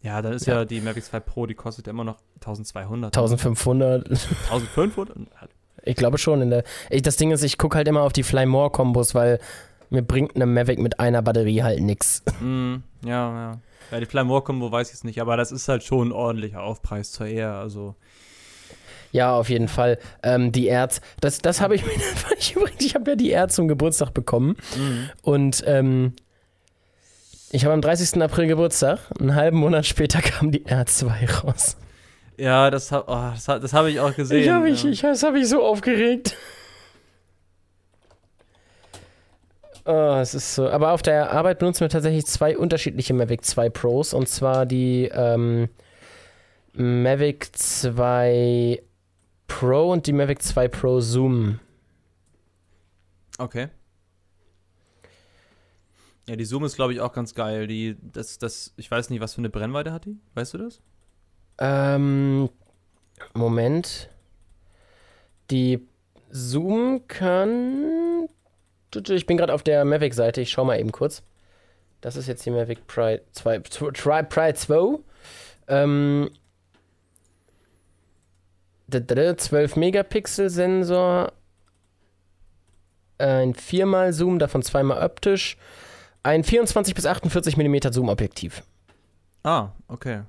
Ja, 0.00 0.22
dann 0.22 0.32
ist 0.32 0.46
ja. 0.46 0.64
die 0.64 0.80
Mavic 0.80 1.04
2 1.04 1.20
Pro, 1.20 1.46
die 1.46 1.54
kostet 1.54 1.88
ja 1.88 1.90
immer 1.90 2.04
noch 2.04 2.18
1200. 2.36 3.16
1500. 3.16 4.08
1500? 4.08 5.16
Ich 5.88 5.96
glaube 5.96 6.18
schon. 6.18 6.42
In 6.42 6.50
der, 6.50 6.64
ich, 6.90 7.02
das 7.02 7.16
Ding 7.16 7.30
ist, 7.30 7.42
ich 7.42 7.58
gucke 7.58 7.76
halt 7.76 7.88
immer 7.88 8.02
auf 8.02 8.12
die 8.12 8.22
Fly 8.22 8.46
More 8.46 8.70
Kombos, 8.70 9.14
weil 9.14 9.38
mir 9.90 10.02
bringt 10.02 10.36
eine 10.36 10.46
Mavic 10.46 10.78
mit 10.78 11.00
einer 11.00 11.22
Batterie 11.22 11.62
halt 11.62 11.80
nix. 11.80 12.22
Mm, 12.40 12.82
ja, 13.04 13.50
ja. 13.50 13.58
Ja, 13.90 14.00
die 14.00 14.06
Flymore 14.06 14.42
Combo 14.42 14.70
weiß 14.70 14.88
ich 14.88 14.94
jetzt 14.94 15.04
nicht, 15.04 15.20
aber 15.20 15.36
das 15.36 15.50
ist 15.50 15.68
halt 15.68 15.82
schon 15.82 16.08
ein 16.08 16.12
ordentlicher 16.12 16.62
Aufpreis 16.62 17.10
zur 17.10 17.26
Air. 17.26 17.54
Also, 17.54 17.94
Ja, 19.12 19.34
auf 19.34 19.48
jeden 19.48 19.68
Fall. 19.68 19.98
Ähm, 20.22 20.52
die 20.52 20.68
Erz, 20.68 21.00
das, 21.20 21.38
das 21.38 21.60
habe 21.60 21.74
ich 21.74 21.84
mir, 21.86 21.92
ich 22.38 22.54
übrigens, 22.54 22.84
ich 22.84 22.94
habe 22.94 23.12
ja 23.12 23.16
die 23.16 23.30
Erz 23.30 23.54
zum 23.54 23.66
Geburtstag 23.66 24.12
bekommen 24.12 24.56
mm. 24.76 25.10
und 25.22 25.64
ähm, 25.66 26.12
ich 27.50 27.64
habe 27.64 27.72
am 27.72 27.80
30. 27.80 28.20
April 28.22 28.46
Geburtstag. 28.46 28.98
Einen 29.18 29.34
halben 29.34 29.58
Monat 29.58 29.86
später 29.86 30.20
kam 30.22 30.52
die 30.52 30.66
R2 30.66 31.42
raus. 31.42 31.76
Ja, 32.38 32.70
das, 32.70 32.90
hab- 32.92 33.08
oh, 33.08 33.30
das, 33.34 33.48
hab- 33.48 33.60
das 33.60 33.72
habe 33.72 33.90
ich 33.90 34.00
auch 34.00 34.14
gesehen. 34.14 34.42
Ich 34.42 34.48
habe 34.48 34.64
mich, 34.64 34.82
ja. 34.84 34.90
ich, 34.90 35.00
das 35.02 35.22
habe 35.22 35.38
ich 35.40 35.48
so 35.48 35.62
aufgeregt. 35.64 36.36
Oh, 39.84 40.18
es 40.20 40.34
ist 40.34 40.54
so. 40.54 40.68
Aber 40.68 40.92
auf 40.92 41.02
der 41.02 41.32
Arbeit 41.32 41.58
benutzen 41.60 41.80
wir 41.80 41.88
tatsächlich 41.88 42.26
zwei 42.26 42.58
unterschiedliche 42.58 43.14
Mavic 43.14 43.44
2 43.44 43.70
Pros 43.70 44.12
und 44.12 44.28
zwar 44.28 44.66
die 44.66 45.06
ähm, 45.12 45.68
Mavic 46.74 47.56
2 47.56 48.82
Pro 49.46 49.90
und 49.90 50.06
die 50.06 50.12
Mavic 50.12 50.42
2 50.42 50.68
Pro 50.68 51.00
Zoom. 51.00 51.58
Okay. 53.38 53.68
Ja, 56.28 56.36
die 56.36 56.44
Zoom 56.44 56.64
ist, 56.64 56.76
glaube 56.76 56.92
ich, 56.92 57.00
auch 57.00 57.14
ganz 57.14 57.34
geil. 57.34 57.66
Die, 57.66 57.96
das, 58.12 58.36
das, 58.36 58.74
ich 58.76 58.90
weiß 58.90 59.08
nicht, 59.08 59.20
was 59.20 59.32
für 59.34 59.38
eine 59.38 59.48
Brennweite 59.48 59.92
hat 59.92 60.04
die? 60.04 60.18
Weißt 60.34 60.52
du 60.52 60.58
das? 60.58 60.82
Ähm, 61.58 62.48
Moment. 63.34 64.08
Die 65.50 65.86
Zoom 66.30 67.06
kann. 67.08 68.28
Ich 68.94 69.26
bin 69.26 69.36
gerade 69.36 69.52
auf 69.54 69.62
der 69.62 69.84
Mavic-Seite, 69.84 70.40
ich 70.40 70.50
schau 70.50 70.64
mal 70.64 70.78
eben 70.78 70.92
kurz. 70.92 71.22
Das 72.00 72.16
ist 72.16 72.26
jetzt 72.28 72.44
die 72.46 72.50
Mavic 72.50 72.86
Pride 72.86 73.22
2. 73.32 73.58
Tri 73.60 74.22
Pride 74.22 74.54
2. 74.54 74.98
Ähm, 75.68 76.30
d- 78.86 79.00
d- 79.00 79.36
12 79.36 79.76
Megapixel 79.76 80.48
Sensor. 80.48 81.32
Ein 83.18 83.52
4x 83.54 84.12
Zoom, 84.12 84.38
davon 84.38 84.62
zweimal 84.62 85.02
optisch. 85.04 85.56
Ein 86.22 86.44
24 86.44 86.94
bis 86.94 87.04
48 87.04 87.56
mm 87.56 87.90
Zoom-Objektiv. 87.90 88.62
Ah, 89.42 89.70
okay. 89.88 90.22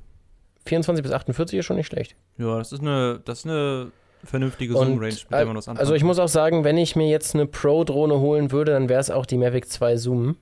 24 0.66 1.04
bis 1.04 1.12
48 1.12 1.60
ist 1.60 1.66
schon 1.66 1.78
nicht 1.78 1.88
schlecht. 1.88 2.16
Ja, 2.38 2.58
das 2.58 2.72
ist 2.72 2.82
eine, 2.82 3.22
das 3.26 3.40
ist 3.40 3.46
eine 3.46 3.92
vernünftige 4.24 4.74
Zoom-Range, 4.74 5.14
mit 5.14 5.32
der 5.32 5.46
man 5.46 5.56
was 5.56 5.68
anfangen 5.68 5.80
Also 5.80 5.94
ich 5.94 6.04
muss 6.04 6.20
auch 6.20 6.28
sagen, 6.28 6.64
wenn 6.64 6.78
ich 6.78 6.96
mir 6.96 7.08
jetzt 7.08 7.36
eine 7.36 7.46
Pro-Drohne 7.46 8.20
holen 8.20 8.52
würde, 8.52 8.74
dann 8.74 8.90
wäre 8.90 9.00
es 9.00 9.10
auch 9.10 9.26
die 9.26 9.38
Mavic 9.38 9.70
2 9.70 9.98
Zoom. 9.98 10.36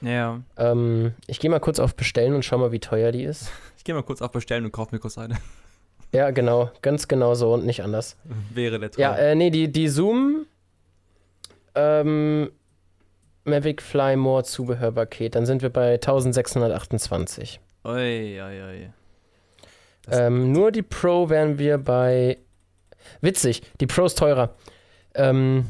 Ja, 0.00 0.40
Ähm, 0.56 1.14
ich 1.28 1.38
gehe 1.38 1.48
mal 1.48 1.60
kurz 1.60 1.78
auf 1.78 1.94
Bestellen 1.94 2.34
und 2.34 2.44
schau 2.44 2.58
mal, 2.58 2.72
wie 2.72 2.80
teuer 2.80 3.12
die 3.12 3.22
ist. 3.22 3.50
ich 3.78 3.84
gehe 3.84 3.94
mal 3.94 4.02
kurz 4.02 4.20
auf 4.20 4.32
Bestellen 4.32 4.64
und 4.64 4.72
kaufe 4.72 4.94
mir 4.94 5.00
kurz 5.00 5.18
eine. 5.18 5.36
Ja, 6.14 6.30
genau, 6.30 6.70
ganz 6.82 7.08
genau 7.08 7.34
so 7.34 7.54
und 7.54 7.64
nicht 7.64 7.82
anders. 7.82 8.18
Wäre 8.52 8.78
der 8.78 8.90
Traum. 8.90 9.00
Ja, 9.00 9.16
äh, 9.16 9.34
nee, 9.34 9.48
die, 9.48 9.72
die 9.72 9.88
Zoom 9.88 10.44
ähm, 11.74 12.50
Mavic 13.44 13.80
Fly 13.80 14.16
More 14.16 14.44
Zubehörpaket, 14.44 15.34
dann 15.34 15.46
sind 15.46 15.62
wir 15.62 15.70
bei 15.70 15.94
1628. 15.94 17.60
Oi, 17.84 18.40
oi, 18.40 18.62
oi. 18.62 18.90
Ähm, 20.10 20.52
nur 20.52 20.70
die 20.72 20.82
Pro 20.82 21.28
wären 21.28 21.58
wir 21.58 21.78
bei. 21.78 22.38
Witzig, 23.20 23.62
die 23.80 23.86
Pro 23.86 24.04
ist 24.06 24.18
teurer. 24.18 24.54
Ähm, 25.14 25.66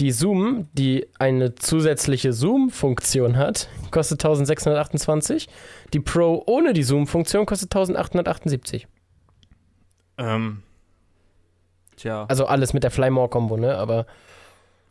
die 0.00 0.12
Zoom, 0.12 0.68
die 0.72 1.06
eine 1.18 1.54
zusätzliche 1.56 2.32
Zoom-Funktion 2.32 3.36
hat, 3.36 3.68
kostet 3.90 4.20
1628. 4.24 5.48
Die 5.92 6.00
Pro 6.00 6.42
ohne 6.46 6.72
die 6.72 6.82
Zoom-Funktion 6.84 7.46
kostet 7.46 7.68
1878. 7.74 8.86
Ähm, 10.18 10.62
tja, 11.96 12.26
Also 12.28 12.46
alles 12.46 12.72
mit 12.72 12.84
der 12.84 12.90
Fly 12.90 13.10
More 13.10 13.28
Combo, 13.28 13.56
ne? 13.56 13.76
Aber. 13.76 14.06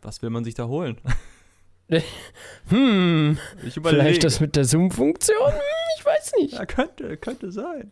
was 0.02 0.22
will 0.22 0.30
man 0.30 0.44
sich 0.44 0.54
da 0.54 0.66
holen? 0.66 0.98
Hm, 2.68 3.38
Ich 3.64 3.80
vielleicht 3.82 4.22
das 4.22 4.40
mit 4.40 4.56
der 4.56 4.66
Zoom-Funktion? 4.66 5.52
Ich 6.10 6.16
weiß 6.24 6.32
nicht. 6.40 6.54
Ja, 6.54 6.66
könnte, 6.66 7.16
könnte 7.16 7.50
sein. 7.52 7.90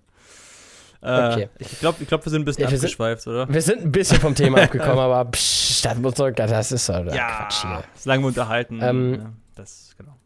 Äh, 1.03 1.33
Okay. 1.33 1.49
Ich 1.59 1.79
glaube, 1.81 1.99
ich 2.03 2.09
glaub, 2.09 2.25
wir 2.25 2.31
sind 2.31 2.43
ein 2.43 2.45
bisschen 2.45 2.65
Ja, 2.65 2.71
wir 2.71 2.79
sind- 2.79 2.87
abgeschweift, 2.87 3.27
oder? 3.27 3.49
Wir 3.49 3.63
sind 3.63 3.83
ein 3.83 3.93
bisschen 3.93 4.19
vom 4.21 4.35
Thema 4.35 4.63
abgekommen, 4.63 4.99
aber 4.99 5.25
psch, 5.31 5.83
das, 5.85 5.99
muss 5.99 6.15
doch, 6.15 6.31
das 6.31 6.73
ist 6.73 6.89
doch 6.89 7.05
Quatsch 7.07 7.63
hier. 7.63 7.85
solange 7.95 8.23
wir 8.23 8.29
unterhalten. 8.29 8.81
Ähm, 8.83 9.15
ja, 9.15 9.33
das, 9.55 9.95
genau. 9.99 10.17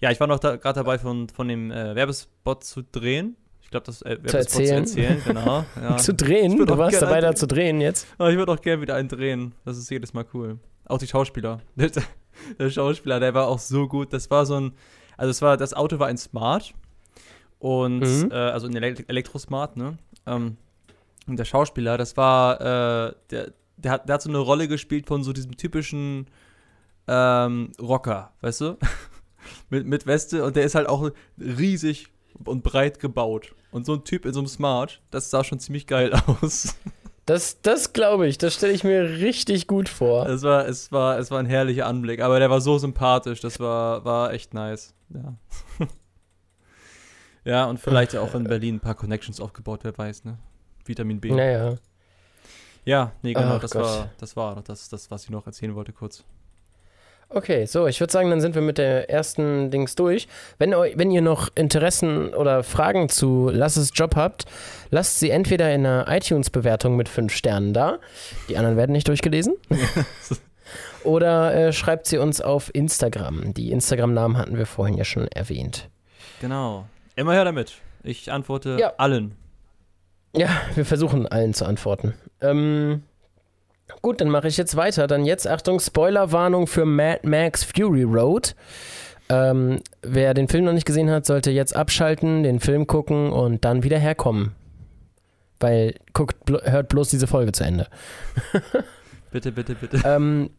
Ja, 0.00 0.10
ich 0.10 0.18
war 0.18 0.26
noch 0.26 0.38
da, 0.38 0.56
gerade 0.56 0.80
dabei, 0.80 0.98
von, 0.98 1.28
von 1.28 1.46
dem 1.48 1.70
äh, 1.70 1.94
Werbespot 1.94 2.64
zu 2.64 2.82
drehen. 2.82 3.36
Ich 3.60 3.70
glaube, 3.70 3.84
das 3.86 4.00
äh, 4.02 4.10
Werbespot 4.22 4.34
erzählen. 4.40 4.86
zu 4.86 4.98
erzählen, 5.00 5.22
genau. 5.26 5.64
Ja. 5.82 5.96
Zu 5.98 6.14
drehen? 6.14 6.56
Du 6.66 6.78
warst 6.78 7.02
dabei, 7.02 7.20
da 7.20 7.34
zu 7.34 7.46
drehen 7.46 7.80
jetzt? 7.80 8.06
Ich 8.14 8.18
würde 8.18 8.50
auch 8.52 8.60
gerne 8.60 8.80
wieder 8.80 8.94
einen 8.94 9.08
drehen. 9.08 9.54
Das 9.64 9.76
ist 9.76 9.90
jedes 9.90 10.14
Mal 10.14 10.24
cool. 10.32 10.58
Auch 10.86 10.98
die 10.98 11.06
Schauspieler. 11.06 11.60
Der, 11.76 11.90
der 12.58 12.70
Schauspieler, 12.70 13.20
der 13.20 13.34
war 13.34 13.46
auch 13.46 13.58
so 13.58 13.86
gut. 13.86 14.12
Das 14.14 14.30
war 14.30 14.46
so 14.46 14.58
ein, 14.58 14.72
also 15.18 15.30
es 15.30 15.42
war, 15.42 15.56
das 15.58 15.74
Auto 15.74 15.98
war 15.98 16.06
ein 16.08 16.16
Smart 16.16 16.72
und 17.58 18.00
Mhm. 18.00 18.30
äh, 18.30 18.34
also 18.34 18.68
Ele 18.68 18.94
Elektrosmart, 19.08 19.76
ne? 19.76 19.98
Ähm, 20.26 20.56
und 21.26 21.38
der 21.38 21.44
Schauspieler, 21.44 21.98
das 21.98 22.16
war, 22.16 22.60
äh, 22.60 23.14
der, 23.30 23.52
der 23.76 23.92
hat, 23.92 24.08
der 24.08 24.14
hat 24.14 24.22
so 24.22 24.28
eine 24.30 24.38
Rolle 24.38 24.68
gespielt 24.68 25.06
von 25.06 25.22
so 25.22 25.32
diesem 25.32 25.56
typischen 25.56 26.26
ähm, 27.06 27.72
Rocker, 27.80 28.32
weißt 28.40 28.60
du? 28.62 28.76
mit, 29.70 29.86
mit 29.86 30.06
Weste 30.06 30.44
und 30.44 30.56
der 30.56 30.64
ist 30.64 30.74
halt 30.74 30.88
auch 30.88 31.10
riesig 31.38 32.08
und 32.44 32.62
breit 32.62 32.98
gebaut. 33.00 33.54
Und 33.70 33.84
so 33.86 33.94
ein 33.94 34.04
Typ 34.04 34.24
in 34.24 34.32
so 34.32 34.40
einem 34.40 34.46
Smart, 34.48 35.00
das 35.10 35.30
sah 35.30 35.44
schon 35.44 35.58
ziemlich 35.58 35.86
geil 35.86 36.12
aus. 36.26 36.76
Das, 37.26 37.60
das 37.60 37.92
glaube 37.92 38.26
ich, 38.26 38.38
das 38.38 38.54
stelle 38.54 38.72
ich 38.72 38.84
mir 38.84 39.02
richtig 39.18 39.66
gut 39.66 39.90
vor. 39.90 40.26
Es 40.26 40.42
war, 40.42 40.66
es 40.66 40.90
war, 40.92 41.18
es 41.18 41.30
war 41.30 41.38
ein 41.38 41.46
herrlicher 41.46 41.86
Anblick, 41.86 42.20
aber 42.22 42.38
der 42.38 42.48
war 42.48 42.62
so 42.62 42.78
sympathisch, 42.78 43.40
das 43.40 43.60
war, 43.60 44.04
war 44.06 44.32
echt 44.32 44.54
nice. 44.54 44.94
Ja. 45.12 45.34
ja, 47.48 47.64
und 47.64 47.78
vielleicht 47.80 48.16
auch 48.16 48.34
in 48.34 48.44
Berlin 48.44 48.76
ein 48.76 48.80
paar 48.80 48.94
Connections 48.94 49.40
aufgebaut, 49.40 49.80
wer 49.82 49.96
weiß, 49.96 50.24
ne? 50.24 50.38
Vitamin 50.84 51.20
B. 51.20 51.30
Naja. 51.30 51.76
Ja, 52.84 53.12
nee, 53.22 53.32
genau, 53.32 53.56
Ach 53.56 53.60
das 53.60 53.72
Gott. 53.72 53.82
war, 53.82 54.08
das 54.18 54.36
war 54.36 54.62
das, 54.62 54.88
das, 54.88 55.10
was 55.10 55.24
ich 55.24 55.30
noch 55.30 55.46
erzählen 55.46 55.74
wollte, 55.74 55.92
kurz. 55.92 56.24
Okay, 57.30 57.66
so, 57.66 57.86
ich 57.86 58.00
würde 58.00 58.10
sagen, 58.10 58.30
dann 58.30 58.40
sind 58.40 58.54
wir 58.54 58.62
mit 58.62 58.78
der 58.78 59.10
ersten 59.10 59.70
Dings 59.70 59.94
durch. 59.94 60.28
Wenn, 60.56 60.70
wenn 60.70 61.10
ihr 61.10 61.20
noch 61.20 61.50
Interessen 61.54 62.32
oder 62.32 62.62
Fragen 62.62 63.10
zu 63.10 63.50
Lass 63.52 63.76
es 63.76 63.90
Job 63.92 64.16
habt, 64.16 64.46
lasst 64.90 65.20
sie 65.20 65.28
entweder 65.28 65.74
in 65.74 65.84
einer 65.84 66.06
iTunes-Bewertung 66.08 66.96
mit 66.96 67.10
5 67.10 67.30
Sternen 67.30 67.74
da. 67.74 67.98
Die 68.48 68.56
anderen 68.56 68.78
werden 68.78 68.92
nicht 68.92 69.08
durchgelesen. 69.08 69.56
oder 71.04 71.54
äh, 71.54 71.72
schreibt 71.74 72.06
sie 72.06 72.16
uns 72.16 72.40
auf 72.40 72.74
Instagram. 72.74 73.52
Die 73.52 73.72
Instagram-Namen 73.72 74.38
hatten 74.38 74.56
wir 74.56 74.64
vorhin 74.64 74.96
ja 74.96 75.04
schon 75.04 75.28
erwähnt. 75.28 75.90
Genau. 76.40 76.86
Immer 77.18 77.32
her 77.32 77.44
damit. 77.44 77.74
Ich 78.04 78.30
antworte 78.30 78.76
Ja. 78.78 78.92
allen. 78.96 79.34
Ja, 80.36 80.48
wir 80.76 80.84
versuchen 80.84 81.26
allen 81.26 81.52
zu 81.52 81.64
antworten. 81.64 82.14
Ähm, 82.40 83.02
gut, 84.02 84.20
dann 84.20 84.28
mache 84.28 84.46
ich 84.46 84.56
jetzt 84.56 84.76
weiter. 84.76 85.08
Dann 85.08 85.24
jetzt, 85.24 85.48
Achtung, 85.48 85.80
Spoilerwarnung 85.80 86.68
für 86.68 86.84
Mad 86.84 87.26
Max 87.26 87.64
Fury 87.64 88.04
Road. 88.04 88.54
Ähm, 89.30 89.80
wer 90.02 90.32
den 90.32 90.46
Film 90.48 90.64
noch 90.64 90.72
nicht 90.72 90.86
gesehen 90.86 91.10
hat, 91.10 91.26
sollte 91.26 91.50
jetzt 91.50 91.74
abschalten, 91.74 92.44
den 92.44 92.60
Film 92.60 92.86
gucken 92.86 93.32
und 93.32 93.64
dann 93.64 93.82
wieder 93.82 93.98
herkommen. 93.98 94.52
Weil, 95.58 95.96
guckt, 96.12 96.44
blo 96.44 96.60
hört 96.62 96.88
bloß 96.88 97.10
diese 97.10 97.26
Folge 97.26 97.50
zu 97.50 97.64
Ende. 97.64 97.88
Bitte, 99.32 99.50
bitte, 99.52 99.74
bitte. 99.74 100.00
ähm, 100.06 100.50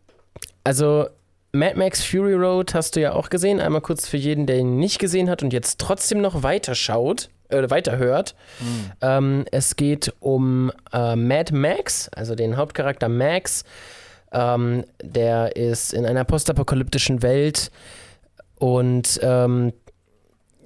also, 0.63 1.08
Mad 1.51 1.77
Max 1.77 2.03
Fury 2.03 2.33
Road 2.33 2.73
hast 2.73 2.95
du 2.95 3.01
ja 3.01 3.13
auch 3.13 3.29
gesehen. 3.29 3.59
Einmal 3.59 3.81
kurz 3.81 4.07
für 4.07 4.17
jeden, 4.17 4.45
der 4.45 4.57
ihn 4.57 4.77
nicht 4.77 4.99
gesehen 4.99 5.29
hat 5.29 5.41
und 5.41 5.51
jetzt 5.51 5.79
trotzdem 5.79 6.21
noch 6.21 6.43
weiterschaut 6.43 7.29
oder 7.49 7.63
äh, 7.63 7.69
weiterhört. 7.69 8.35
Mhm. 8.59 8.91
Ähm, 9.01 9.45
es 9.51 9.75
geht 9.75 10.13
um 10.19 10.71
äh, 10.93 11.15
Mad 11.15 11.53
Max, 11.53 12.09
also 12.09 12.35
den 12.35 12.57
Hauptcharakter 12.57 13.09
Max. 13.09 13.63
Ähm, 14.31 14.85
der 15.01 15.55
ist 15.55 15.93
in 15.93 16.05
einer 16.05 16.23
postapokalyptischen 16.23 17.23
Welt 17.23 17.71
und 18.59 19.19
ähm, 19.23 19.73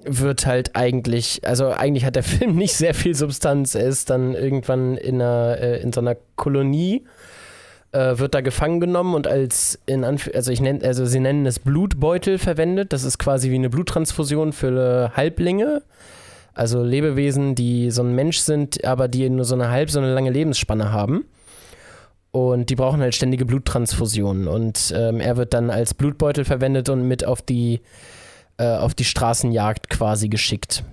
wird 0.04 0.44
halt 0.44 0.76
eigentlich, 0.76 1.46
also 1.46 1.70
eigentlich 1.70 2.04
hat 2.04 2.16
der 2.16 2.22
Film 2.24 2.56
nicht 2.56 2.74
sehr 2.74 2.94
viel 2.94 3.14
Substanz. 3.14 3.74
Er 3.74 3.86
ist 3.86 4.10
dann 4.10 4.34
irgendwann 4.34 4.98
in, 4.98 5.22
einer, 5.22 5.56
äh, 5.58 5.80
in 5.80 5.92
so 5.92 6.00
einer 6.00 6.16
Kolonie, 6.36 7.04
äh, 7.94 8.18
wird 8.18 8.34
da 8.34 8.40
gefangen 8.40 8.80
genommen 8.80 9.14
und 9.14 9.26
als 9.26 9.78
in 9.86 10.04
Anf 10.04 10.28
also 10.34 10.50
ich 10.50 10.60
nenne, 10.60 10.84
also 10.84 11.06
sie 11.06 11.20
nennen 11.20 11.46
es 11.46 11.60
Blutbeutel 11.60 12.38
verwendet. 12.38 12.92
Das 12.92 13.04
ist 13.04 13.18
quasi 13.18 13.50
wie 13.50 13.54
eine 13.54 13.70
Bluttransfusion 13.70 14.52
für 14.52 15.12
Halblinge. 15.14 15.82
Also 16.54 16.82
Lebewesen, 16.82 17.54
die 17.54 17.90
so 17.90 18.02
ein 18.02 18.14
Mensch 18.14 18.38
sind, 18.38 18.84
aber 18.84 19.08
die 19.08 19.28
nur 19.30 19.44
so 19.44 19.54
eine 19.54 19.70
halb 19.70 19.90
so 19.90 20.00
eine 20.00 20.12
lange 20.12 20.30
Lebensspanne 20.30 20.92
haben. 20.92 21.24
Und 22.32 22.70
die 22.70 22.74
brauchen 22.74 23.00
halt 23.00 23.14
ständige 23.14 23.44
Bluttransfusionen. 23.44 24.48
Und 24.48 24.92
ähm, 24.96 25.20
er 25.20 25.36
wird 25.36 25.54
dann 25.54 25.70
als 25.70 25.94
Blutbeutel 25.94 26.44
verwendet 26.44 26.88
und 26.88 27.06
mit 27.06 27.24
auf 27.24 27.42
die 27.42 27.80
äh, 28.58 28.76
auf 28.76 28.94
die 28.94 29.04
Straßenjagd 29.04 29.88
quasi 29.88 30.28
geschickt. 30.28 30.84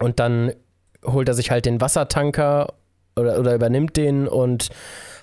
Und 0.00 0.18
dann 0.18 0.52
holt 1.04 1.28
er 1.28 1.34
sich 1.34 1.50
halt 1.50 1.66
den 1.66 1.80
Wassertanker 1.80 2.72
oder, 3.16 3.38
oder 3.38 3.54
übernimmt 3.54 3.96
den 3.98 4.26
und 4.26 4.70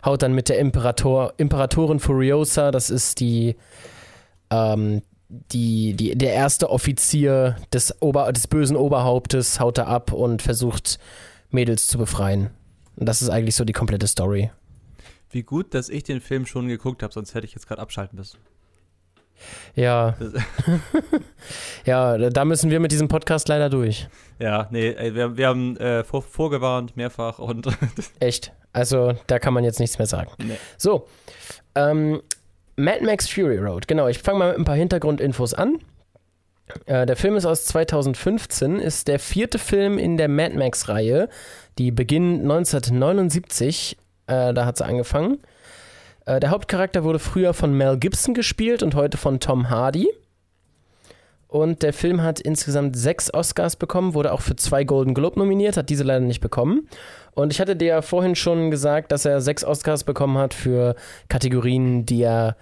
haut 0.03 0.21
dann 0.21 0.33
mit 0.33 0.49
der 0.49 0.59
Imperator, 0.59 1.33
Imperatorin 1.37 1.99
Furiosa, 1.99 2.71
das 2.71 2.89
ist 2.89 3.19
die, 3.19 3.55
ähm, 4.49 5.01
die, 5.29 5.93
die, 5.93 6.17
der 6.17 6.33
erste 6.33 6.69
Offizier 6.69 7.57
des, 7.73 8.01
Ober, 8.01 8.31
des 8.31 8.47
bösen 8.47 8.75
Oberhauptes, 8.75 9.59
haut 9.59 9.77
er 9.77 9.87
ab 9.87 10.11
und 10.11 10.41
versucht 10.41 10.99
Mädels 11.51 11.87
zu 11.87 11.97
befreien. 11.97 12.49
Und 12.95 13.07
das 13.07 13.21
ist 13.21 13.29
eigentlich 13.29 13.55
so 13.55 13.65
die 13.65 13.73
komplette 13.73 14.07
Story. 14.07 14.51
Wie 15.31 15.43
gut, 15.43 15.73
dass 15.73 15.89
ich 15.89 16.03
den 16.03 16.21
Film 16.21 16.45
schon 16.45 16.67
geguckt 16.67 17.03
habe, 17.03 17.13
sonst 17.13 17.35
hätte 17.35 17.45
ich 17.45 17.53
jetzt 17.53 17.67
gerade 17.67 17.81
abschalten 17.81 18.17
müssen. 18.17 18.39
Ja. 19.75 20.17
ja, 21.85 22.17
da 22.17 22.45
müssen 22.45 22.71
wir 22.71 22.79
mit 22.79 22.91
diesem 22.91 23.07
Podcast 23.07 23.47
leider 23.47 23.69
durch. 23.69 24.09
Ja, 24.39 24.67
nee, 24.71 24.95
wir, 25.13 25.37
wir 25.37 25.47
haben 25.47 25.77
äh, 25.77 26.03
vor, 26.03 26.23
vorgewarnt, 26.23 26.97
mehrfach 26.97 27.39
und. 27.39 27.67
Echt? 28.19 28.51
Also, 28.73 29.13
da 29.27 29.39
kann 29.39 29.53
man 29.53 29.63
jetzt 29.63 29.79
nichts 29.79 29.97
mehr 29.97 30.07
sagen. 30.07 30.31
Nee. 30.37 30.57
So. 30.77 31.07
Ähm, 31.75 32.21
Mad 32.75 33.03
Max 33.03 33.27
Fury 33.27 33.57
Road, 33.57 33.87
genau. 33.87 34.07
Ich 34.07 34.19
fange 34.19 34.39
mal 34.39 34.49
mit 34.49 34.59
ein 34.59 34.65
paar 34.65 34.75
Hintergrundinfos 34.75 35.53
an. 35.53 35.79
Äh, 36.85 37.05
der 37.05 37.15
Film 37.15 37.35
ist 37.35 37.45
aus 37.45 37.65
2015, 37.65 38.79
ist 38.79 39.07
der 39.07 39.19
vierte 39.19 39.59
Film 39.59 39.97
in 39.97 40.17
der 40.17 40.27
Mad 40.27 40.55
Max-Reihe. 40.55 41.29
Die 41.77 41.91
beginnt 41.91 42.43
1979, 42.43 43.97
äh, 44.27 44.53
da 44.53 44.65
hat 44.65 44.77
sie 44.77 44.85
angefangen. 44.85 45.39
Äh, 46.25 46.39
der 46.39 46.51
Hauptcharakter 46.51 47.03
wurde 47.03 47.19
früher 47.19 47.53
von 47.53 47.73
Mel 47.73 47.97
Gibson 47.97 48.33
gespielt 48.33 48.83
und 48.83 48.95
heute 48.95 49.17
von 49.17 49.39
Tom 49.39 49.69
Hardy. 49.69 50.07
Und 51.49 51.81
der 51.81 51.93
Film 51.93 52.21
hat 52.21 52.39
insgesamt 52.39 52.95
sechs 52.95 53.33
Oscars 53.33 53.75
bekommen, 53.75 54.13
wurde 54.13 54.33
auch 54.33 54.41
für 54.41 54.55
zwei 54.55 54.83
Golden 54.83 55.15
Globe 55.15 55.39
nominiert, 55.39 55.77
hat 55.77 55.89
diese 55.89 56.03
leider 56.03 56.23
nicht 56.23 56.41
bekommen. 56.41 56.87
Und 57.33 57.51
ich 57.51 57.59
hatte 57.59 57.75
dir 57.75 57.87
ja 57.87 58.01
vorhin 58.03 58.35
schon 58.35 58.69
gesagt, 58.69 59.11
dass 59.11 59.25
er 59.25 59.41
sechs 59.41 59.63
Oscars 59.65 60.03
bekommen 60.03 60.37
hat 60.37 60.53
für 60.53 60.95
Kategorien, 61.27 62.05
die 62.05 62.21
er 62.21 62.55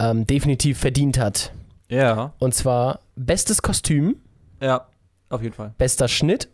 ähm, 0.00 0.26
definitiv 0.26 0.78
verdient 0.78 1.20
hat. 1.20 1.52
Ja. 1.88 2.32
Und 2.40 2.52
zwar 2.52 2.98
bestes 3.14 3.62
Kostüm. 3.62 4.16
Ja, 4.60 4.88
auf 5.28 5.40
jeden 5.40 5.54
Fall. 5.54 5.72
Bester 5.78 6.08
Schnitt. 6.08 6.48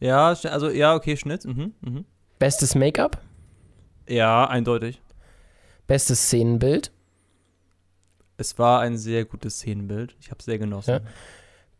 Ja, 0.00 0.28
also 0.30 0.68
ja, 0.68 0.96
okay, 0.96 1.16
Schnitt. 1.16 1.44
Mhm, 1.44 1.74
mhm. 1.80 2.04
Bestes 2.40 2.74
Make-up. 2.74 3.20
Ja, 4.08 4.48
eindeutig. 4.48 5.00
Bestes 5.86 6.24
Szenenbild. 6.24 6.90
Es 8.38 8.56
war 8.58 8.80
ein 8.80 8.96
sehr 8.96 9.24
gutes 9.24 9.56
Szenenbild. 9.56 10.16
Ich 10.20 10.30
habe 10.30 10.38
es 10.38 10.44
sehr 10.44 10.58
genossen. 10.58 10.90
Ja. 10.90 11.00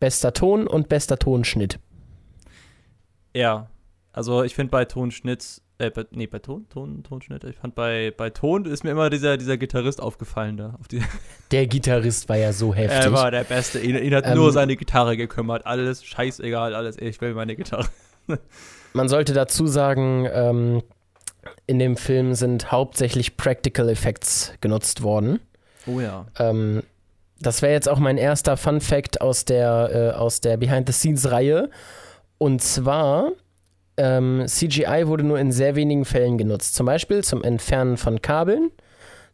Bester 0.00 0.32
Ton 0.32 0.66
und 0.66 0.88
bester 0.88 1.16
Tonschnitt. 1.16 1.78
Ja, 3.32 3.68
also 4.12 4.42
ich 4.42 4.56
finde 4.56 4.72
bei 4.72 4.84
Tonschnitt, 4.84 5.62
äh, 5.78 5.90
bei, 5.90 6.04
nee, 6.10 6.26
bei 6.26 6.40
Ton, 6.40 6.68
Ton, 6.68 7.04
Tonschnitt, 7.04 7.44
ich 7.44 7.56
fand 7.56 7.76
bei, 7.76 8.12
bei 8.16 8.30
Ton 8.30 8.64
ist 8.64 8.82
mir 8.82 8.90
immer 8.90 9.08
dieser, 9.08 9.36
dieser 9.36 9.56
Gitarrist 9.56 10.00
aufgefallen 10.00 10.56
da. 10.56 10.76
Auf 10.80 10.88
der 11.52 11.66
Gitarrist 11.68 12.28
war 12.28 12.36
ja 12.36 12.52
so 12.52 12.74
heftig. 12.74 13.04
Er 13.04 13.12
war 13.12 13.30
der 13.30 13.44
Beste. 13.44 13.78
Ihn, 13.78 13.96
ihn 13.96 14.14
hat 14.14 14.26
ähm, 14.26 14.34
nur 14.34 14.50
seine 14.50 14.76
Gitarre 14.76 15.16
gekümmert. 15.16 15.64
Alles 15.64 16.04
scheißegal, 16.04 16.74
alles, 16.74 16.98
ich 16.98 17.20
will 17.20 17.34
meine 17.34 17.54
Gitarre. 17.54 17.86
Man 18.92 19.08
sollte 19.08 19.32
dazu 19.32 19.68
sagen, 19.68 20.28
ähm, 20.32 20.82
in 21.68 21.78
dem 21.78 21.96
Film 21.96 22.34
sind 22.34 22.72
hauptsächlich 22.72 23.36
Practical 23.36 23.88
Effects 23.88 24.54
genutzt 24.60 25.02
worden. 25.02 25.38
Oh 25.88 26.00
ja. 26.00 26.26
Ähm, 26.38 26.82
das 27.40 27.62
wäre 27.62 27.72
jetzt 27.72 27.88
auch 27.88 27.98
mein 27.98 28.18
erster 28.18 28.56
Fun 28.56 28.80
Fact 28.80 29.20
aus 29.20 29.44
der, 29.44 29.90
äh, 30.14 30.16
aus 30.16 30.40
der 30.40 30.56
Behind-the-Scenes-Reihe. 30.56 31.70
Und 32.38 32.62
zwar, 32.62 33.32
ähm, 33.96 34.44
CGI 34.46 35.06
wurde 35.06 35.24
nur 35.24 35.38
in 35.38 35.52
sehr 35.52 35.74
wenigen 35.74 36.04
Fällen 36.04 36.38
genutzt. 36.38 36.74
Zum 36.74 36.86
Beispiel 36.86 37.22
zum 37.24 37.42
Entfernen 37.42 37.96
von 37.96 38.22
Kabeln, 38.22 38.70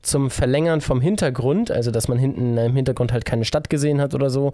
zum 0.02 0.30
Verlängern 0.30 0.80
vom 0.80 1.00
Hintergrund, 1.00 1.70
also 1.70 1.90
dass 1.90 2.08
man 2.08 2.18
hinten 2.18 2.56
im 2.58 2.76
Hintergrund 2.76 3.12
halt 3.12 3.24
keine 3.24 3.44
Stadt 3.44 3.70
gesehen 3.70 4.00
hat 4.00 4.14
oder 4.14 4.30
so, 4.30 4.52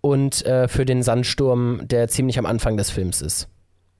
und 0.00 0.44
äh, 0.46 0.68
für 0.68 0.84
den 0.84 1.02
Sandsturm, 1.02 1.80
der 1.84 2.08
ziemlich 2.08 2.38
am 2.38 2.46
Anfang 2.46 2.76
des 2.76 2.90
Films 2.90 3.20
ist. 3.20 3.48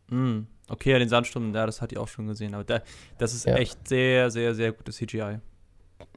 Mm. 0.08 0.42
Okay, 0.68 0.92
ja, 0.92 0.98
den 0.98 1.08
Sandsturm, 1.08 1.54
ja, 1.54 1.66
das 1.66 1.82
hatte 1.82 1.96
ich 1.96 1.98
auch 1.98 2.08
schon 2.08 2.28
gesehen. 2.28 2.54
Aber 2.54 2.64
da, 2.64 2.80
das 3.18 3.34
ist 3.34 3.44
ja. 3.44 3.56
echt 3.56 3.88
sehr, 3.88 4.30
sehr, 4.30 4.54
sehr 4.54 4.72
gutes 4.72 4.96
CGI. 4.96 5.38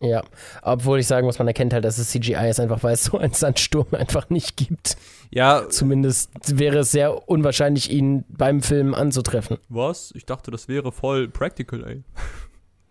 Ja, 0.01 0.23
obwohl 0.61 0.99
ich 0.99 1.07
sagen 1.07 1.25
muss, 1.25 1.39
man 1.39 1.47
erkennt 1.47 1.73
halt, 1.73 1.85
dass 1.85 1.97
es 1.97 2.09
CGI 2.09 2.49
ist, 2.49 2.59
einfach 2.59 2.83
weil 2.83 2.93
es 2.93 3.05
so 3.05 3.17
einen 3.17 3.33
Sandsturm 3.33 3.87
einfach 3.91 4.29
nicht 4.29 4.57
gibt. 4.57 4.97
Ja. 5.31 5.67
Zumindest 5.69 6.31
wäre 6.57 6.79
es 6.79 6.91
sehr 6.91 7.27
unwahrscheinlich, 7.27 7.91
ihn 7.91 8.25
beim 8.29 8.61
Film 8.61 8.93
anzutreffen. 8.93 9.57
Was? 9.69 10.11
Ich 10.15 10.25
dachte, 10.25 10.51
das 10.51 10.67
wäre 10.67 10.91
voll 10.91 11.27
practical, 11.27 11.83
ey. 11.85 12.03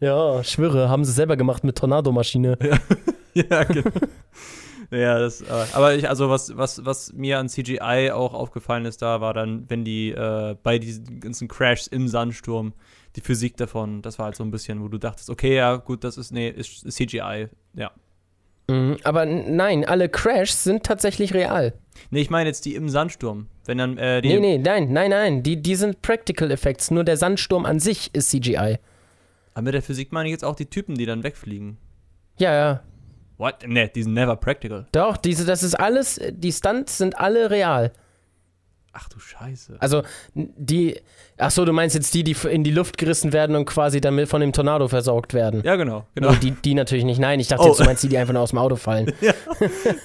Ja, 0.01 0.43
schwöre, 0.45 0.89
haben 0.89 1.05
sie 1.05 1.13
selber 1.13 1.37
gemacht 1.37 1.65
mit 1.65 1.79
Tornadomaschine. 1.79 2.59
Ja, 2.61 2.79
ja 3.51 3.65
genau. 3.65 3.91
Ja, 4.95 5.19
das, 5.19 5.41
äh, 5.41 5.47
aber 5.73 5.95
ich, 5.95 6.09
also 6.09 6.31
was, 6.31 6.57
was, 6.57 6.85
was 6.85 7.13
mir 7.13 7.39
an 7.39 7.49
CGI 7.49 8.13
auch 8.13 8.33
aufgefallen 8.33 8.85
ist, 8.85 9.03
da 9.03 9.21
war 9.21 9.35
dann, 9.35 9.69
wenn 9.69 9.85
die 9.85 10.11
äh, 10.11 10.55
bei 10.63 10.79
diesen 10.79 11.21
ganzen 11.21 11.49
Crashs 11.49 11.89
im 11.89 12.07
Sandsturm, 12.07 12.75
die 13.17 13.21
Physik 13.21 13.57
davon, 13.57 14.03
das 14.03 14.19
war 14.19 14.27
halt 14.27 14.37
so 14.37 14.45
ein 14.45 14.51
bisschen, 14.51 14.83
wo 14.83 14.89
du 14.89 14.99
dachtest, 14.99 15.31
okay, 15.31 15.57
ja, 15.57 15.77
gut, 15.77 16.05
das 16.05 16.17
ist, 16.17 16.33
nee, 16.33 16.49
ist, 16.49 16.85
ist 16.85 16.97
CGI, 16.97 17.49
ja. 17.75 17.91
Mhm, 18.69 18.99
aber 19.03 19.27
nein, 19.27 19.85
alle 19.85 20.09
Crashs 20.09 20.65
sind 20.65 20.85
tatsächlich 20.85 21.35
real. 21.35 21.75
Nee, 22.11 22.21
ich 22.21 22.31
meine 22.31 22.49
jetzt 22.49 22.65
die 22.65 22.75
im 22.75 22.89
Sandsturm. 22.89 23.49
Wenn 23.67 23.79
dann, 23.79 23.99
äh, 23.99 24.23
die 24.23 24.29
Nee, 24.29 24.41
nee, 24.41 24.59
nein, 24.59 24.93
nein, 24.93 25.11
nein, 25.11 25.43
die, 25.43 25.61
die 25.61 25.75
sind 25.75 26.03
Practical 26.03 26.51
Effects, 26.51 26.91
nur 26.91 27.05
der 27.05 27.17
Sandsturm 27.17 27.67
an 27.67 27.81
sich 27.81 28.15
ist 28.15 28.31
CGI. 28.31 28.79
Aber 29.55 29.63
mit 29.63 29.75
der 29.75 29.83
Physik 29.83 30.13
meine 30.13 30.29
ich 30.29 30.33
jetzt 30.33 30.45
auch 30.45 30.57
die 30.57 30.67
Typen, 30.67 30.95
die 30.97 31.07
dann 31.07 31.23
wegfliegen. 31.25 31.79
Ja, 32.39 32.55
ja. 32.55 32.83
What? 33.37 33.67
Ne, 33.67 33.89
die 33.89 34.03
sind 34.03 34.15
never 34.15 34.37
practical. 34.37 34.87
Doch, 34.93 35.17
diese, 35.17 35.45
das 35.45 35.63
ist 35.63 35.75
alles, 35.75 36.21
die 36.31 36.53
Stunts 36.53 36.99
sind 36.99 37.19
alle 37.19 37.51
real. 37.51 37.93
Ach 38.97 39.09
du 39.09 39.19
Scheiße. 39.19 39.77
Also 39.81 40.03
die, 40.35 41.01
ach 41.37 41.51
so, 41.51 41.65
du 41.65 41.73
meinst 41.73 41.97
jetzt 41.97 42.15
die, 42.15 42.23
die 42.23 42.37
in 42.49 42.63
die 42.63 42.71
Luft 42.71 42.97
gerissen 42.97 43.33
werden 43.33 43.57
und 43.57 43.65
quasi 43.65 44.01
dann 44.01 44.25
von 44.29 44.41
dem 44.41 44.53
Tornado 44.53 44.87
versorgt 44.87 45.35
werden. 45.35 45.63
Ja, 45.65 45.75
genau. 45.75 46.07
genau. 46.15 46.33
die, 46.35 46.53
die 46.53 46.75
natürlich 46.75 47.03
nicht. 47.03 47.19
Nein, 47.19 47.41
ich 47.41 47.49
dachte 47.49 47.65
oh. 47.65 47.69
jetzt, 47.69 47.81
du 47.81 47.85
meinst 47.85 48.05
die, 48.05 48.09
die 48.09 48.19
einfach 48.19 48.33
nur 48.33 48.43
aus 48.43 48.51
dem 48.51 48.61
Auto 48.61 48.77
fallen. 48.77 49.13
ja, 49.21 49.33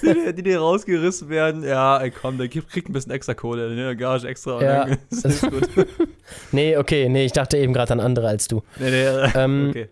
die, 0.02 0.34
die, 0.34 0.42
die 0.42 0.54
rausgerissen 0.54 1.28
werden. 1.28 1.62
Ja, 1.62 1.98
ey, 1.98 2.10
komm, 2.10 2.36
der 2.36 2.48
kriegt 2.48 2.88
ein 2.88 2.92
bisschen 2.92 3.12
extra 3.12 3.34
Kohle, 3.34 3.72
ne, 3.76 3.96
Gage 3.96 4.26
extra. 4.26 4.60
Ja. 4.60 4.84
Dann, 5.22 5.30
ist 5.30 5.42
gut. 5.48 5.68
nee, 6.52 6.76
okay, 6.76 7.08
nee, 7.08 7.24
ich 7.24 7.32
dachte 7.32 7.58
eben 7.58 7.72
gerade 7.72 7.92
an 7.92 8.00
andere 8.00 8.26
als 8.26 8.48
du. 8.48 8.64
Nee, 8.80 8.90
nee, 8.90 9.30
ähm, 9.36 9.68
okay. 9.70 9.88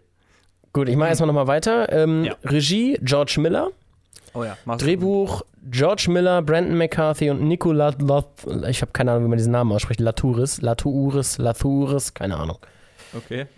Gut, 0.79 0.89
ich 0.89 0.95
mache 0.95 1.09
erstmal 1.09 1.27
nochmal 1.27 1.49
weiter. 1.49 1.93
Ähm, 1.93 2.23
ja. 2.23 2.37
Regie 2.45 3.01
George 3.03 3.39
Miller. 3.41 3.73
Oh 4.33 4.45
ja, 4.45 4.57
Drehbuch 4.77 5.43
George 5.69 6.07
Miller, 6.09 6.41
Brandon 6.41 6.79
McCarthy 6.79 7.31
und 7.31 7.43
Nicola 7.43 7.93
Lath 7.99 8.47
ich 8.69 8.81
habe 8.81 8.93
keine 8.93 9.11
Ahnung, 9.11 9.25
wie 9.25 9.29
man 9.29 9.39
diesen 9.39 9.51
Namen 9.51 9.73
ausspricht. 9.73 9.99
Latouris, 9.99 10.63
Latouris, 10.63 11.39
Latouris, 11.39 12.15
keine 12.15 12.37
Ahnung. 12.37 12.59
Okay. 13.17 13.47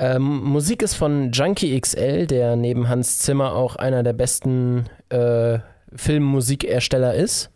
Ähm, 0.00 0.44
Musik 0.44 0.84
ist 0.84 0.94
von 0.94 1.32
Junkie 1.32 1.76
XL, 1.80 2.28
der 2.28 2.54
neben 2.54 2.88
Hans 2.88 3.18
Zimmer 3.18 3.54
auch 3.54 3.74
einer 3.74 4.04
der 4.04 4.12
besten 4.12 4.84
äh, 5.08 5.58
Filmmusikersteller 5.92 7.14
ist. 7.14 7.50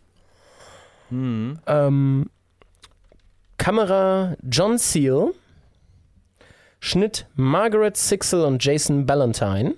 Mhm. 1.11 1.61
Ähm, 1.69 2.31
Kamera 3.59 4.35
John 4.43 4.77
Seal. 4.77 5.35
Schnitt 6.85 7.27
Margaret 7.37 7.97
Sixel 7.97 8.43
und 8.45 8.65
Jason 8.65 9.07
Ballantyne. 9.07 9.75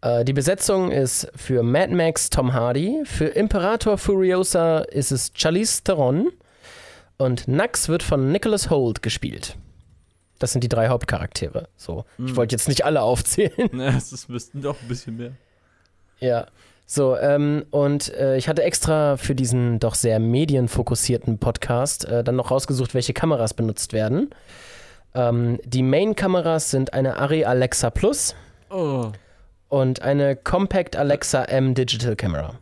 Äh, 0.00 0.24
die 0.24 0.32
Besetzung 0.32 0.90
ist 0.90 1.30
für 1.36 1.62
Mad 1.62 1.94
Max 1.94 2.28
Tom 2.28 2.52
Hardy, 2.52 3.02
für 3.04 3.26
Imperator 3.26 3.98
Furiosa 3.98 4.80
ist 4.80 5.12
es 5.12 5.30
Charlize 5.32 5.84
Theron 5.84 6.32
und 7.18 7.46
Nax 7.46 7.88
wird 7.88 8.02
von 8.02 8.32
Nicholas 8.32 8.68
Holt 8.68 9.00
gespielt. 9.00 9.56
Das 10.40 10.50
sind 10.50 10.64
die 10.64 10.68
drei 10.68 10.88
Hauptcharaktere. 10.88 11.68
So, 11.76 12.04
ich 12.18 12.30
Hm. 12.30 12.36
wollte 12.36 12.54
jetzt 12.56 12.66
nicht 12.68 12.84
alle 12.84 13.00
aufzählen. 13.02 13.52
Ne, 13.72 13.94
es 13.96 14.28
müssten 14.28 14.60
doch 14.60 14.76
ein 14.82 14.88
bisschen 14.88 15.16
mehr. 15.18 15.32
Ja. 16.18 16.48
So, 16.84 17.16
ähm, 17.16 17.64
und 17.70 18.12
äh, 18.14 18.36
ich 18.38 18.48
hatte 18.48 18.64
extra 18.64 19.16
für 19.16 19.36
diesen 19.36 19.78
doch 19.78 19.94
sehr 19.94 20.18
medienfokussierten 20.18 21.38
Podcast 21.38 22.04
äh, 22.06 22.24
dann 22.24 22.34
noch 22.34 22.50
rausgesucht, 22.50 22.92
welche 22.92 23.12
Kameras 23.12 23.54
benutzt 23.54 23.92
werden. 23.92 24.30
Ähm, 25.16 25.58
die 25.64 25.82
Main-Kameras 25.82 26.70
sind 26.70 26.92
eine 26.92 27.16
Arri 27.16 27.44
Alexa 27.44 27.90
Plus 27.90 28.34
Oh. 28.70 29.12
und 29.68 30.02
eine 30.02 30.36
Compact 30.36 30.94
Alexa 30.96 31.44
M 31.44 31.74
Digital 31.74 32.14
Camera. 32.16 32.54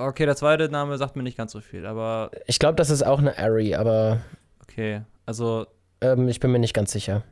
Okay, 0.00 0.26
der 0.26 0.36
zweite 0.36 0.68
Name 0.68 0.96
sagt 0.98 1.16
mir 1.16 1.22
nicht 1.22 1.36
ganz 1.36 1.52
so 1.52 1.60
viel, 1.60 1.84
aber 1.86 2.30
Ich 2.46 2.58
glaube, 2.58 2.76
das 2.76 2.88
ist 2.90 3.02
auch 3.04 3.18
eine 3.18 3.36
Arri, 3.38 3.74
aber 3.74 4.18
okay. 4.62 5.02
Also, 5.26 5.66
ähm, 6.00 6.28
ich 6.28 6.40
bin 6.40 6.50
mir 6.52 6.58
nicht 6.60 6.74
ganz 6.74 6.92
sicher. 6.92 7.22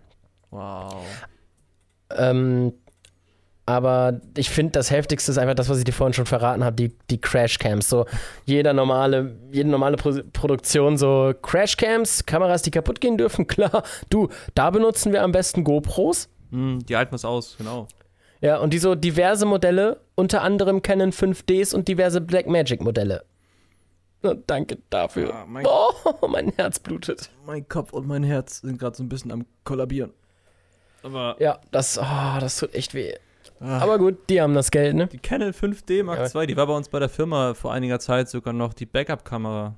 wow. 0.51 0.95
Ähm, 2.11 2.73
aber 3.67 4.21
ich 4.37 4.49
finde, 4.51 4.73
das 4.73 4.91
Heftigste 4.91 5.33
ist 5.33 5.39
einfach 5.39 5.55
das, 5.55 5.69
was 5.69 5.79
ich 5.79 5.85
dir 5.85 5.93
vorhin 5.93 6.15
schon 6.15 6.27
verraten 6.27 6.63
habe, 6.65 6.77
die, 6.77 6.97
die 7.11 7.21
Crashcams. 7.21 7.89
So, 7.89 8.07
jeder 8.45 8.73
normale, 8.73 9.37
jede 9.51 9.69
normale 9.69 9.97
Pro 9.97 10.13
Produktion, 10.33 10.97
so 10.97 11.35
Crashcams, 11.43 12.25
Kameras, 12.27 12.63
die 12.63 12.71
kaputt 12.71 13.01
gehen 13.01 13.19
dürfen, 13.19 13.47
klar. 13.49 13.83
Du, 14.09 14.29
da 14.55 14.71
benutzen 14.71 15.13
wir 15.13 15.23
am 15.23 15.33
besten 15.33 15.65
GoPros. 15.65 16.29
Hm, 16.51 16.87
die 16.87 16.97
halten 16.97 17.13
was 17.13 17.25
aus, 17.25 17.57
genau. 17.59 17.89
Ja, 18.41 18.59
und 18.59 18.73
die 18.73 18.79
so 18.79 18.95
diverse 18.95 19.47
Modelle, 19.47 20.01
unter 20.15 20.43
anderem 20.43 20.81
Canon 20.83 21.11
5Ds 21.11 21.75
und 21.75 21.89
diverse 21.89 22.21
Blackmagic-Modelle. 22.21 23.25
Danke 24.47 24.79
dafür. 24.91 25.33
Ah, 25.35 25.45
mein- 25.47 25.67
oh, 25.67 26.27
mein 26.29 26.53
Herz 26.57 26.79
blutet. 26.79 27.31
Mein 27.47 27.69
Kopf 27.69 27.93
und 27.93 28.07
mein 28.07 28.23
Herz 28.25 28.61
sind 28.61 28.79
gerade 28.79 28.97
so 28.97 29.03
ein 29.03 29.09
bisschen 29.09 29.31
am 29.31 29.47
kollabieren. 29.65 30.13
Aber 31.03 31.37
Ja, 31.39 31.59
das, 31.71 31.99
oh, 31.99 32.39
das 32.41 32.59
tut 32.59 32.75
echt 32.75 32.95
weh. 32.95 33.15
Ah, 33.61 33.79
Aber 33.81 33.99
gut, 33.99 34.17
die 34.29 34.41
haben 34.41 34.55
das 34.55 34.71
Geld, 34.71 34.95
ne? 34.97 35.07
die 35.07 35.19
Canon 35.19 35.53
5D 35.53 36.03
Mark 36.05 36.33
Ja. 36.33 36.41
II, 36.41 36.47
die 36.47 36.57
war 36.57 36.67
bei 36.67 36.75
uns 36.75 36.89
bei 36.89 36.99
der 36.99 37.09
Firma 37.09 37.55
vor 37.55 37.73
einiger 37.73 37.99
Zeit 37.99 38.29
sogar 38.29 38.53
noch 38.53 38.75
die 38.75 38.87
Backup-Kamera. 38.87 39.75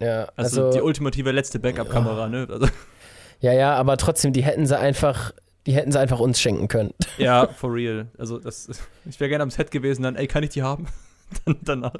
Ja, 0.00 0.28
Also, 0.36 0.66
also, 0.66 0.78
die 0.78 0.82
ultimative 0.82 1.30
letzte 1.30 1.58
Backup-Kamera, 1.58 2.28
ne? 2.28 2.46
Also, 2.50 2.66
ja, 3.40 3.52
ja, 3.52 3.74
aber 3.74 3.96
trotzdem, 3.96 4.32
die 4.32 4.42
hätten 4.42 4.66
sie 4.66 4.78
einfach, 4.78 5.32
die 5.66 5.72
hätten 5.72 5.92
sie 5.92 5.98
einfach 6.00 6.20
uns 6.20 6.40
schenken 6.40 6.68
können. 6.68 6.94
ja, 7.18 7.46
for 7.48 7.72
real. 7.74 8.06
Also, 8.18 8.38
das, 8.38 8.68
ich 9.04 9.20
wäre 9.20 9.28
gerne 9.28 9.42
am 9.42 9.50
Set 9.50 9.70
gewesen, 9.70 10.02
dann, 10.02 10.16
ey, 10.16 10.26
kann 10.26 10.42
ich 10.42 10.50
die 10.50 10.62
haben? 10.62 10.86
dann 11.44 11.58
danach. 11.62 11.92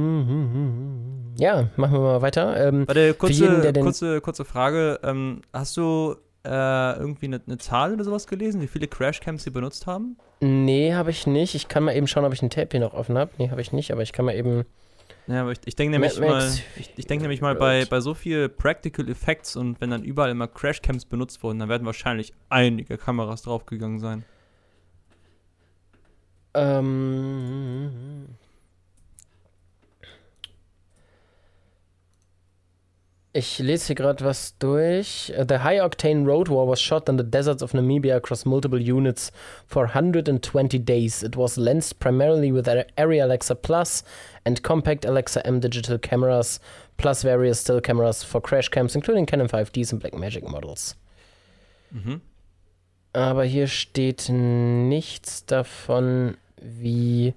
Ähm, 0.00 1.34
ja, 1.38 1.68
machen 1.76 1.92
wir 1.94 2.00
mal 2.00 2.22
weiter. 2.22 2.56
Ähm, 2.68 2.86
Warte, 2.86 3.14
kurze, 3.14 3.62
jeden, 3.62 3.82
kurze, 3.82 4.20
kurze 4.20 4.44
Frage. 4.44 5.00
Ähm, 5.02 5.42
hast 5.52 5.76
du 5.76 6.16
äh, 6.44 6.98
irgendwie 6.98 7.26
eine, 7.26 7.40
eine 7.46 7.58
Zahl 7.58 7.92
oder 7.92 8.04
sowas 8.04 8.26
gelesen, 8.26 8.60
wie 8.60 8.66
viele 8.66 8.88
Crashcams 8.88 9.44
sie 9.44 9.50
benutzt 9.50 9.86
haben? 9.86 10.16
nee, 10.40 10.94
habe 10.94 11.10
ich 11.10 11.26
nicht. 11.26 11.54
Ich 11.54 11.68
kann 11.68 11.84
mal 11.84 11.94
eben 11.94 12.06
schauen, 12.06 12.24
ob 12.24 12.32
ich 12.32 12.42
ein 12.42 12.50
Tape 12.50 12.68
hier 12.72 12.80
noch 12.80 12.94
offen 12.94 13.18
habe. 13.18 13.30
Nee, 13.38 13.50
habe 13.50 13.60
ich 13.60 13.72
nicht, 13.72 13.92
aber 13.92 14.02
ich 14.02 14.12
kann 14.12 14.24
mal 14.24 14.34
eben. 14.34 14.64
Ja, 15.26 15.42
aber 15.42 15.52
ich, 15.52 15.58
ich 15.64 15.76
denke 15.76 15.92
nämlich 15.92 16.18
mal, 16.18 16.50
ich, 16.76 16.92
ich 16.96 17.06
denke 17.06 17.22
nämlich 17.22 17.40
mal 17.40 17.54
bei, 17.54 17.84
bei 17.84 18.00
so 18.00 18.14
viel 18.14 18.48
Practical 18.48 19.08
Effects 19.08 19.54
und 19.54 19.80
wenn 19.80 19.90
dann 19.90 20.02
überall 20.02 20.30
immer 20.30 20.48
Crashcams 20.48 21.04
benutzt 21.04 21.42
wurden, 21.42 21.58
dann 21.58 21.68
werden 21.68 21.86
wahrscheinlich 21.86 22.32
einige 22.48 22.96
Kameras 22.96 23.42
draufgegangen 23.42 23.98
sein. 23.98 24.24
Ähm, 26.52 27.49
ich 33.32 33.58
lese 33.60 33.86
hier 33.88 33.94
gerade 33.94 34.24
was 34.24 34.56
durch. 34.58 35.32
Uh, 35.38 35.44
The 35.44 35.58
High 35.58 35.80
Octane 35.82 36.26
Road 36.26 36.48
War 36.48 36.66
was 36.66 36.80
shot 36.80 37.08
in 37.08 37.16
the 37.16 37.24
deserts 37.24 37.62
of 37.62 37.72
Namibia 37.72 38.16
across 38.16 38.44
multiple 38.44 38.80
units 38.80 39.30
for 39.66 39.84
120 39.84 40.78
days. 40.80 41.22
It 41.22 41.36
was 41.36 41.56
lensed 41.56 42.00
primarily 42.00 42.50
with 42.52 42.68
Ar- 42.68 42.86
Arri 42.96 43.22
Alexa 43.22 43.54
Plus 43.54 44.02
and 44.44 44.62
compact 44.62 45.04
Alexa 45.04 45.46
M 45.46 45.60
digital 45.60 45.98
cameras, 45.98 46.58
plus 46.96 47.22
various 47.22 47.60
still 47.60 47.80
cameras 47.80 48.24
for 48.24 48.40
crash 48.40 48.68
cams, 48.68 48.94
including 48.96 49.26
Canon 49.26 49.48
5Ds 49.48 49.92
and 49.92 50.02
Blackmagic 50.02 50.48
models. 50.48 50.96
Mhm. 51.94 52.20
Aber 53.12 53.44
hier 53.44 53.66
steht 53.66 54.28
nichts 54.28 55.44
davon, 55.44 56.36
wie 56.60 57.34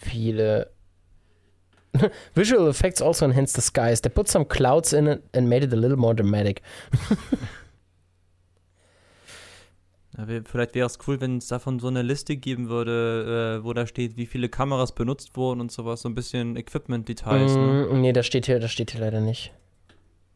viele. 0.00 0.71
Visual 2.34 2.68
effects 2.68 3.02
also 3.02 3.24
enhanced 3.26 3.54
the 3.54 3.60
skies. 3.62 4.00
They 4.00 4.08
put 4.10 4.28
some 4.28 4.44
clouds 4.46 4.92
in 4.92 5.06
it 5.06 5.22
and 5.34 5.48
made 5.48 5.62
it 5.64 5.72
a 5.72 5.76
little 5.76 5.96
more 5.98 6.14
dramatic. 6.14 6.62
Ja, 10.18 10.26
vielleicht 10.44 10.74
wäre 10.74 10.86
es 10.86 10.98
cool, 11.06 11.20
wenn 11.22 11.38
es 11.38 11.46
davon 11.48 11.78
so 11.78 11.88
eine 11.88 12.02
Liste 12.02 12.36
geben 12.36 12.68
würde, 12.68 13.60
äh, 13.60 13.64
wo 13.64 13.72
da 13.72 13.86
steht, 13.86 14.18
wie 14.18 14.26
viele 14.26 14.50
Kameras 14.50 14.92
benutzt 14.92 15.36
wurden 15.38 15.60
und 15.62 15.72
sowas, 15.72 16.02
so 16.02 16.08
ein 16.10 16.14
bisschen 16.14 16.54
Equipment-Details. 16.56 17.54
Ne? 17.56 17.88
Mm, 17.90 18.00
nee, 18.02 18.12
das 18.12 18.26
steht 18.26 18.44
hier, 18.44 18.60
das 18.60 18.70
steht 18.70 18.90
hier 18.90 19.00
leider 19.00 19.20
nicht. 19.20 19.52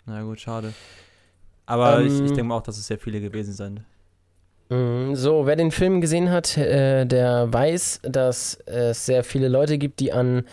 Na 0.07 0.23
gut, 0.23 0.41
schade. 0.41 0.73
Aber 1.67 2.01
ich, 2.01 2.07
ich 2.13 2.21
Ähm, 2.21 2.27
denke 2.29 2.45
mal 2.45 2.57
auch, 2.57 2.63
dass 2.63 2.79
es 2.79 2.87
sehr 2.87 2.99
viele 2.99 3.21
gewesen 3.21 3.53
sind. 3.53 3.81
Mm, 4.71 5.15
So, 5.15 5.45
wer 5.45 5.57
den 5.57 5.71
Film 5.71 6.01
gesehen 6.01 6.31
hat, 6.31 6.57
äh, 6.57 7.05
der 7.05 7.53
weiß, 7.53 8.01
dass 8.05 8.55
es 8.65 9.05
sehr 9.05 9.25
viele 9.25 9.49
Leute 9.49 9.77
gibt, 9.77 10.01
die 10.01 10.11
an 10.11 10.45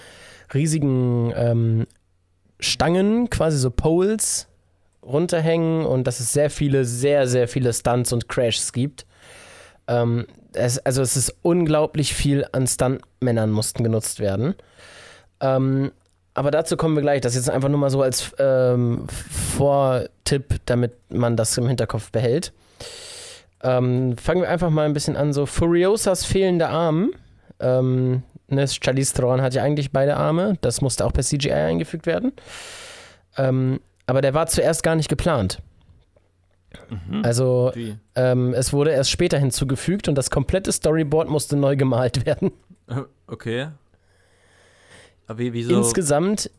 riesigen 0.54 1.34
ähm, 1.36 1.88
Stangen, 2.60 3.30
quasi 3.30 3.58
so 3.58 3.72
Poles, 3.72 4.48
runterhängen 5.02 5.86
und 5.86 6.06
dass 6.06 6.20
es 6.20 6.34
sehr 6.34 6.50
viele, 6.50 6.86
sehr, 6.86 7.28
sehr 7.28 7.48
viele 7.48 7.74
Stunts 7.74 8.14
und 8.14 8.30
Crashs 8.30 8.72
gibt. 8.72 9.06
Ähm, 9.88 10.26
es, 10.54 10.80
also 10.80 11.02
es 11.02 11.18
ist 11.18 11.36
unglaublich 11.42 12.14
viel 12.14 12.46
an 12.52 12.68
Stuntmännern 12.68 13.52
mussten 13.52 13.84
genutzt 13.84 14.20
werden. 14.20 14.56
Ähm, 15.42 15.92
aber 16.34 16.52
dazu 16.52 16.78
kommen 16.78 16.96
wir 16.96 17.02
gleich. 17.02 17.22
Das 17.22 17.36
ist 17.36 17.46
jetzt 17.46 17.54
einfach 17.54 17.70
nur 17.70 17.80
mal 17.80 17.90
so 17.90 18.02
als 18.02 18.32
ähm, 18.40 19.08
Vortipp, 19.10 20.60
damit 20.66 20.94
man 21.10 21.36
das 21.36 21.58
im 21.58 21.68
Hinterkopf 21.68 22.12
behält. 22.12 22.54
Ähm, 23.62 24.18
fangen 24.18 24.42
wir 24.42 24.50
einfach 24.50 24.70
mal 24.70 24.86
ein 24.86 24.94
bisschen 24.94 25.16
an. 25.16 25.34
So 25.34 25.46
Furiosas 25.46 26.26
fehlender 26.26 26.70
Arm. 26.70 27.12
Ähm, 27.60 28.24
ne, 28.48 28.68
Charlize 28.68 29.14
Theron 29.14 29.42
hat 29.42 29.54
ja 29.54 29.64
eigentlich 29.64 29.92
beide 29.92 30.18
Arme. 30.18 30.58
Das 30.62 30.82
musste 30.82 31.06
auch 31.06 31.14
per 31.14 31.24
CGI 31.24 31.52
eingefügt 31.52 32.06
werden. 32.06 32.32
Ähm, 33.38 33.80
aber 34.06 34.22
der 34.22 34.34
war 34.34 34.48
zuerst 34.48 34.84
gar 34.84 34.96
nicht 34.96 35.10
geplant. 35.10 35.62
Mhm. 36.90 37.24
Also 37.24 37.72
ähm, 38.16 38.54
es 38.54 38.74
wurde 38.74 38.92
erst 38.92 39.12
später 39.12 39.38
hinzugefügt 39.38 40.08
und 40.08 40.16
das 40.16 40.30
komplette 40.32 40.72
Storyboard 40.72 41.30
musste 41.30 41.56
neu 41.56 41.76
gemalt 41.76 42.26
werden. 42.26 42.52
Okay. 43.28 43.70
Aber 45.26 45.40
wie, 45.40 45.54
wieso, 45.54 45.76
Insgesamt, 45.78 46.52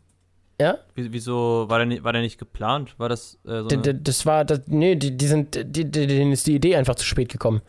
ja, 0.58 0.78
wie, 0.94 1.12
wieso 1.12 1.66
war 1.68 1.78
der, 1.78 1.86
nicht, 1.86 2.02
war 2.02 2.12
der 2.14 2.22
nicht 2.22 2.38
geplant? 2.38 2.98
War 2.98 3.10
das 3.10 3.38
äh, 3.44 3.60
so 3.60 3.68
d- 3.68 3.94
das 4.02 4.24
war, 4.24 4.44
das, 4.46 4.62
nee, 4.66 4.96
die, 4.96 5.16
die 5.16 5.26
sind, 5.26 5.54
die, 5.76 5.88
denen 5.90 6.32
ist 6.32 6.46
die 6.46 6.54
Idee 6.54 6.76
einfach 6.76 6.94
zu 6.94 7.04
spät 7.04 7.28
gekommen. 7.28 7.60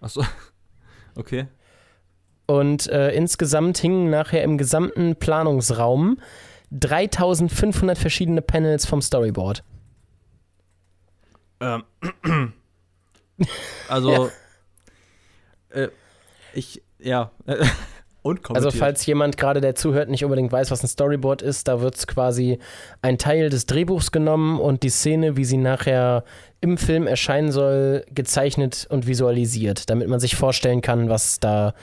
Achso. 0.00 0.22
Okay. 1.16 1.46
Und 2.46 2.88
äh, 2.88 3.12
insgesamt 3.12 3.78
hingen 3.78 4.10
nachher 4.10 4.42
im 4.42 4.58
gesamten 4.58 5.16
Planungsraum 5.16 6.18
3500 6.72 7.98
verschiedene 7.98 8.42
Panels 8.42 8.86
vom 8.86 9.02
Storyboard. 9.02 9.62
Ähm. 11.60 11.84
Also, 13.88 14.30
äh, 15.70 15.88
ich, 16.54 16.80
ja. 17.00 17.32
Und 18.22 18.54
Also 18.54 18.70
falls 18.70 19.04
jemand 19.06 19.36
gerade, 19.36 19.60
der 19.60 19.74
zuhört, 19.74 20.08
nicht 20.08 20.24
unbedingt 20.24 20.52
weiß, 20.52 20.70
was 20.70 20.84
ein 20.84 20.86
Storyboard 20.86 21.42
ist, 21.42 21.66
da 21.66 21.80
wird 21.80 22.06
quasi 22.06 22.60
ein 23.02 23.18
Teil 23.18 23.50
des 23.50 23.66
Drehbuchs 23.66 24.12
genommen 24.12 24.60
und 24.60 24.84
die 24.84 24.90
Szene, 24.90 25.36
wie 25.36 25.44
sie 25.44 25.56
nachher 25.56 26.22
im 26.60 26.78
Film 26.78 27.08
erscheinen 27.08 27.50
soll, 27.50 28.04
gezeichnet 28.14 28.86
und 28.88 29.08
visualisiert, 29.08 29.90
damit 29.90 30.06
man 30.06 30.20
sich 30.20 30.36
vorstellen 30.36 30.82
kann, 30.82 31.08
was 31.08 31.40
da 31.40 31.74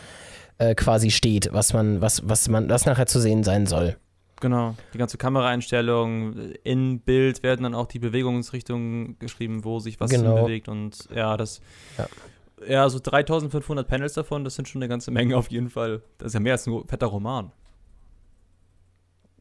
äh, 0.60 0.76
quasi 0.76 1.10
steht, 1.12 1.50
was 1.52 1.74
man, 1.74 2.00
was, 2.02 2.28
was 2.30 2.48
man, 2.48 2.70
was 2.70 2.86
nachher 2.86 3.08
zu 3.08 3.20
sehen 3.20 3.44
sein 3.44 3.66
soll. 3.66 3.98
Genau. 4.42 4.76
Die 4.94 4.98
ganze 4.98 5.18
Kameraeinstellung, 5.18 6.54
in 6.64 7.02
Bild 7.02 7.44
werden 7.44 7.64
dann 7.64 7.76
auch 7.76 7.88
die 7.88 8.00
Bewegungsrichtungen 8.00 9.20
geschrieben, 9.20 9.66
wo 9.66 9.80
sich 9.80 10.00
was 10.00 10.10
Genau. 10.12 10.44
bewegt 10.44 10.70
und 10.70 11.10
ja, 11.14 11.36
das. 11.36 11.60
Ja. 11.98 12.06
Ja, 12.68 12.90
so 12.90 13.00
3500 13.00 13.88
Panels 13.88 14.14
davon, 14.14 14.44
das 14.44 14.56
sind 14.56 14.68
schon 14.68 14.82
eine 14.82 14.90
ganze 14.90 15.12
Menge 15.12 15.36
auf 15.38 15.50
jeden 15.50 15.70
Fall. 15.70 16.02
Das 16.18 16.28
ist 16.28 16.34
ja 16.34 16.40
mehr 16.42 16.54
als 16.54 16.68
ein 16.68 16.84
fetter 16.88 17.08
Roman. 17.08 17.52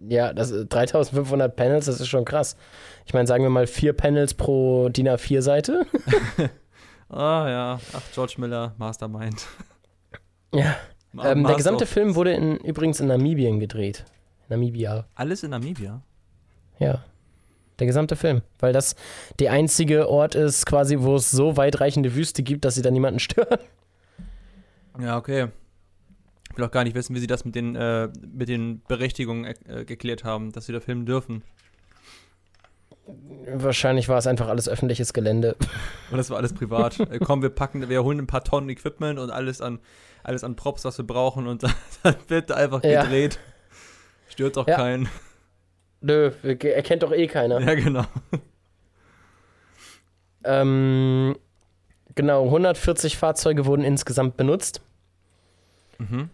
Ja, 0.08 0.32
das 0.32 0.50
ist 0.52 0.68
3500 0.68 1.54
Panels, 1.56 1.86
das 1.86 2.00
ist 2.00 2.06
schon 2.06 2.24
krass. 2.24 2.56
Ich 3.04 3.14
meine, 3.14 3.26
sagen 3.26 3.42
wir 3.42 3.50
mal 3.50 3.66
vier 3.66 3.92
Panels 3.92 4.34
pro 4.34 4.88
DIN 4.88 5.08
A4-Seite. 5.08 5.86
Ah 7.10 7.48
ja, 7.48 7.80
ach, 7.94 8.02
George 8.12 8.34
Miller, 8.36 8.74
Mastermind. 8.76 9.46
Ja. 10.52 10.76
Ähm, 11.24 11.44
der 11.44 11.56
gesamte 11.56 11.86
Film 11.86 12.14
wurde 12.14 12.32
in, 12.32 12.56
übrigens 12.58 13.00
in 13.00 13.06
Namibien 13.06 13.60
gedreht. 13.60 14.04
Namibia. 14.48 15.06
Alles 15.14 15.42
in 15.42 15.50
Namibia? 15.50 16.02
Ja. 16.78 17.04
Der 17.78 17.86
gesamte 17.86 18.16
Film. 18.16 18.42
Weil 18.58 18.72
das 18.72 18.96
der 19.38 19.52
einzige 19.52 20.08
Ort 20.08 20.34
ist, 20.34 20.66
quasi, 20.66 20.98
wo 21.00 21.16
es 21.16 21.30
so 21.30 21.56
weitreichende 21.56 22.14
Wüste 22.14 22.42
gibt, 22.42 22.64
dass 22.64 22.74
sie 22.74 22.82
da 22.82 22.90
niemanden 22.90 23.18
stören. 23.20 23.58
Ja, 25.00 25.16
okay. 25.16 25.48
Ich 26.50 26.56
will 26.56 26.64
auch 26.64 26.70
gar 26.70 26.82
nicht 26.84 26.96
wissen, 26.96 27.14
wie 27.14 27.20
sie 27.20 27.26
das 27.28 27.44
mit 27.44 27.54
den, 27.54 27.76
äh, 27.76 28.08
mit 28.32 28.48
den 28.48 28.82
Berechtigungen 28.88 29.44
äh, 29.44 29.84
geklärt 29.84 30.24
haben, 30.24 30.50
dass 30.50 30.66
sie 30.66 30.72
da 30.72 30.80
filmen 30.80 31.06
dürfen. 31.06 31.42
Wahrscheinlich 33.46 34.08
war 34.08 34.18
es 34.18 34.26
einfach 34.26 34.48
alles 34.48 34.68
öffentliches 34.68 35.12
Gelände. 35.12 35.56
Und 36.10 36.18
das 36.18 36.30
war 36.30 36.36
alles 36.38 36.52
privat. 36.52 36.98
äh, 37.00 37.18
komm, 37.18 37.42
wir 37.42 37.50
packen, 37.50 37.88
wir 37.88 38.02
holen 38.02 38.18
ein 38.18 38.26
paar 38.26 38.44
Tonnen 38.44 38.68
Equipment 38.70 39.18
und 39.18 39.30
alles 39.30 39.60
an, 39.60 39.78
alles 40.28 40.44
an 40.44 40.54
Props, 40.56 40.84
was 40.84 40.98
wir 40.98 41.06
brauchen 41.06 41.46
und 41.48 41.62
dann, 41.64 41.72
dann 42.02 42.16
wird 42.28 42.50
da 42.50 42.54
einfach 42.54 42.84
Ja. 42.84 43.02
gedreht. 43.02 43.38
Stört 44.28 44.56
auch 44.58 44.68
Ja. 44.68 44.76
keinen. 44.76 45.08
Nö, 46.00 46.30
erkennt 46.42 47.02
doch 47.02 47.12
eh 47.12 47.26
keiner. 47.26 47.60
Ja, 47.60 47.74
genau. 47.74 48.04
Ähm, 50.44 51.36
genau, 52.14 52.44
140 52.44 53.16
Fahrzeuge 53.16 53.66
wurden 53.66 53.82
insgesamt 53.84 54.36
benutzt. 54.36 54.80
Mhm. 55.98 56.30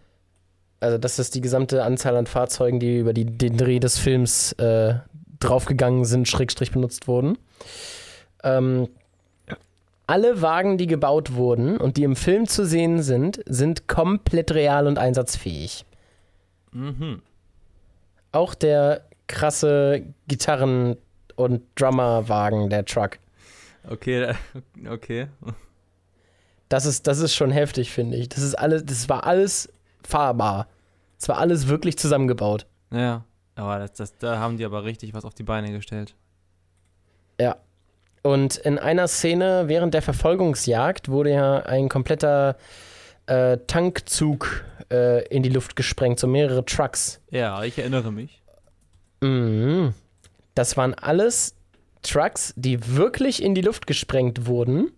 Also 0.79 0.97
das 0.99 1.17
ist 1.17 1.33
die 1.33 1.41
gesamte 1.41 1.83
Anzahl 1.83 2.15
an 2.15 2.27
Fahrzeugen, 2.27 2.79
die 2.79 2.99
über 2.99 3.13
die, 3.13 3.25
den 3.25 3.57
Dreh 3.57 3.79
des 3.79 3.97
Films 3.97 4.51
äh, 4.53 4.95
draufgegangen 5.39 6.05
sind, 6.05 6.27
Schrägstrich 6.27 6.71
benutzt 6.71 7.07
wurden. 7.07 7.37
Ähm, 8.43 8.89
alle 10.07 10.41
Wagen, 10.41 10.77
die 10.77 10.87
gebaut 10.87 11.33
wurden 11.33 11.77
und 11.77 11.97
die 11.97 12.03
im 12.03 12.15
Film 12.15 12.47
zu 12.47 12.65
sehen 12.65 13.01
sind, 13.01 13.41
sind 13.45 13.87
komplett 13.87 14.51
real 14.51 14.87
und 14.87 14.97
einsatzfähig. 14.97 15.85
Mhm. 16.71 17.21
Auch 18.31 18.53
der 18.53 19.05
krasse 19.27 20.03
Gitarren- 20.27 20.97
und 21.35 21.63
Drummerwagen, 21.75 22.69
der 22.69 22.85
Truck. 22.85 23.19
Okay, 23.89 24.33
okay. 24.89 25.27
Das 26.69 26.85
ist, 26.85 27.07
das 27.07 27.19
ist 27.19 27.35
schon 27.35 27.51
heftig, 27.51 27.91
finde 27.91 28.17
ich. 28.17 28.29
Das 28.29 28.43
ist 28.43 28.55
alles, 28.55 28.85
das 28.85 29.07
war 29.09 29.25
alles 29.25 29.71
fahrbar. 30.03 30.67
Es 31.17 31.29
war 31.29 31.37
alles 31.37 31.67
wirklich 31.67 31.97
zusammengebaut. 31.97 32.65
Ja. 32.91 33.23
Aber 33.55 33.79
das, 33.79 33.93
das, 33.93 34.17
da 34.17 34.39
haben 34.39 34.57
die 34.57 34.65
aber 34.65 34.83
richtig 34.83 35.13
was 35.13 35.23
auf 35.23 35.33
die 35.33 35.43
Beine 35.43 35.71
gestellt. 35.71 36.13
Ja. 37.39 37.55
Und 38.25 38.57
in 38.57 38.79
einer 38.79 39.07
Szene 39.07 39.65
während 39.67 39.93
der 39.93 40.01
Verfolgungsjagd 40.01 41.09
wurde 41.09 41.29
ja 41.29 41.57
ein 41.57 41.89
kompletter 41.89 42.57
äh, 43.27 43.59
Tankzug 43.67 44.65
äh, 44.91 45.27
in 45.27 45.43
die 45.43 45.49
Luft 45.49 45.75
gesprengt, 45.75 46.19
so 46.19 46.25
mehrere 46.25 46.65
Trucks. 46.65 47.21
Ja, 47.29 47.63
ich 47.63 47.77
erinnere 47.77 48.11
mich. 48.11 48.41
Mhm. 49.21 49.93
Das 50.55 50.75
waren 50.75 50.95
alles 50.95 51.55
Trucks, 52.01 52.51
die 52.57 52.95
wirklich 52.95 53.43
in 53.43 53.53
die 53.53 53.61
Luft 53.61 53.85
gesprengt 53.85 54.47
wurden. 54.47 54.91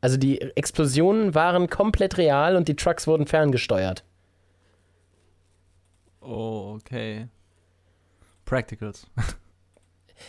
Also 0.00 0.16
die 0.16 0.40
Explosionen 0.40 1.34
waren 1.34 1.68
komplett 1.68 2.16
real 2.16 2.56
und 2.56 2.66
die 2.66 2.76
Trucks 2.76 3.06
wurden 3.06 3.26
ferngesteuert. 3.26 4.04
Oh, 6.22 6.78
okay. 6.80 7.28
Practicals. 8.46 9.06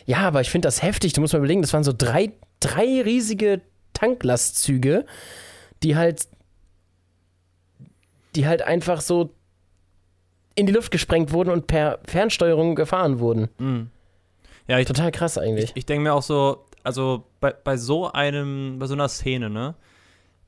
Ja, 0.05 0.19
aber 0.19 0.41
ich 0.41 0.49
finde 0.49 0.67
das 0.67 0.81
heftig. 0.81 1.13
Du 1.13 1.21
musst 1.21 1.33
mal 1.33 1.39
überlegen, 1.39 1.61
das 1.61 1.73
waren 1.73 1.83
so 1.83 1.93
drei, 1.95 2.31
drei 2.59 3.01
riesige 3.01 3.61
Tanklastzüge, 3.93 5.05
die 5.83 5.95
halt, 5.95 6.27
die 8.35 8.47
halt 8.47 8.61
einfach 8.61 9.01
so 9.01 9.33
in 10.55 10.65
die 10.65 10.73
Luft 10.73 10.91
gesprengt 10.91 11.31
wurden 11.31 11.49
und 11.49 11.67
per 11.67 11.99
Fernsteuerung 12.05 12.75
gefahren 12.75 13.19
wurden. 13.19 13.49
Mhm. 13.59 13.89
Ja, 14.67 14.77
ich, 14.79 14.87
Total 14.87 15.11
krass 15.11 15.37
eigentlich. 15.37 15.71
ich, 15.71 15.77
ich 15.77 15.85
denke 15.85 16.03
mir 16.03 16.13
auch 16.13 16.21
so, 16.21 16.65
also 16.83 17.25
bei, 17.39 17.51
bei 17.51 17.77
so 17.77 18.11
einem, 18.11 18.77
bei 18.79 18.85
so 18.87 18.93
einer 18.93 19.09
Szene, 19.09 19.49
ne, 19.49 19.75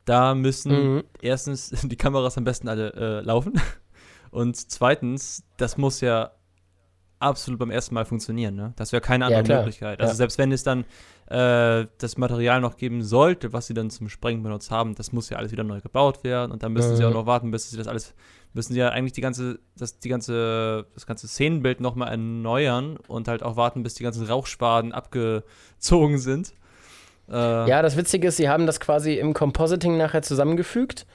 da 0.06 0.36
müssen 0.36 0.96
Mhm. 0.96 1.04
erstens 1.22 1.70
die 1.84 1.96
Kameras 1.96 2.38
am 2.38 2.44
besten 2.44 2.68
alle 2.68 2.94
äh, 2.94 3.22
laufen 3.26 3.54
und 4.32 4.56
zweitens, 4.58 5.44
das 5.58 5.78
muss 5.78 6.02
ja 6.02 6.32
absolut 7.22 7.60
beim 7.60 7.72
ersten 7.72 7.94
Mal 7.96 8.06
funktionieren, 8.06 8.56
ne? 8.56 8.74
Das 8.76 8.92
wäre 8.92 9.02
keine 9.02 9.24
Ja, 9.24 9.28
andere 9.28 9.44
klar. 9.44 9.58
Möglichkeit. 9.60 10.00
Also 10.00 10.12
Ja. 10.12 10.16
selbst 10.16 10.38
wenn 10.38 10.52
es 10.52 10.64
dann 10.64 10.86
äh, 11.28 11.88
das 11.98 12.18
Material 12.18 12.60
noch 12.62 12.76
geben 12.78 13.04
sollte, 13.04 13.54
was 13.54 13.68
sie 13.68 13.74
dann 13.74 13.90
zum 13.90 14.10
Sprengen 14.10 14.44
benutzt 14.44 14.70
haben, 14.72 14.96
das 14.96 15.12
muss 15.14 15.30
ja 15.30 15.38
alles 15.38 15.52
wieder 15.52 15.64
neu 15.64 15.80
gebaut 15.80 16.24
werden 16.24 16.52
und 16.52 16.64
dann 16.64 16.74
müssen 16.74 16.96
sie 16.96 17.04
Mhm. 17.04 17.10
auch 17.10 17.14
noch 17.14 17.26
warten, 17.26 17.52
bis 17.52 17.70
sie 17.70 17.78
das 17.78 17.88
alles 17.88 18.14
müssen 18.54 18.74
sie 18.74 18.80
ja 18.80 18.90
eigentlich 18.90 19.14
die 19.14 19.22
ganze 19.22 19.60
das 19.78 20.00
die 20.00 20.10
ganze 20.10 20.86
das 20.94 21.06
ganze 21.06 21.28
Szenenbild 21.30 21.80
noch 21.80 21.96
mal 21.96 22.08
erneuern 22.10 22.98
und 23.08 23.30
halt 23.30 23.44
auch 23.44 23.56
warten, 23.56 23.82
bis 23.84 23.94
die 23.94 24.04
ganzen 24.04 24.26
Rauchschwaden 24.26 24.92
abgezogen 24.92 26.18
sind. 26.18 26.54
Äh, 27.32 27.70
Ja, 27.70 27.82
das 27.82 27.96
Witzige 27.98 28.28
ist, 28.28 28.38
sie 28.38 28.50
haben 28.50 28.66
das 28.66 28.80
quasi 28.80 29.14
im 29.16 29.34
Compositing 29.34 29.98
nachher 29.98 30.22
zusammengefügt. 30.22 31.06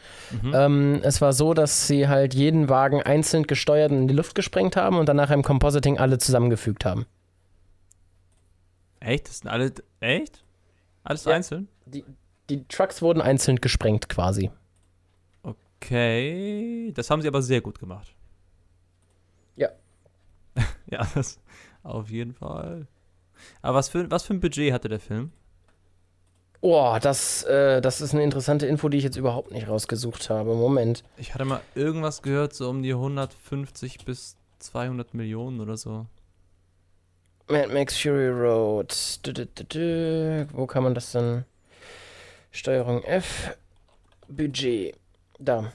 mhm. 0.42 0.52
Ähm, 0.54 1.00
es 1.02 1.20
war 1.20 1.32
so, 1.32 1.52
dass 1.54 1.86
sie 1.86 2.08
halt 2.08 2.34
jeden 2.34 2.68
Wagen 2.68 3.02
einzeln 3.02 3.44
gesteuert 3.46 3.92
und 3.92 3.98
in 3.98 4.08
die 4.08 4.14
Luft 4.14 4.34
gesprengt 4.34 4.76
haben 4.76 4.96
und 4.98 5.06
dann 5.08 5.16
nachher 5.16 5.34
im 5.34 5.42
Compositing 5.42 5.98
alle 5.98 6.18
zusammengefügt 6.18 6.84
haben. 6.84 7.06
Echt? 9.00 9.28
Das 9.28 9.38
sind 9.38 9.48
alle 9.48 9.72
echt? 10.00 10.42
Alles 11.04 11.24
Ja. 11.24 11.32
einzeln? 11.34 11.68
Die, 11.84 12.04
die 12.48 12.64
Trucks 12.66 13.02
wurden 13.02 13.20
einzeln 13.20 13.60
gesprengt 13.60 14.08
quasi. 14.08 14.50
Okay, 15.42 16.90
das 16.94 17.10
haben 17.10 17.22
sie 17.22 17.28
aber 17.28 17.42
sehr 17.42 17.60
gut 17.60 17.78
gemacht. 17.78 18.14
Ja. 19.54 19.68
ja, 20.90 21.06
das 21.14 21.38
auf 21.82 22.10
jeden 22.10 22.32
Fall. 22.32 22.86
Aber 23.62 23.76
was 23.76 23.88
für, 23.90 24.10
was 24.10 24.24
für 24.24 24.32
ein 24.34 24.40
Budget 24.40 24.72
hatte 24.72 24.88
der 24.88 24.98
Film? 25.00 25.30
Oh, 26.68 26.98
das, 27.00 27.44
äh, 27.44 27.80
das 27.80 28.00
ist 28.00 28.12
eine 28.12 28.24
interessante 28.24 28.66
Info, 28.66 28.88
die 28.88 28.98
ich 28.98 29.04
jetzt 29.04 29.16
überhaupt 29.16 29.52
nicht 29.52 29.68
rausgesucht 29.68 30.30
habe. 30.30 30.56
Moment. 30.56 31.04
Ich 31.16 31.32
hatte 31.32 31.44
mal 31.44 31.60
irgendwas 31.76 32.22
gehört, 32.22 32.54
so 32.54 32.68
um 32.68 32.82
die 32.82 32.90
150 32.90 34.04
bis 34.04 34.34
200 34.58 35.14
Millionen 35.14 35.60
oder 35.60 35.76
so. 35.76 36.06
Mad 37.46 37.72
Max 37.72 37.96
Fury 37.96 38.30
Road. 38.30 38.92
Dü, 39.24 39.32
dü, 39.32 39.46
dü. 39.46 40.46
Wo 40.54 40.66
kann 40.66 40.82
man 40.82 40.96
das 40.96 41.12
denn? 41.12 41.44
Steuerung 42.50 43.04
F. 43.04 43.56
Budget. 44.26 44.96
Da. 45.38 45.72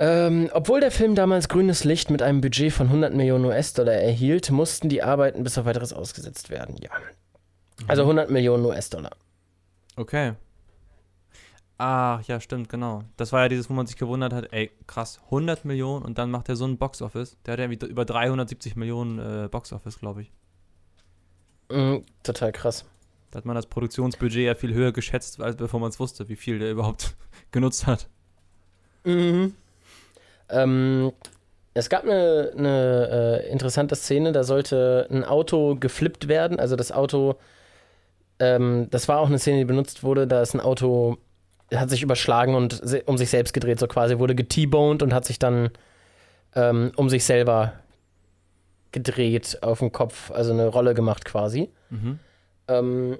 Ähm, 0.00 0.50
obwohl 0.52 0.80
der 0.80 0.90
Film 0.90 1.14
damals 1.14 1.48
grünes 1.48 1.84
Licht 1.84 2.10
mit 2.10 2.22
einem 2.22 2.40
Budget 2.40 2.72
von 2.72 2.88
100 2.88 3.14
Millionen 3.14 3.44
US-Dollar 3.44 3.94
erhielt, 3.94 4.50
mussten 4.50 4.88
die 4.88 5.04
Arbeiten 5.04 5.44
bis 5.44 5.56
auf 5.58 5.64
weiteres 5.64 5.92
ausgesetzt 5.92 6.50
werden. 6.50 6.74
Ja. 6.82 6.90
Also 7.86 8.02
100 8.02 8.30
Millionen 8.30 8.64
US-Dollar. 8.64 9.12
Okay. 9.96 10.34
Ah, 11.78 12.20
ja, 12.26 12.40
stimmt, 12.40 12.68
genau. 12.68 13.04
Das 13.16 13.32
war 13.32 13.42
ja 13.42 13.48
dieses, 13.48 13.70
wo 13.70 13.74
man 13.74 13.86
sich 13.86 13.96
gewundert 13.96 14.32
hat, 14.32 14.52
ey, 14.52 14.72
krass, 14.88 15.20
100 15.26 15.64
Millionen 15.64 16.04
und 16.04 16.18
dann 16.18 16.30
macht 16.30 16.48
er 16.48 16.56
so 16.56 16.64
einen 16.64 16.76
Box-Office. 16.76 17.36
Der 17.46 17.52
hat 17.52 17.60
ja 17.60 17.66
irgendwie 17.66 17.86
über 17.86 18.04
370 18.04 18.74
Millionen 18.74 19.18
äh, 19.18 19.48
Box-Office, 19.48 20.00
glaube 20.00 20.22
ich. 20.22 20.32
Mhm, 21.70 22.04
total 22.24 22.50
krass. 22.50 22.84
Da 23.30 23.38
hat 23.38 23.44
man 23.44 23.54
das 23.54 23.66
Produktionsbudget 23.66 24.44
ja 24.44 24.54
viel 24.54 24.74
höher 24.74 24.90
geschätzt, 24.90 25.40
als 25.40 25.56
bevor 25.56 25.78
man 25.78 25.90
es 25.90 26.00
wusste, 26.00 26.28
wie 26.28 26.36
viel 26.36 26.58
der 26.58 26.70
überhaupt 26.72 27.14
genutzt 27.52 27.86
hat. 27.86 28.08
Mhm. 29.04 29.54
Ähm, 30.48 31.12
es 31.74 31.88
gab 31.88 32.02
eine, 32.02 32.52
eine 32.56 33.42
äh, 33.44 33.52
interessante 33.52 33.94
Szene, 33.94 34.32
da 34.32 34.42
sollte 34.42 35.06
ein 35.10 35.24
Auto 35.24 35.76
geflippt 35.76 36.26
werden. 36.26 36.58
Also 36.58 36.74
das 36.74 36.90
Auto, 36.90 37.36
ähm, 38.38 38.88
das 38.90 39.08
war 39.08 39.18
auch 39.18 39.28
eine 39.28 39.38
Szene, 39.38 39.58
die 39.58 39.64
benutzt 39.64 40.02
wurde, 40.02 40.26
da 40.26 40.42
ist 40.42 40.54
ein 40.54 40.60
Auto, 40.60 41.18
hat 41.74 41.90
sich 41.90 42.02
überschlagen 42.02 42.54
und 42.54 42.82
um 43.06 43.18
sich 43.18 43.30
selbst 43.30 43.52
gedreht, 43.52 43.78
so 43.78 43.86
quasi, 43.86 44.18
wurde 44.18 44.34
get-boned 44.34 45.02
und 45.02 45.12
hat 45.12 45.24
sich 45.24 45.38
dann 45.38 45.70
ähm, 46.54 46.92
um 46.96 47.08
sich 47.08 47.24
selber 47.24 47.74
gedreht 48.92 49.58
auf 49.62 49.80
dem 49.80 49.92
Kopf, 49.92 50.30
also 50.30 50.52
eine 50.52 50.68
Rolle 50.68 50.94
gemacht 50.94 51.24
quasi. 51.24 51.70
Mhm. 51.90 52.18
Ähm, 52.68 53.18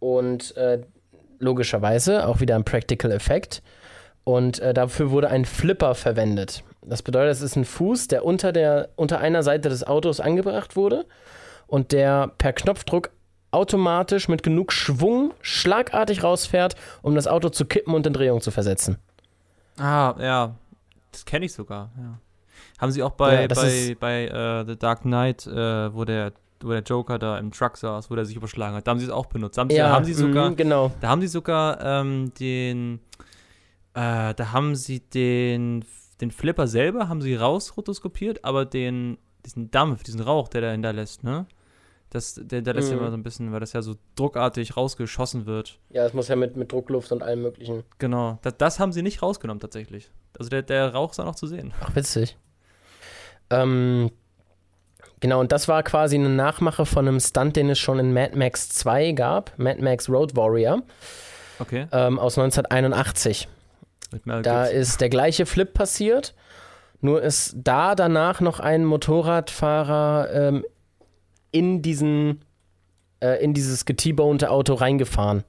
und 0.00 0.56
äh, 0.56 0.80
logischerweise 1.38 2.26
auch 2.26 2.40
wieder 2.40 2.56
ein 2.56 2.64
Practical 2.64 3.10
Effekt. 3.12 3.62
Und 4.24 4.60
äh, 4.60 4.74
dafür 4.74 5.10
wurde 5.10 5.30
ein 5.30 5.44
Flipper 5.44 5.94
verwendet. 5.94 6.62
Das 6.82 7.02
bedeutet, 7.02 7.32
es 7.32 7.42
ist 7.42 7.56
ein 7.56 7.64
Fuß, 7.64 8.08
der 8.08 8.24
unter, 8.24 8.52
der, 8.52 8.90
unter 8.96 9.20
einer 9.20 9.42
Seite 9.42 9.68
des 9.68 9.84
Autos 9.86 10.20
angebracht 10.20 10.76
wurde 10.76 11.06
und 11.66 11.92
der 11.92 12.32
per 12.38 12.52
Knopfdruck 12.52 13.10
automatisch 13.50 14.28
mit 14.28 14.42
genug 14.42 14.72
Schwung 14.72 15.32
schlagartig 15.40 16.22
rausfährt, 16.22 16.76
um 17.02 17.14
das 17.14 17.26
Auto 17.26 17.48
zu 17.48 17.64
kippen 17.64 17.94
und 17.94 18.06
in 18.06 18.12
Drehung 18.12 18.40
zu 18.40 18.50
versetzen. 18.50 18.98
Ah, 19.78 20.14
ja. 20.18 20.54
Das 21.12 21.24
kenne 21.24 21.46
ich 21.46 21.52
sogar, 21.52 21.90
ja. 21.96 22.18
Haben 22.78 22.92
sie 22.92 23.02
auch 23.02 23.12
bei, 23.12 23.42
Ja, 23.42 23.48
bei, 23.48 23.96
bei 23.98 24.26
äh, 24.26 24.64
The 24.66 24.78
Dark 24.78 25.02
Knight, 25.02 25.46
äh, 25.46 25.94
wo 25.94 26.04
der 26.04 26.32
wo 26.60 26.70
der 26.70 26.82
Joker 26.82 27.18
da 27.18 27.38
im 27.38 27.52
Truck 27.52 27.76
saß, 27.76 28.10
wo 28.10 28.16
der 28.16 28.24
sich 28.24 28.36
überschlagen 28.36 28.74
hat. 28.76 28.86
Da 28.86 28.90
haben 28.90 28.98
sie 28.98 29.06
es 29.06 29.12
auch 29.12 29.26
benutzt. 29.26 29.56
Da 29.56 29.60
haben 29.60 29.70
sie, 29.70 29.76
Ja, 29.76 29.88
da 29.88 29.94
haben 29.94 30.04
sie 30.04 30.14
sogar, 30.14 30.50
mhm, 30.50 30.56
genau. 30.56 30.90
da 31.00 31.08
haben 31.08 31.20
sie 31.20 31.28
sogar 31.28 31.80
ähm, 31.80 32.32
den, 32.40 33.00
äh, 33.94 34.34
da 34.34 34.52
haben 34.52 34.74
sie 34.74 35.00
den, 35.00 35.84
den 36.20 36.30
Flipper 36.30 36.66
selber, 36.66 37.08
haben 37.08 37.22
sie 37.22 37.34
rausrotoskopiert, 37.36 38.44
aber 38.44 38.64
den, 38.64 39.18
diesen 39.44 39.70
Dampf, 39.70 40.02
diesen 40.02 40.20
Rauch, 40.20 40.48
der 40.48 40.62
da 40.62 40.70
hinterlässt, 40.72 41.22
ne? 41.22 41.46
Das, 42.10 42.40
der, 42.42 42.62
der 42.62 42.72
lässt 42.74 42.88
ja 42.90 42.96
Mhm. 42.96 43.02
immer 43.02 43.10
so 43.10 43.16
ein 43.18 43.22
bisschen, 43.22 43.52
weil 43.52 43.60
das 43.60 43.72
ja 43.74 43.82
so 43.82 43.94
druckartig 44.16 44.76
rausgeschossen 44.76 45.44
wird. 45.46 45.78
Ja, 45.90 46.06
es 46.06 46.14
muss 46.14 46.28
ja 46.28 46.36
mit, 46.36 46.56
mit 46.56 46.72
Druckluft 46.72 47.12
und 47.12 47.22
allem 47.22 47.42
möglichen. 47.42 47.84
Genau. 47.98 48.38
Das, 48.42 48.56
das 48.56 48.80
haben 48.80 48.92
sie 48.92 49.02
nicht 49.02 49.22
rausgenommen 49.22 49.60
tatsächlich. 49.60 50.10
Also 50.38 50.48
der, 50.48 50.62
der 50.62 50.94
Rauch 50.94 51.10
ist 51.12 51.20
auch 51.20 51.26
noch 51.26 51.34
zu 51.34 51.46
sehen. 51.46 51.74
Ach, 51.82 51.94
witzig. 51.94 52.36
Ähm, 53.50 54.10
genau, 55.20 55.40
und 55.40 55.52
das 55.52 55.68
war 55.68 55.82
quasi 55.82 56.16
eine 56.16 56.28
Nachmache 56.28 56.86
von 56.86 57.06
einem 57.08 57.20
Stunt, 57.20 57.56
den 57.56 57.70
es 57.70 57.78
schon 57.78 57.98
in 57.98 58.12
Mad 58.12 58.36
Max 58.36 58.68
2 58.70 59.12
gab, 59.12 59.58
Mad 59.58 59.82
Max 59.82 60.08
Road 60.08 60.36
Warrior 60.36 60.82
Okay. 61.58 61.86
ähm, 61.92 62.18
aus 62.18 62.38
1981. 62.38 63.48
Mit 64.12 64.26
Mel 64.26 64.42
Da 64.42 64.64
ist 64.64 65.00
der 65.00 65.08
gleiche 65.10 65.44
Flip 65.44 65.72
passiert, 65.72 66.34
nur 67.00 67.22
ist 67.22 67.54
da 67.56 67.94
danach 67.94 68.40
noch 68.40 68.60
ein 68.60 68.84
Motorradfahrer 68.84 70.28
ähm, 70.32 70.64
in 71.50 71.82
diesen 71.82 72.42
äh, 73.20 73.42
in 73.42 73.54
dieses 73.54 73.84
getabonte 73.84 74.50
Auto 74.50 74.74
reingefahren. 74.74 75.44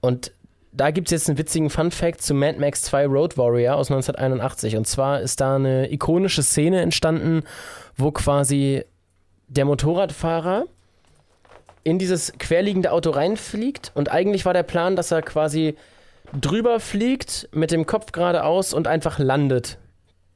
Und 0.00 0.32
da 0.72 0.90
gibt 0.90 1.08
es 1.08 1.12
jetzt 1.12 1.28
einen 1.28 1.38
witzigen 1.38 1.70
Fun-Fact 1.70 2.20
zu 2.20 2.34
Mad 2.34 2.58
Max 2.58 2.82
2 2.82 3.06
Road 3.06 3.38
Warrior 3.38 3.76
aus 3.76 3.90
1981. 3.90 4.76
Und 4.76 4.86
zwar 4.86 5.20
ist 5.20 5.40
da 5.40 5.56
eine 5.56 5.92
ikonische 5.92 6.42
Szene 6.42 6.80
entstanden, 6.80 7.42
wo 7.96 8.10
quasi 8.10 8.84
der 9.48 9.64
Motorradfahrer 9.64 10.64
in 11.84 11.98
dieses 11.98 12.32
querliegende 12.38 12.90
Auto 12.90 13.10
reinfliegt. 13.10 13.92
Und 13.94 14.10
eigentlich 14.10 14.44
war 14.44 14.52
der 14.52 14.62
Plan, 14.62 14.96
dass 14.96 15.10
er 15.10 15.22
quasi 15.22 15.76
drüber 16.38 16.80
fliegt, 16.80 17.48
mit 17.52 17.70
dem 17.70 17.86
Kopf 17.86 18.10
geradeaus 18.10 18.74
und 18.74 18.88
einfach 18.88 19.18
landet. 19.18 19.78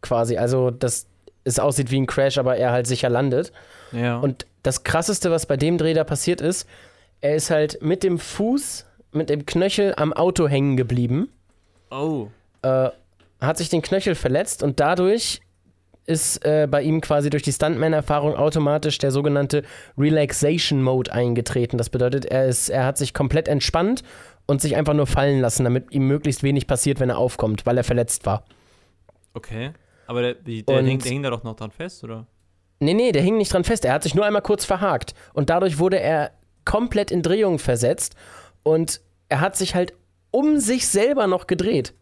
Quasi. 0.03 0.37
Also, 0.37 0.71
dass 0.71 1.07
es 1.43 1.59
aussieht 1.59 1.91
wie 1.91 2.01
ein 2.01 2.07
Crash, 2.07 2.39
aber 2.39 2.57
er 2.57 2.71
halt 2.71 2.87
sicher 2.87 3.09
landet. 3.09 3.53
Ja. 3.93 4.18
Und 4.18 4.47
das 4.62 4.84
krasseste, 4.84 5.30
was 5.30 5.47
bei 5.47 5.57
dem 5.57 5.78
Dreh 5.78 5.95
da 5.95 6.05
passiert 6.05 6.41
ist, 6.41 6.68
er 7.20 7.34
ist 7.34 7.51
halt 7.51 7.82
mit 7.82 8.03
dem 8.03 8.18
Fuß, 8.18 8.86
mit 9.12 9.30
dem 9.30 9.47
Knöchel 9.47 9.95
am 9.97 10.12
Auto 10.12 10.49
hängen 10.49 10.76
geblieben, 10.76 11.28
oh. 11.91 12.28
äh, 12.62 12.91
hat 13.41 13.57
sich 13.57 13.68
den 13.68 13.82
Knöchel 13.82 14.14
verletzt 14.14 14.62
und 14.62 14.80
dadurch 14.80 15.41
ist 16.07 16.45
äh, 16.45 16.66
bei 16.70 16.82
ihm 16.82 17.01
quasi 17.03 17.28
durch 17.28 17.43
die 17.43 17.53
Stuntman-Erfahrung 17.53 18.34
automatisch 18.34 18.97
der 18.99 19.11
sogenannte 19.11 19.62
Relaxation 19.99 20.82
Mode 20.82 21.12
eingetreten. 21.12 21.76
Das 21.76 21.91
bedeutet, 21.91 22.24
er, 22.24 22.47
ist, 22.47 22.70
er 22.70 22.86
hat 22.86 22.97
sich 22.97 23.12
komplett 23.12 23.47
entspannt 23.47 24.03
und 24.47 24.62
sich 24.62 24.74
einfach 24.74 24.95
nur 24.95 25.07
fallen 25.07 25.41
lassen, 25.41 25.64
damit 25.64 25.93
ihm 25.93 26.09
möglichst 26.09 26.43
wenig 26.43 26.66
passiert, 26.66 26.99
wenn 26.99 27.11
er 27.11 27.18
aufkommt, 27.18 27.66
weil 27.66 27.76
er 27.76 27.84
verletzt 27.84 28.24
war. 28.24 28.45
Okay. 29.34 29.72
Aber 30.07 30.22
der, 30.22 30.34
der, 30.34 30.78
Und- 30.78 30.86
hing, 30.86 30.99
der 30.99 31.12
hing 31.12 31.22
da 31.22 31.30
doch 31.30 31.45
noch 31.45 31.55
dran 31.55 31.70
fest, 31.70 32.03
oder? 32.05 32.26
Nee, 32.81 32.95
nee, 32.95 33.12
der 33.12 33.22
hing 33.22 33.37
nicht 33.37 33.53
dran 33.53 33.64
fest. 33.64 33.85
Er 33.85 33.93
hat 33.93 34.03
sich 34.03 34.14
nur 34.14 34.24
einmal 34.24 34.43
kurz 34.43 34.64
verhakt. 34.64 35.14
Und 35.33 35.51
dadurch 35.51 35.79
wurde 35.79 35.99
er 36.01 36.31
komplett 36.64 37.11
in 37.11 37.22
Drehung 37.22 37.59
versetzt. 37.59 38.14
Und 38.62 39.01
er 39.29 39.41
hat 39.41 39.57
sich 39.57 39.74
halt 39.74 39.95
um 40.31 40.59
sich 40.59 40.87
selber 40.89 41.26
noch 41.26 41.47
gedreht. 41.47 41.95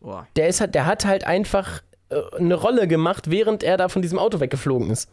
Boah. 0.00 0.26
Der, 0.36 0.48
ist 0.48 0.60
halt, 0.60 0.74
der 0.74 0.86
hat 0.86 1.04
halt 1.04 1.24
einfach 1.24 1.82
äh, 2.10 2.20
eine 2.36 2.54
Rolle 2.54 2.86
gemacht, 2.86 3.30
während 3.30 3.62
er 3.62 3.76
da 3.76 3.88
von 3.88 4.02
diesem 4.02 4.18
Auto 4.18 4.40
weggeflogen 4.40 4.90
ist. 4.90 5.10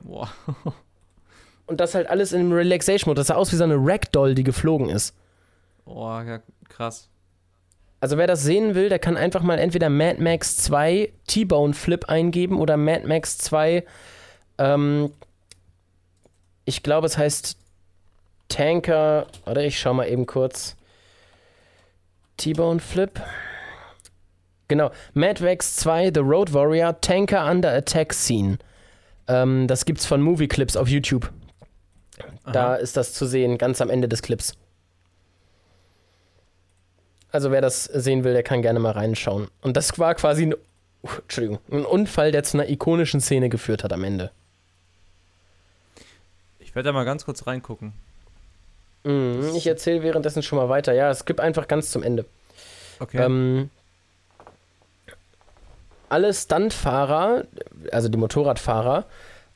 Boah. 0.00 0.28
Und 1.66 1.80
das 1.80 1.94
halt 1.94 2.08
alles 2.08 2.32
im 2.32 2.52
Relaxation-Mode. 2.52 3.20
Das 3.20 3.28
sah 3.28 3.36
aus 3.36 3.50
wie 3.52 3.56
so 3.56 3.64
eine 3.64 3.76
Ragdoll, 3.78 4.34
die 4.34 4.44
geflogen 4.44 4.90
ist. 4.90 5.16
Boah, 5.86 6.22
ja, 6.22 6.40
krass. 6.68 7.08
Also 8.04 8.18
wer 8.18 8.26
das 8.26 8.42
sehen 8.42 8.74
will, 8.74 8.90
der 8.90 8.98
kann 8.98 9.16
einfach 9.16 9.40
mal 9.40 9.58
entweder 9.58 9.88
Mad 9.88 10.22
Max 10.22 10.58
2 10.58 11.10
T-Bone 11.26 11.72
Flip 11.72 12.06
eingeben 12.06 12.60
oder 12.60 12.76
Mad 12.76 13.06
Max 13.06 13.38
2, 13.38 13.82
ähm, 14.58 15.10
ich 16.66 16.82
glaube 16.82 17.06
es 17.06 17.16
heißt 17.16 17.56
Tanker, 18.50 19.26
oder 19.46 19.64
ich 19.64 19.80
schau 19.80 19.94
mal 19.94 20.06
eben 20.06 20.26
kurz. 20.26 20.76
T-Bone 22.36 22.78
Flip. 22.78 23.22
Genau, 24.68 24.90
Mad 25.14 25.42
Max 25.42 25.74
2 25.76 26.10
The 26.12 26.20
Road 26.20 26.52
Warrior 26.52 27.00
Tanker 27.00 27.50
Under 27.50 27.72
Attack 27.72 28.12
Scene. 28.12 28.58
Ähm, 29.28 29.66
das 29.66 29.86
gibt's 29.86 30.04
von 30.04 30.20
Movie 30.20 30.48
Clips 30.48 30.76
auf 30.76 30.88
YouTube. 30.88 31.32
Da 32.52 32.66
Aha. 32.66 32.74
ist 32.74 32.98
das 32.98 33.14
zu 33.14 33.24
sehen, 33.24 33.56
ganz 33.56 33.80
am 33.80 33.88
Ende 33.88 34.08
des 34.08 34.20
Clips. 34.20 34.52
Also 37.34 37.50
wer 37.50 37.60
das 37.60 37.86
sehen 37.86 38.22
will, 38.22 38.32
der 38.32 38.44
kann 38.44 38.62
gerne 38.62 38.78
mal 38.78 38.92
reinschauen. 38.92 39.48
Und 39.60 39.76
das 39.76 39.98
war 39.98 40.14
quasi 40.14 40.46
ein, 40.46 40.54
uh, 41.02 41.08
Entschuldigung, 41.22 41.58
ein 41.68 41.84
Unfall, 41.84 42.30
der 42.30 42.44
zu 42.44 42.56
einer 42.56 42.68
ikonischen 42.68 43.20
Szene 43.20 43.48
geführt 43.48 43.82
hat 43.82 43.92
am 43.92 44.04
Ende. 44.04 44.30
Ich 46.60 46.76
werde 46.76 46.90
da 46.90 46.92
mal 46.92 47.04
ganz 47.04 47.24
kurz 47.24 47.48
reingucken. 47.48 47.92
Mhm, 49.02 49.50
ich 49.56 49.66
erzähle 49.66 50.04
währenddessen 50.04 50.44
schon 50.44 50.58
mal 50.58 50.68
weiter. 50.68 50.92
Ja, 50.92 51.10
es 51.10 51.24
gibt 51.24 51.40
einfach 51.40 51.66
ganz 51.66 51.90
zum 51.90 52.04
Ende. 52.04 52.24
Okay. 53.00 53.20
Ähm, 53.20 53.68
alle 56.10 56.32
Stuntfahrer, 56.32 57.46
also 57.90 58.08
die 58.08 58.18
Motorradfahrer, 58.18 59.06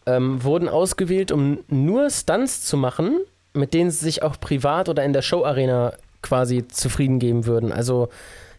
ähm, 0.04 0.42
wurden 0.42 0.68
ausgewählt, 0.68 1.30
um 1.30 1.60
nur 1.68 2.10
Stunts 2.10 2.62
zu 2.62 2.76
machen, 2.76 3.20
mit 3.52 3.72
denen 3.72 3.92
sie 3.92 4.04
sich 4.04 4.24
auch 4.24 4.40
privat 4.40 4.88
oder 4.88 5.04
in 5.04 5.12
der 5.12 5.22
Showarena 5.22 5.92
quasi 6.22 6.66
zufrieden 6.68 7.18
geben 7.18 7.46
würden. 7.46 7.72
Also 7.72 8.08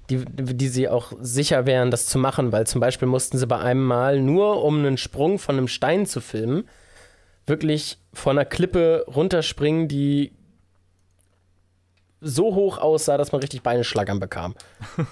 die, 0.10 0.26
die 0.26 0.68
sie 0.70 0.90
auch 0.90 1.14
sicher 1.20 1.66
wären, 1.66 1.92
das 1.92 2.08
zu 2.08 2.18
machen, 2.18 2.52
weil 2.52 2.66
zum 2.66 2.82
Beispiel 2.82 3.08
mussten 3.08 3.38
sie 3.38 3.46
bei 3.46 3.60
einem 3.60 3.86
Mal 3.86 4.22
nur, 4.22 4.64
um 4.64 4.80
einen 4.80 4.98
Sprung 4.98 5.38
von 5.38 5.58
einem 5.58 5.68
Stein 5.68 6.06
zu 6.06 6.20
filmen, 6.20 6.68
wirklich 7.46 8.00
von 8.14 8.38
einer 8.38 8.46
Klippe 8.46 9.06
runterspringen, 9.08 9.88
die 9.88 10.32
so 12.22 12.56
hoch 12.56 12.80
aussah, 12.80 13.18
dass 13.18 13.32
man 13.32 13.42
richtig 13.42 13.62
Beineschlagern 13.62 14.20
bekam. 14.20 14.56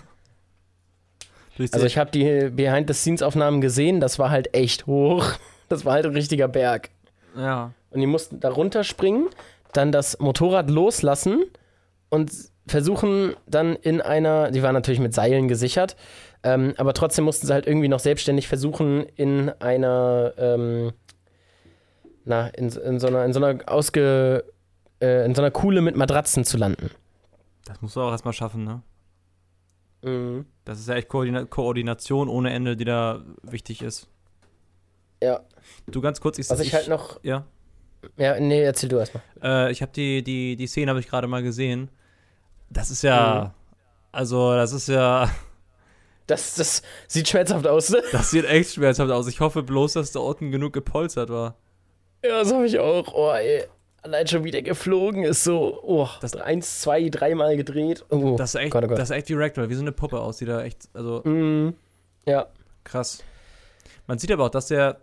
Also 1.72 1.88
ich 1.88 1.98
habe 1.98 2.12
die 2.12 2.52
Behind-the-Scenes-Aufnahmen 2.52 3.62
gesehen, 3.62 4.00
das 4.00 4.20
war 4.20 4.30
halt 4.30 4.54
echt 4.54 4.86
hoch. 4.86 5.26
Das 5.70 5.84
war 5.84 5.94
halt 5.94 6.06
ein 6.06 6.14
richtiger 6.14 6.48
Berg. 6.48 6.92
ja. 7.36 7.72
Und 7.90 8.00
die 8.00 8.06
mussten 8.06 8.40
da 8.40 8.50
runterspringen, 8.50 9.28
dann 9.74 9.92
das 9.92 10.20
Motorrad 10.20 10.70
loslassen 10.70 11.44
und 12.10 12.32
versuchen 12.68 13.36
dann 13.48 13.76
in 13.76 14.02
einer, 14.02 14.52
die 14.52 14.62
waren 14.62 14.74
natürlich 14.74 15.00
mit 15.00 15.14
Seilen 15.14 15.48
gesichert, 15.48 15.96
ähm, 16.44 16.74
aber 16.78 16.94
trotzdem 16.94 17.26
mussten 17.26 17.48
sie 17.48 17.54
halt 17.54 17.66
irgendwie 17.68 17.88
noch 17.88 18.00
selbstständig 18.00 18.48
versuchen, 18.48 19.04
in 19.16 19.50
einer, 19.60 20.34
ähm, 20.38 20.94
na, 22.26 22.48
in, 22.50 22.70
in 22.70 23.00
so 23.00 23.08
einer, 23.08 23.26
in 23.26 23.34
so 23.34 23.44
einer 23.44 23.62
ausge, 23.72 24.44
äh, 25.02 25.26
in 25.26 25.34
so 25.34 25.42
einer 25.42 25.52
Kuhle 25.52 25.82
mit 25.82 25.96
Matratzen 25.96 26.44
zu 26.44 26.58
landen. 26.58 26.92
Das 27.66 27.82
musst 27.82 27.96
du 27.96 28.02
auch 28.02 28.12
erstmal 28.12 28.34
schaffen, 28.34 28.64
ne? 28.64 28.82
Mhm. 30.04 30.46
Das 30.66 30.80
ist 30.80 30.88
ja 30.88 30.96
echt 30.96 31.08
Koordina 31.10 31.46
Koordination 31.46 32.30
ohne 32.30 32.52
Ende, 32.52 32.76
die 32.76 32.86
da 32.86 33.24
wichtig 33.44 33.82
ist. 33.82 34.08
Ja, 35.22 35.42
Du 35.88 36.02
ganz 36.02 36.22
kurz, 36.22 36.38
ich 36.38 36.50
was 36.50 36.60
ich 36.60 36.74
halt 36.74 36.88
noch, 36.88 37.20
Ja. 37.24 37.46
Ja, 38.18 38.40
nee, 38.40 38.62
erzähl 38.64 38.90
du 38.90 38.98
erstmal. 38.98 39.24
Äh, 39.42 39.72
ich 39.72 39.82
habe 39.82 39.92
die, 39.92 40.24
die, 40.24 40.56
die 40.56 40.68
Szene 40.68 40.90
habe 40.92 41.00
ich 41.00 41.08
gerade 41.10 41.28
mal 41.28 41.44
gesehen. 41.44 41.90
Das 42.70 42.90
ist 42.92 43.02
ja. 43.04 43.54
Also, 44.12 44.54
das 44.56 44.72
ist 44.74 44.88
ja. 44.88 45.30
Das, 46.28 46.56
das 46.56 46.82
sieht 47.08 47.30
schmerzhaft 47.30 47.66
aus, 47.68 47.90
ne? 47.90 48.04
Das 48.12 48.32
sieht 48.32 48.44
echt 48.44 48.74
schmerzhaft 48.74 49.10
aus. 49.12 49.28
Ich 49.30 49.40
hoffe 49.40 49.64
bloß, 49.64 49.94
dass 49.94 50.12
da 50.12 50.20
unten 50.20 50.52
genug 50.52 50.74
gepolstert 50.74 51.30
war. 51.30 51.56
Ja, 52.22 52.40
das 52.42 52.52
habe 52.52 52.66
ich 52.66 52.78
auch. 52.80 53.14
Oh, 53.14 53.32
ey. 53.32 53.64
Allein 54.02 54.28
schon 54.28 54.44
wieder 54.44 54.62
geflogen 54.62 55.24
ist 55.24 55.46
so, 55.46 55.80
oh, 55.84 56.10
Das- 56.20 56.36
eins, 56.36 56.82
zwei, 56.82 57.08
dreimal 57.08 57.56
gedreht. 57.56 58.04
Oh, 58.10 58.36
Das 58.38 58.52
sah 58.52 58.60
echt, 58.60 58.72
Gott, 58.74 58.84
oh 58.84 58.88
Gott. 58.90 58.98
das 59.00 59.08
sah 59.08 59.16
echt 59.16 59.30
wie 59.30 59.36
Ragdoll, 59.36 59.70
wie 59.70 59.76
so 59.76 59.82
eine 59.82 59.94
Puppe 59.94 60.20
aus, 60.20 60.36
die 60.40 60.46
da 60.46 60.62
echt. 60.64 60.90
Also, 60.94 61.22
Mm, 61.24 61.70
ja, 62.26 62.48
krass. 62.84 63.24
Man 64.06 64.20
sieht 64.20 64.30
aber 64.34 64.48
auch, 64.48 64.50
dass 64.50 64.68
der. 64.68 64.98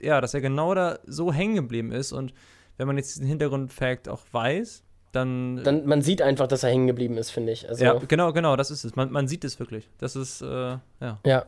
Ja, 0.00 0.20
dass 0.20 0.34
er 0.34 0.40
genau 0.40 0.74
da 0.74 0.98
so 1.06 1.32
hängen 1.32 1.56
geblieben 1.56 1.92
ist. 1.92 2.12
Und 2.12 2.32
wenn 2.76 2.86
man 2.86 2.96
jetzt 2.96 3.14
diesen 3.14 3.26
Hintergrundfact 3.26 4.08
auch 4.08 4.22
weiß, 4.32 4.82
dann. 5.12 5.62
dann, 5.64 5.86
man 5.86 6.02
sieht 6.02 6.22
einfach, 6.22 6.46
dass 6.46 6.62
er 6.62 6.70
hängen 6.70 6.86
geblieben 6.86 7.16
ist, 7.16 7.30
finde 7.30 7.52
ich. 7.52 7.68
Also, 7.68 7.84
ja, 7.84 7.94
genau, 7.94 8.32
genau, 8.32 8.56
das 8.56 8.70
ist 8.70 8.84
es. 8.84 8.96
Man, 8.96 9.10
man 9.10 9.28
sieht 9.28 9.44
es 9.44 9.58
wirklich. 9.58 9.88
Das 9.98 10.16
ist, 10.16 10.42
äh, 10.42 10.46
ja. 10.46 11.18
ja, 11.24 11.44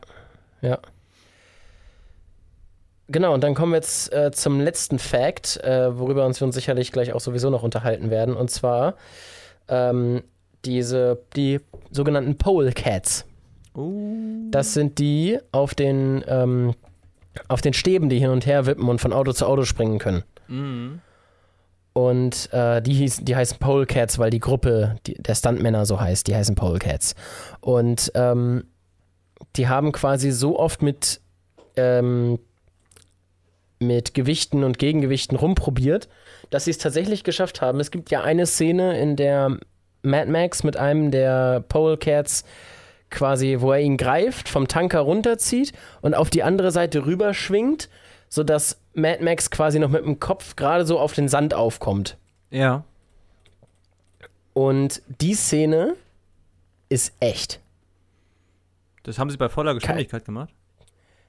ja. 0.62 0.78
Genau, 3.10 3.32
und 3.32 3.42
dann 3.42 3.54
kommen 3.54 3.72
wir 3.72 3.76
jetzt 3.76 4.12
äh, 4.12 4.30
zum 4.32 4.60
letzten 4.60 4.98
Fact, 4.98 5.56
äh, 5.64 5.98
worüber 5.98 6.26
uns 6.26 6.40
wir 6.40 6.46
uns 6.46 6.54
sicherlich 6.54 6.92
gleich 6.92 7.14
auch 7.14 7.20
sowieso 7.20 7.48
noch 7.48 7.62
unterhalten 7.62 8.10
werden. 8.10 8.36
Und 8.36 8.50
zwar 8.50 8.96
ähm, 9.68 10.22
diese, 10.66 11.22
die 11.34 11.60
sogenannten 11.90 12.36
Pole 12.36 12.72
Cats. 12.72 13.24
Oh. 13.74 13.92
Das 14.50 14.74
sind 14.74 14.98
die 14.98 15.38
auf 15.52 15.74
den, 15.74 16.22
ähm, 16.28 16.74
auf 17.46 17.60
den 17.60 17.72
Stäben, 17.72 18.08
die 18.08 18.18
hin 18.18 18.30
und 18.30 18.46
her 18.46 18.66
wippen 18.66 18.88
und 18.88 19.00
von 19.00 19.12
Auto 19.12 19.32
zu 19.32 19.46
Auto 19.46 19.64
springen 19.64 19.98
können. 19.98 20.24
Mhm. 20.48 21.00
Und 21.92 22.52
äh, 22.52 22.80
die, 22.80 22.92
hieß, 22.94 23.24
die 23.24 23.34
heißen 23.34 23.58
Polecats, 23.58 24.18
weil 24.18 24.30
die 24.30 24.38
Gruppe 24.38 24.96
die, 25.06 25.14
der 25.14 25.34
Stuntmänner 25.34 25.84
so 25.84 26.00
heißt. 26.00 26.28
Die 26.28 26.34
heißen 26.34 26.54
Polecats. 26.54 27.14
Und 27.60 28.12
ähm, 28.14 28.64
die 29.56 29.68
haben 29.68 29.90
quasi 29.92 30.30
so 30.30 30.58
oft 30.58 30.80
mit, 30.80 31.20
ähm, 31.76 32.38
mit 33.80 34.14
Gewichten 34.14 34.62
und 34.62 34.78
Gegengewichten 34.78 35.36
rumprobiert, 35.36 36.08
dass 36.50 36.66
sie 36.66 36.70
es 36.70 36.78
tatsächlich 36.78 37.24
geschafft 37.24 37.60
haben. 37.60 37.80
Es 37.80 37.90
gibt 37.90 38.10
ja 38.10 38.22
eine 38.22 38.46
Szene, 38.46 39.00
in 39.00 39.16
der 39.16 39.58
Mad 40.02 40.30
Max 40.30 40.62
mit 40.62 40.76
einem 40.76 41.10
der 41.10 41.64
Polecats 41.68 42.44
quasi, 43.10 43.56
wo 43.60 43.72
er 43.72 43.80
ihn 43.80 43.96
greift, 43.96 44.48
vom 44.48 44.68
Tanker 44.68 45.00
runterzieht 45.00 45.72
und 46.00 46.14
auf 46.14 46.30
die 46.30 46.42
andere 46.42 46.70
Seite 46.70 47.06
rüberschwingt, 47.06 47.88
sodass 48.28 48.80
Mad 48.94 49.22
Max 49.22 49.50
quasi 49.50 49.78
noch 49.78 49.90
mit 49.90 50.04
dem 50.04 50.20
Kopf 50.20 50.56
gerade 50.56 50.84
so 50.84 50.98
auf 50.98 51.14
den 51.14 51.28
Sand 51.28 51.54
aufkommt. 51.54 52.16
Ja. 52.50 52.84
Und 54.52 55.02
die 55.20 55.34
Szene 55.34 55.96
ist 56.88 57.12
echt. 57.20 57.60
Das 59.02 59.18
haben 59.18 59.30
sie 59.30 59.36
bei 59.36 59.48
voller 59.48 59.74
Geschwindigkeit 59.74 60.24
gemacht? 60.24 60.52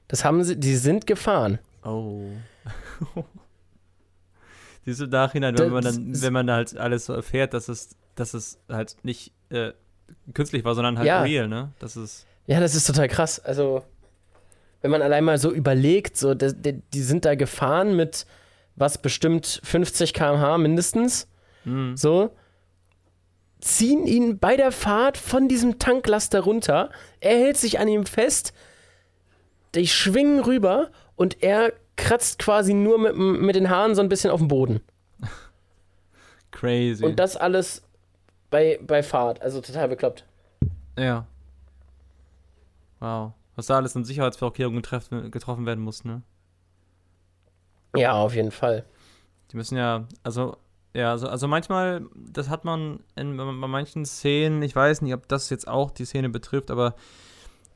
Das 0.07 0.25
haben 0.25 0.43
sie, 0.43 0.57
die 0.57 0.75
sind 0.75 1.05
gefahren. 1.07 1.59
Oh. 1.83 2.25
Diese 4.85 5.05
Nachhinein, 5.05 5.57
wenn 5.57 5.71
man 5.71 5.83
dann, 5.83 6.21
wenn 6.21 6.33
man 6.33 6.49
halt 6.49 6.75
alles 6.75 7.05
so 7.05 7.13
erfährt, 7.13 7.53
dass 7.53 7.69
es, 7.69 7.95
dass 8.15 8.33
es 8.33 8.59
halt 8.67 8.97
nicht 9.03 9.31
äh, 9.49 9.71
künstlich 10.33 10.63
war, 10.63 10.75
sondern 10.75 10.97
halt 10.97 11.07
Ja. 11.07 11.21
real, 11.21 11.47
ne? 11.47 11.71
Das 11.79 11.95
ist. 11.97 12.25
Ja, 12.47 12.59
das 12.59 12.75
ist 12.75 12.85
total 12.87 13.07
krass. 13.07 13.39
Also, 13.39 13.83
wenn 14.81 14.91
man 14.91 15.01
allein 15.01 15.23
mal 15.23 15.37
so 15.37 15.51
überlegt, 15.51 16.17
so, 16.17 16.33
die, 16.33 16.81
die, 16.93 17.01
sind 17.01 17.25
da 17.25 17.35
gefahren 17.35 17.95
mit 17.95 18.25
was 18.75 18.97
bestimmt 18.97 19.61
50 19.63 20.13
km/h 20.13 20.57
mindestens, 20.57 21.27
Mhm. 21.65 21.97
so, 21.97 22.31
ziehen 23.59 24.07
ihn 24.07 24.39
bei 24.39 24.55
der 24.55 24.71
Fahrt 24.71 25.17
von 25.17 25.49
diesem 25.49 25.79
Tanklaster 25.79 26.39
runter, 26.39 26.89
er 27.19 27.37
hält 27.37 27.57
sich 27.57 27.77
an 27.79 27.89
ihm 27.89 28.05
fest, 28.05 28.53
die 29.75 29.87
schwingen 29.87 30.39
rüber 30.39 30.89
und 31.17 31.43
er 31.43 31.73
kratzt 31.97 32.39
quasi 32.39 32.73
nur 32.73 32.97
mit, 32.97 33.15
mit 33.17 33.55
den 33.57 33.69
Haaren 33.69 33.93
so 33.95 34.01
ein 34.01 34.07
bisschen 34.09 34.31
auf 34.31 34.39
dem 34.39 34.47
Boden. 34.47 34.79
Crazy. 36.51 37.03
Und 37.03 37.19
das 37.19 37.35
alles 37.35 37.83
bei, 38.49 38.79
bei 38.81 39.03
Fahrt, 39.03 39.41
also 39.41 39.61
total 39.61 39.89
bekloppt. 39.89 40.25
ja. 40.97 41.25
Wow. 42.99 43.33
Was 43.55 43.67
da 43.67 43.75
alles 43.75 43.95
an 43.95 44.05
Sicherheitsvorkehrungen 44.05 44.81
getroffen, 44.81 45.31
getroffen 45.31 45.65
werden 45.65 45.83
muss, 45.83 46.05
ne? 46.05 46.21
Ja, 47.95 48.13
auf 48.13 48.33
jeden 48.33 48.51
Fall. 48.51 48.85
Die 49.51 49.57
müssen 49.57 49.77
ja, 49.77 50.07
also, 50.23 50.55
ja, 50.93 51.11
also, 51.11 51.27
also 51.27 51.47
manchmal, 51.47 52.05
das 52.15 52.49
hat 52.49 52.63
man 52.63 53.01
in, 53.15 53.35
bei 53.35 53.45
manchen 53.45 54.05
Szenen, 54.05 54.61
ich 54.61 54.75
weiß 54.75 55.01
nicht, 55.01 55.13
ob 55.13 55.27
das 55.27 55.49
jetzt 55.49 55.67
auch 55.67 55.91
die 55.91 56.05
Szene 56.05 56.29
betrifft, 56.29 56.71
aber 56.71 56.95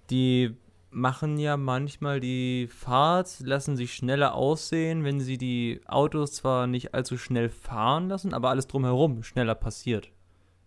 die 0.10 0.56
machen 0.90 1.38
ja 1.38 1.58
manchmal 1.58 2.22
die 2.22 2.68
Fahrt, 2.68 3.40
lassen 3.40 3.76
sich 3.76 3.94
schneller 3.94 4.36
aussehen, 4.36 5.04
wenn 5.04 5.20
sie 5.20 5.38
die 5.38 5.82
Autos 5.86 6.32
zwar 6.34 6.66
nicht 6.66 6.94
allzu 6.94 7.18
schnell 7.18 7.50
fahren 7.50 8.08
lassen, 8.08 8.34
aber 8.34 8.52
alles 8.52 8.68
drumherum 8.68 9.24
schneller 9.24 9.56
passiert. 9.56 10.13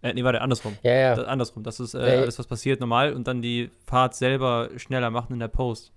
Äh, 0.06 0.14
nee, 0.14 0.24
warte, 0.24 0.40
andersrum. 0.40 0.76
Ja, 0.82 0.92
ja. 0.92 1.14
Das, 1.14 1.26
andersrum. 1.26 1.62
Das 1.62 1.80
ist 1.80 1.94
äh, 1.94 1.98
alles, 1.98 2.38
was 2.38 2.46
passiert 2.46 2.80
normal 2.80 3.12
und 3.12 3.26
dann 3.26 3.42
die 3.42 3.70
Fahrt 3.86 4.14
selber 4.14 4.70
schneller 4.76 5.10
machen 5.10 5.32
in 5.32 5.40
der 5.40 5.48
Post. 5.48 5.92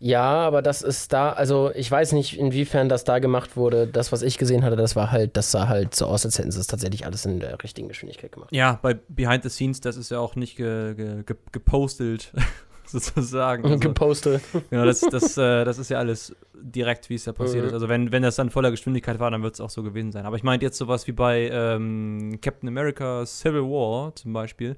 Ja, 0.00 0.22
aber 0.22 0.60
das 0.60 0.82
ist 0.82 1.12
da, 1.12 1.32
also 1.32 1.70
ich 1.74 1.90
weiß 1.90 2.12
nicht, 2.12 2.38
inwiefern 2.38 2.88
das 2.88 3.04
da 3.04 3.20
gemacht 3.20 3.56
wurde. 3.56 3.86
Das, 3.86 4.12
was 4.12 4.22
ich 4.22 4.38
gesehen 4.38 4.64
hatte, 4.64 4.76
das 4.76 4.96
war 4.96 5.10
halt, 5.10 5.36
das 5.36 5.50
sah 5.50 5.68
halt 5.68 5.94
so 5.94 6.06
aus, 6.06 6.24
als 6.24 6.38
hätten 6.38 6.50
sie 6.50 6.60
es 6.60 6.66
tatsächlich 6.66 7.06
alles 7.06 7.24
in 7.24 7.40
der 7.40 7.62
richtigen 7.62 7.88
Geschwindigkeit 7.88 8.32
gemacht. 8.32 8.50
Ja, 8.52 8.78
bei 8.82 8.94
Behind 9.08 9.42
the 9.42 9.48
Scenes, 9.48 9.80
das 9.80 9.96
ist 9.96 10.10
ja 10.10 10.18
auch 10.18 10.36
nicht 10.36 10.56
ge, 10.56 10.94
ge, 10.94 11.22
ge, 11.22 11.36
gepostet, 11.52 12.32
sozusagen. 12.94 13.64
Also, 13.64 13.78
Gepostet. 13.78 14.42
genau, 14.70 14.84
das, 14.84 15.00
das, 15.00 15.36
äh, 15.38 15.64
das 15.64 15.78
ist 15.78 15.90
ja 15.90 15.98
alles 15.98 16.34
direkt, 16.54 17.10
wie 17.10 17.14
es 17.16 17.24
ja 17.26 17.32
passiert 17.32 17.62
Mhm. 17.64 17.68
ist. 17.68 17.74
Also 17.74 17.88
wenn, 17.88 18.10
wenn 18.12 18.22
das 18.22 18.36
dann 18.36 18.50
voller 18.50 18.70
Geschwindigkeit 18.70 19.18
war, 19.20 19.30
dann 19.30 19.42
wird 19.42 19.54
es 19.54 19.60
auch 19.60 19.70
so 19.70 19.82
gewesen 19.82 20.12
sein. 20.12 20.24
Aber 20.26 20.36
ich 20.36 20.42
meinte 20.42 20.64
jetzt 20.64 20.78
sowas 20.78 21.06
wie 21.06 21.12
bei 21.12 21.48
ähm, 21.52 22.38
Captain 22.40 22.68
America 22.68 23.26
Civil 23.26 23.62
War 23.62 24.14
zum 24.14 24.32
Beispiel. 24.32 24.76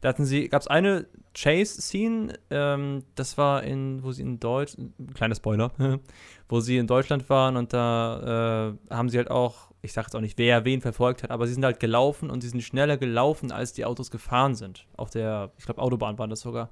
Da 0.00 0.10
hatten 0.10 0.24
sie, 0.24 0.48
gab 0.48 0.60
es 0.62 0.68
eine 0.68 1.06
Chase-Scene, 1.34 2.34
ähm, 2.50 3.02
das 3.14 3.38
war 3.38 3.62
in, 3.62 4.02
wo 4.02 4.12
sie 4.12 4.22
in 4.22 4.38
Deutsch, 4.38 4.74
kleiner 5.14 5.34
Spoiler, 5.34 5.72
wo 6.48 6.60
sie 6.60 6.76
in 6.76 6.86
Deutschland 6.86 7.28
waren 7.30 7.56
und 7.56 7.72
da 7.72 8.74
äh, 8.90 8.94
haben 8.94 9.08
sie 9.08 9.16
halt 9.16 9.30
auch, 9.30 9.70
ich 9.82 9.92
sage 9.92 10.06
jetzt 10.06 10.14
auch 10.14 10.20
nicht, 10.20 10.36
wer 10.38 10.64
wen 10.64 10.80
verfolgt 10.82 11.22
hat, 11.22 11.30
aber 11.30 11.46
sie 11.46 11.54
sind 11.54 11.64
halt 11.64 11.80
gelaufen 11.80 12.30
und 12.30 12.42
sie 12.42 12.48
sind 12.48 12.60
schneller 12.62 12.96
gelaufen, 12.98 13.50
als 13.52 13.72
die 13.72 13.84
Autos 13.84 14.10
gefahren 14.10 14.54
sind. 14.54 14.86
Auf 14.96 15.10
der, 15.10 15.50
ich 15.58 15.64
glaube, 15.64 15.80
Autobahn 15.80 16.18
waren 16.18 16.30
das 16.30 16.40
sogar. 16.40 16.70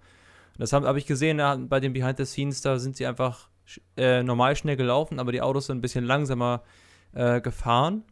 Und 0.54 0.60
das 0.60 0.72
habe 0.72 0.86
hab 0.86 0.96
ich 0.96 1.06
gesehen 1.06 1.38
da, 1.38 1.56
bei 1.56 1.80
den 1.80 1.92
Behind 1.92 2.16
the 2.16 2.24
Scenes, 2.24 2.60
da 2.62 2.78
sind 2.78 2.96
sie 2.96 3.06
einfach 3.06 3.48
äh, 3.96 4.22
normal 4.22 4.56
schnell 4.56 4.76
gelaufen, 4.76 5.18
aber 5.18 5.32
die 5.32 5.40
Autos 5.42 5.66
sind 5.66 5.78
ein 5.78 5.80
bisschen 5.80 6.04
langsamer 6.04 6.62
äh, 7.14 7.40
gefahren, 7.40 8.02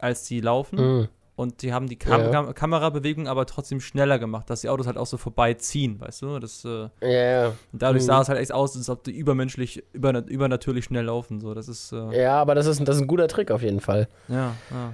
als 0.00 0.24
die 0.24 0.40
laufen. 0.40 0.78
Mhm. 1.00 1.08
Und 1.36 1.60
die 1.60 1.74
haben 1.74 1.86
die 1.86 1.96
Kam 1.96 2.22
Ja. 2.22 2.30
Kam 2.30 2.54
Kamerabewegung 2.54 3.28
aber 3.28 3.44
trotzdem 3.44 3.78
schneller 3.82 4.18
gemacht, 4.18 4.48
dass 4.48 4.62
die 4.62 4.70
Autos 4.70 4.86
halt 4.86 4.96
auch 4.96 5.04
so 5.06 5.18
vorbeiziehen, 5.18 6.00
weißt 6.00 6.22
du? 6.22 6.38
Das, 6.38 6.64
äh, 6.64 6.88
Ja, 7.02 7.08
ja. 7.10 7.46
und 7.72 7.82
dadurch 7.82 8.04
Mhm. 8.04 8.06
sah 8.06 8.22
es 8.22 8.28
halt 8.30 8.38
echt 8.40 8.52
aus, 8.52 8.74
als 8.74 8.88
ob 8.88 9.04
die 9.04 9.10
übermenschlich, 9.10 9.84
überna 9.92 10.20
übernatürlich 10.20 10.86
schnell 10.86 11.04
laufen. 11.04 11.40
So. 11.40 11.52
Das 11.52 11.68
ist, 11.68 11.92
äh, 11.92 12.22
Ja, 12.22 12.40
aber 12.40 12.54
das 12.54 12.64
ist, 12.66 12.80
das 12.88 12.96
ist 12.96 13.02
ein 13.02 13.06
guter 13.06 13.28
Trick 13.28 13.50
auf 13.50 13.60
jeden 13.62 13.80
Fall. 13.80 14.08
ja, 14.28 14.54
ja. 14.70 14.92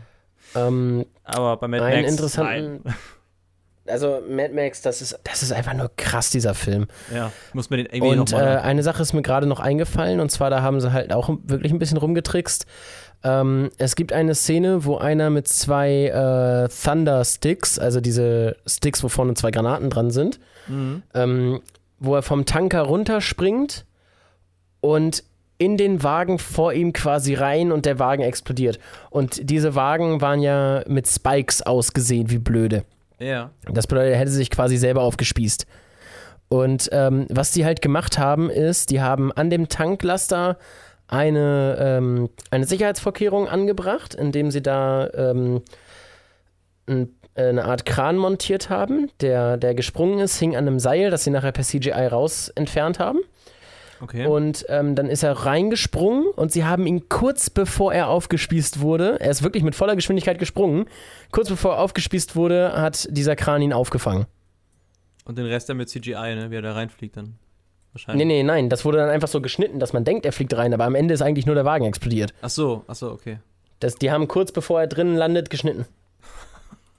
Ähm, 0.57 1.07
Aber 1.23 1.57
bei 1.59 1.69
Mad 1.69 1.85
einen 1.85 2.01
Max, 2.03 2.11
interessanten. 2.11 2.81
nein. 2.85 2.95
Also 3.87 4.21
Mad 4.29 4.55
Max, 4.55 4.81
das 4.83 5.03
ist, 5.03 5.19
das 5.25 5.43
ist 5.43 5.53
einfach 5.53 5.75
nur 5.75 5.91
krass, 5.97 6.31
dieser 6.31 6.55
Film. 6.55 6.87
Ja, 7.13 7.33
muss 7.53 7.69
man 7.69 7.79
den 7.79 7.87
irgendwie 7.87 8.19
Und 8.19 8.33
äh, 8.33 8.37
eine 8.37 8.83
Sache 8.83 9.03
ist 9.03 9.13
mir 9.13 9.23
gerade 9.23 9.47
noch 9.47 9.59
eingefallen, 9.59 10.21
und 10.21 10.31
zwar, 10.31 10.51
da 10.51 10.63
haben 10.63 10.81
sie 10.81 10.93
halt 10.93 11.13
auch 11.13 11.29
wirklich 11.45 11.73
ein 11.73 11.79
bisschen 11.79 11.99
rumgetrickst. 11.99 12.67
Ähm, 13.25 13.71
es 13.79 13.97
gibt 13.97 14.13
eine 14.13 14.35
Szene, 14.35 14.85
wo 14.85 14.99
einer 14.99 15.31
mit 15.31 15.49
zwei 15.49 16.07
äh, 16.07 16.69
Thunder 16.69 17.25
Sticks, 17.25 17.79
also 17.79 18.01
diese 18.01 18.57
Sticks, 18.67 19.03
wo 19.03 19.09
vorne 19.09 19.35
zwei 19.35 19.51
Granaten 19.51 19.91
dran 19.91 20.11
sind, 20.11 20.39
mhm. 20.69 21.03
ähm, 21.15 21.61
wo 21.99 22.15
er 22.15 22.23
vom 22.23 22.47
Tanker 22.47 22.83
runterspringt 22.83 23.85
und 24.81 25.25
in 25.59 25.77
den 25.77 26.03
Wagen 26.03 26.41
vor 26.41 26.73
ihm 26.73 26.93
quasi 26.93 27.35
rein 27.35 27.71
und 27.71 27.87
der 27.87 28.01
Wagen 28.01 28.23
explodiert. 28.23 28.81
Und 29.11 29.49
diese 29.49 29.77
Wagen 29.77 30.21
waren 30.21 30.41
ja 30.41 30.83
mit 30.89 31.07
Spikes 31.07 31.63
ausgesehen, 31.63 32.31
wie 32.31 32.39
blöde. 32.39 32.85
Ja. 33.23 33.51
Das 33.71 33.87
bedeutet, 33.87 34.13
er 34.13 34.19
hätte 34.19 34.31
sich 34.31 34.51
quasi 34.51 34.77
selber 34.77 35.03
aufgespießt. 35.03 35.67
Und 36.49 36.91
ähm, 36.93 37.27
was 37.31 37.53
die 37.53 37.65
halt 37.65 37.81
gemacht 37.81 38.19
haben, 38.19 38.51
ist, 38.51 38.91
die 38.91 39.01
haben 39.01 39.33
an 39.33 39.49
dem 39.49 39.69
Tanklaster 39.69 40.59
eine, 41.09 41.77
ähm, 41.79 42.29
eine 42.51 42.67
Sicherheitsvorkehrung 42.67 43.49
angebracht, 43.49 44.15
indem 44.15 44.51
sie 44.51 44.63
da 44.63 45.09
ähm, 45.15 45.63
ein, 46.87 47.15
eine 47.35 47.65
Art 47.65 47.87
Kran 47.87 48.17
montiert 48.17 48.71
haben, 48.71 49.11
der, 49.21 49.57
der 49.57 49.75
gesprungen 49.75 50.19
ist, 50.21 50.39
hing 50.39 50.57
an 50.57 50.67
einem 50.67 50.79
Seil, 50.79 51.11
das 51.11 51.25
sie 51.25 51.31
nachher 51.31 51.53
per 51.53 51.65
CGI 51.65 52.07
raus 52.07 52.51
entfernt 52.51 52.99
haben. 52.99 53.21
Okay. 54.03 54.27
Und 54.27 54.67
ähm, 54.69 54.97
dann 54.97 55.09
ist 55.09 55.23
er 55.23 55.33
reingesprungen 55.33 56.27
und 56.35 56.51
sie 56.51 56.65
haben 56.65 56.89
ihn 56.89 57.09
kurz 57.09 57.51
bevor 57.51 57.95
er 57.95 58.09
aufgespießt 58.09 58.81
wurde, 58.81 59.21
er 59.21 59.31
ist 59.31 59.45
wirklich 59.45 59.63
mit 59.63 59.77
voller 59.77 59.95
Geschwindigkeit 59.95 60.41
gesprungen, 60.41 60.87
kurz 61.31 61.49
bevor 61.49 61.75
er 61.75 61.79
aufgespießt 61.79 62.35
wurde, 62.35 62.73
hat 62.73 63.07
dieser 63.13 63.37
Kran 63.37 63.63
ihn 63.63 63.73
aufgefangen. 63.73 64.27
Und 65.25 65.39
den 65.39 65.47
Rest 65.47 65.69
dann 65.69 65.77
mit 65.77 65.89
CGI, 65.89 66.35
ne? 66.35 66.51
Wie 66.51 66.57
er 66.57 66.63
da 66.63 66.73
reinfliegt 66.73 67.17
dann. 67.17 67.25
Nee, 67.27 67.33
Wahrscheinlich. 67.93 68.27
nee, 68.27 68.43
nein, 68.43 68.69
das 68.71 68.85
wurde 68.85 68.99
dann 68.99 69.09
einfach 69.11 69.29
so 69.29 69.41
geschnitten, 69.41 69.79
dass 69.79 69.93
man 69.93 70.03
denkt, 70.03 70.27
er 70.27 70.33
fliegt 70.33 70.57
rein, 70.57 70.75
aber 70.75 70.85
am 70.85 70.97
Ende 70.97 71.15
ist 71.15 71.23
eigentlich 71.23 71.47
nur 71.47 71.55
der 71.55 71.65
Wagen 71.65 71.85
explodiert. 71.85 72.35
Ach 72.43 72.51
so, 72.51 72.83
ach 72.89 72.97
so, 72.97 73.13
okay. 73.13 73.39
Das, 73.79 73.95
die 73.95 74.11
haben 74.11 74.27
kurz 74.27 74.51
bevor 74.51 74.81
er 74.81 74.89
drinnen 74.89 75.15
landet, 75.15 75.49
geschnitten. 75.49 75.87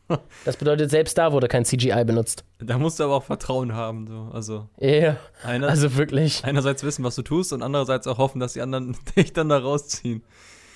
Das 0.45 0.57
bedeutet, 0.57 0.91
selbst 0.91 1.17
da 1.17 1.31
wurde 1.31 1.47
kein 1.47 1.65
CGI 1.65 2.03
benutzt. 2.05 2.43
Da 2.59 2.77
musst 2.77 2.99
du 2.99 3.05
aber 3.05 3.15
auch 3.15 3.23
Vertrauen 3.23 3.73
haben, 3.73 4.07
so. 4.07 4.29
Also, 4.33 4.67
Ja, 4.79 5.17
einer, 5.43 5.69
also 5.69 5.95
wirklich. 5.95 6.43
einerseits 6.43 6.83
wissen, 6.83 7.03
was 7.03 7.15
du 7.15 7.21
tust 7.21 7.53
und 7.53 7.63
andererseits 7.63 8.05
auch 8.07 8.17
hoffen, 8.17 8.39
dass 8.39 8.53
die 8.53 8.61
anderen 8.61 8.95
dich 9.17 9.33
dann 9.33 9.49
da 9.49 9.57
rausziehen. 9.59 10.23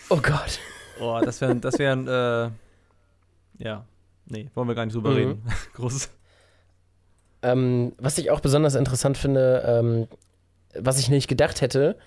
Oh 0.10 0.18
Gott. 0.18 0.60
Boah, 1.00 1.22
das 1.22 1.42
wären, 1.42 1.62
das 1.62 1.78
wären, 1.78 2.08
äh, 2.08 2.50
ja. 3.64 3.86
Nee, 4.26 4.50
wollen 4.56 4.68
wir 4.68 4.76
gar 4.76 4.86
nicht 4.86 4.96
drüber 4.96 5.12
Mhm. 5.12 5.16
reden. 5.18 5.42
Großes. 5.76 6.10
Ähm, 7.44 7.94
was 8.00 8.18
ich 8.18 8.32
auch 8.32 8.40
besonders 8.40 8.76
interessant 8.76 9.18
finde, 9.18 9.64
ähm, 9.66 10.08
was 10.74 11.00
ich 11.00 11.10
nicht 11.10 11.28
gedacht 11.28 11.62
hätte, 11.62 11.98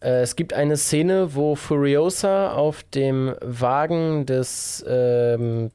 äh, 0.00 0.20
es 0.22 0.36
gibt 0.36 0.52
eine 0.52 0.76
Szene, 0.76 1.34
wo 1.34 1.54
Furiosa 1.54 2.52
auf 2.52 2.82
dem 2.82 3.34
Wagen 3.40 4.26
des 4.26 4.84
ähm, 4.86 5.70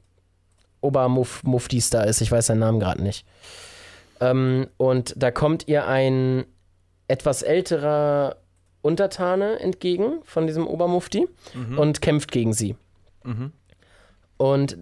Obermuftis 0.84 1.90
da 1.90 2.02
ist. 2.04 2.20
Ich 2.20 2.30
weiß 2.30 2.46
seinen 2.46 2.60
Namen 2.60 2.78
gerade 2.80 3.02
nicht. 3.02 3.26
Ähm, 4.20 4.68
und 4.76 5.14
da 5.16 5.30
kommt 5.30 5.66
ihr 5.68 5.86
ein 5.86 6.44
etwas 7.08 7.42
älterer 7.42 8.36
Untertane 8.82 9.58
entgegen 9.60 10.20
von 10.24 10.46
diesem 10.46 10.66
Obermufti 10.66 11.26
Mhm. 11.54 11.78
und 11.78 12.00
kämpft 12.02 12.30
gegen 12.32 12.52
sie. 12.52 12.76
mhm. 13.24 13.52
Und 14.36 14.78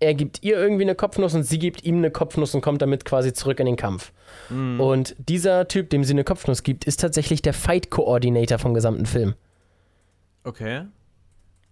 er 0.00 0.14
gibt 0.14 0.42
ihr 0.44 0.56
irgendwie 0.58 0.82
eine 0.84 0.94
Kopfnuss 0.94 1.34
und 1.34 1.42
sie 1.42 1.58
gibt 1.58 1.82
ihm 1.84 1.96
eine 1.98 2.10
Kopfnuss 2.10 2.54
und 2.54 2.60
kommt 2.60 2.82
damit 2.82 3.04
quasi 3.04 3.32
zurück 3.32 3.58
in 3.60 3.66
den 3.66 3.76
Kampf. 3.76 4.12
Mhm. 4.50 4.80
Und 4.80 5.16
dieser 5.18 5.66
Typ, 5.68 5.90
dem 5.90 6.04
sie 6.04 6.12
eine 6.12 6.22
Kopfnuss 6.24 6.62
gibt, 6.62 6.84
ist 6.84 7.00
tatsächlich 7.00 7.42
der 7.42 7.54
Fight 7.54 7.90
Coordinator 7.90 8.58
vom 8.58 8.74
gesamten 8.74 9.06
Film. 9.06 9.34
Okay. 10.44 10.82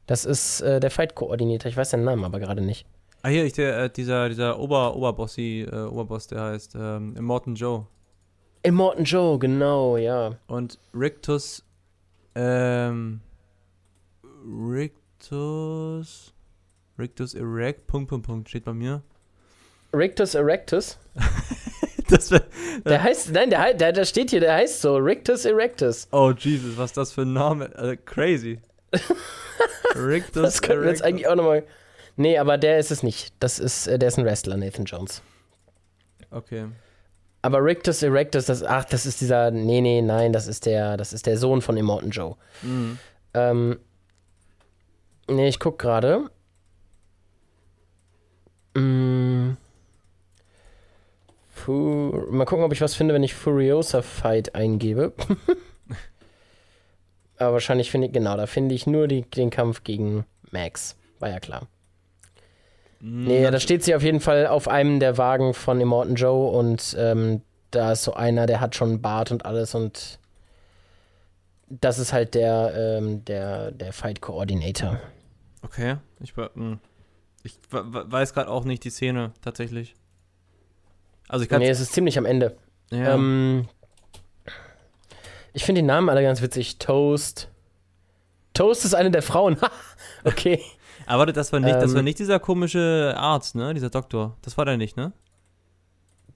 Das 0.06 0.24
ist 0.24 0.60
äh, 0.60 0.80
der 0.80 0.90
Fight 0.90 1.14
Coordinator. 1.14 1.68
Ich 1.70 1.76
weiß 1.76 1.90
seinen 1.90 2.04
Namen 2.04 2.24
aber 2.24 2.38
gerade 2.40 2.62
nicht. 2.62 2.86
Ah, 3.26 3.28
hier, 3.28 3.44
ich, 3.44 3.54
der, 3.54 3.76
äh, 3.76 3.90
dieser, 3.90 4.28
dieser 4.28 4.56
Ober, 4.56 4.94
Oberbossi, 4.94 5.66
äh, 5.68 5.74
Oberboss, 5.74 6.28
der 6.28 6.42
heißt 6.42 6.76
ähm, 6.76 7.16
Immortan 7.16 7.56
Joe. 7.56 7.84
Immortan 8.62 9.02
Joe, 9.02 9.36
genau, 9.36 9.96
ja. 9.96 10.36
Und 10.46 10.78
Rictus, 10.94 11.64
ähm, 12.36 13.18
Rictus, 14.46 16.34
Rictus 16.96 17.34
Erect, 17.34 17.88
Punkt, 17.88 18.10
Punkt, 18.10 18.26
Punkt, 18.28 18.48
steht 18.48 18.64
bei 18.64 18.72
mir. 18.72 19.02
Rictus 19.92 20.36
Erectus. 20.36 20.96
Das 22.08 22.30
wär, 22.30 22.44
Der 22.84 23.02
heißt, 23.02 23.32
nein, 23.32 23.50
der, 23.50 23.74
der, 23.74 23.90
der 23.92 24.04
steht 24.04 24.30
hier, 24.30 24.38
der 24.38 24.54
heißt 24.54 24.80
so, 24.82 24.94
Rictus 24.98 25.44
Erectus. 25.44 26.06
oh 26.12 26.30
Jesus, 26.30 26.78
was 26.78 26.90
ist 26.90 26.96
das 26.96 27.10
für 27.12 27.22
ein 27.22 27.32
Name? 27.32 27.74
Äh, 27.74 27.96
crazy. 27.96 28.60
Rictus 29.96 30.42
Das 30.42 30.62
könnten 30.62 30.84
wir 30.84 30.90
jetzt 30.90 31.00
Erectus. 31.00 31.02
eigentlich 31.02 31.26
auch 31.26 31.34
nochmal. 31.34 31.64
Nee, 32.16 32.38
aber 32.38 32.58
der 32.58 32.78
ist 32.78 32.90
es 32.90 33.02
nicht. 33.02 33.34
Das 33.40 33.58
ist, 33.58 33.86
äh, 33.86 33.98
der 33.98 34.08
ist 34.08 34.18
ein 34.18 34.24
Wrestler, 34.24 34.56
Nathan 34.56 34.84
Jones. 34.84 35.22
Okay. 36.30 36.66
Aber 37.42 37.62
Rictus 37.62 38.02
Erectus, 38.02 38.46
das, 38.46 38.62
ach, 38.62 38.84
das 38.84 39.06
ist 39.06 39.20
dieser, 39.20 39.50
nee, 39.50 39.80
nee, 39.80 40.02
nein, 40.02 40.32
das 40.32 40.48
ist 40.48 40.66
der, 40.66 40.96
das 40.96 41.12
ist 41.12 41.26
der 41.26 41.38
Sohn 41.38 41.62
von 41.62 41.76
Immortan 41.76 42.10
Joe. 42.10 42.36
Mhm. 42.62 42.98
Ähm, 43.34 43.78
nee, 45.28 45.48
ich 45.48 45.60
guck 45.60 45.78
gerade. 45.78 46.30
Fu 51.66 52.26
mal 52.30 52.44
gucken, 52.44 52.64
ob 52.64 52.72
ich 52.72 52.80
was 52.80 52.94
finde, 52.94 53.14
wenn 53.14 53.22
ich 53.22 53.34
Furiosa 53.34 54.02
Fight 54.02 54.54
eingebe. 54.54 55.12
Aber 57.38 57.54
wahrscheinlich 57.54 57.90
finde 57.90 58.06
ich, 58.06 58.12
genau, 58.12 58.36
da 58.36 58.46
finde 58.46 58.74
ich 58.74 58.86
nur 58.86 59.08
die, 59.08 59.22
den 59.22 59.50
Kampf 59.50 59.82
gegen 59.82 60.24
Max. 60.50 60.96
War 61.18 61.30
ja 61.30 61.40
klar. 61.40 61.66
Nee, 63.00 63.42
ja, 63.42 63.50
da 63.50 63.60
steht 63.60 63.84
sie 63.84 63.94
auf 63.94 64.02
jeden 64.02 64.20
Fall 64.20 64.46
auf 64.46 64.68
einem 64.68 65.00
der 65.00 65.18
Wagen 65.18 65.54
von 65.54 65.80
Immortan 65.80 66.14
Joe 66.14 66.50
und 66.50 66.96
ähm, 66.98 67.42
da 67.70 67.92
ist 67.92 68.04
so 68.04 68.14
einer, 68.14 68.46
der 68.46 68.60
hat 68.60 68.74
schon 68.74 68.88
einen 68.88 69.02
Bart 69.02 69.30
und 69.30 69.44
alles 69.44 69.74
und 69.74 70.18
das 71.68 71.98
ist 71.98 72.12
halt 72.12 72.34
der, 72.34 72.98
ähm, 72.98 73.24
der, 73.24 73.72
der 73.72 73.92
Fight 73.92 74.20
Coordinator. 74.20 75.00
Okay, 75.62 75.96
ich, 76.20 76.34
hm. 76.36 76.78
ich 77.42 77.58
weiß 77.70 78.34
gerade 78.34 78.50
auch 78.50 78.64
nicht 78.64 78.84
die 78.84 78.90
Szene 78.90 79.32
tatsächlich. 79.42 79.94
Also 81.28 81.42
ich 81.42 81.48
kann 81.48 81.60
Nee, 81.60 81.68
es 81.68 81.80
ist 81.80 81.92
ziemlich 81.92 82.18
am 82.18 82.24
Ende. 82.24 82.56
ja. 82.90 83.14
Ähm, 83.14 83.68
ich 85.52 85.64
finde 85.64 85.80
die 85.80 85.86
Namen 85.86 86.10
alle 86.10 86.22
ganz 86.22 86.42
witzig. 86.42 86.78
Toast. 86.78 87.48
Toast 88.52 88.84
ist 88.84 88.94
eine 88.94 89.10
der 89.10 89.22
Frauen. 89.22 89.56
Okay. 90.24 90.60
Aber 91.04 91.20
warte, 91.20 91.32
das 91.32 91.52
war 91.52 91.60
nicht, 91.60 91.74
das 91.74 91.92
war 91.92 91.98
ähm, 91.98 92.04
nicht 92.04 92.18
dieser 92.18 92.40
komische 92.40 93.14
Arzt, 93.16 93.54
ne? 93.54 93.74
Dieser 93.74 93.90
Doktor. 93.90 94.36
Das 94.42 94.56
war 94.56 94.64
der 94.64 94.76
nicht, 94.76 94.96
ne? 94.96 95.12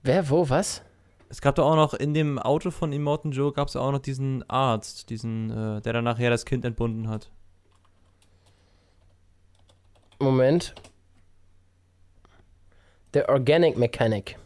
Wer, 0.03 0.29
wo, 0.29 0.49
was? 0.49 0.81
Es 1.29 1.41
gab 1.41 1.55
da 1.55 1.63
auch 1.63 1.75
noch 1.75 1.93
in 1.93 2.13
dem 2.13 2.37
Auto 2.39 2.71
von 2.71 2.91
Immortan 2.91 3.31
Joe 3.31 3.53
gab 3.53 3.69
es 3.69 3.75
auch 3.75 3.91
noch 3.91 3.99
diesen 3.99 4.47
Arzt, 4.49 5.09
diesen, 5.09 5.49
äh, 5.49 5.81
der 5.81 5.93
dann 5.93 6.03
nachher 6.03 6.29
das 6.29 6.45
Kind 6.45 6.65
entbunden 6.65 7.07
hat. 7.07 7.31
Moment. 10.19 10.75
Der 13.13 13.29
Organic 13.29 13.77
Mechanic. 13.77 14.37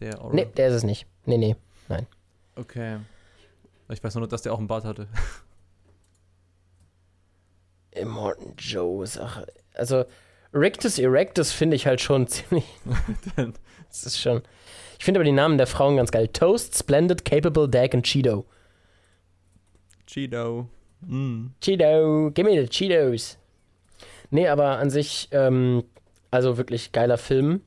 Der 0.00 0.22
Or 0.22 0.32
Nee, 0.32 0.46
der 0.56 0.68
ist 0.68 0.74
es 0.74 0.82
nicht. 0.84 1.06
Nee, 1.24 1.38
nee. 1.38 1.56
Okay. 2.56 2.98
Ich 3.88 4.02
weiß 4.02 4.14
nur, 4.14 4.28
dass 4.28 4.42
der 4.42 4.52
auch 4.52 4.58
einen 4.58 4.68
Bart 4.68 4.84
hatte. 4.84 5.08
Immortan 7.94 8.54
Joe 8.58 9.06
Sache. 9.06 9.46
Also, 9.74 10.04
Rictus 10.52 10.98
Erectus 10.98 11.52
finde 11.52 11.76
ich 11.76 11.86
halt 11.86 12.00
schon 12.00 12.26
ziemlich. 12.28 12.64
das 13.88 14.04
ist 14.04 14.20
schon. 14.20 14.42
Ich 14.98 15.04
finde 15.04 15.18
aber 15.18 15.24
die 15.24 15.32
Namen 15.32 15.58
der 15.58 15.66
Frauen 15.66 15.96
ganz 15.96 16.10
geil. 16.10 16.28
Toast, 16.28 16.76
Splendid, 16.78 17.24
Capable, 17.24 17.68
Dag 17.68 17.94
und 17.94 18.04
Cheeto. 18.04 18.46
Cheeto. 20.06 20.68
Mm. 21.00 21.48
Cheeto, 21.60 22.30
give 22.32 22.48
me 22.48 22.60
the 22.60 22.68
Cheetos. 22.68 23.38
Nee, 24.30 24.48
aber 24.48 24.78
an 24.78 24.90
sich, 24.90 25.28
ähm, 25.32 25.84
also 26.30 26.56
wirklich 26.56 26.92
geiler 26.92 27.18
Film. 27.18 27.60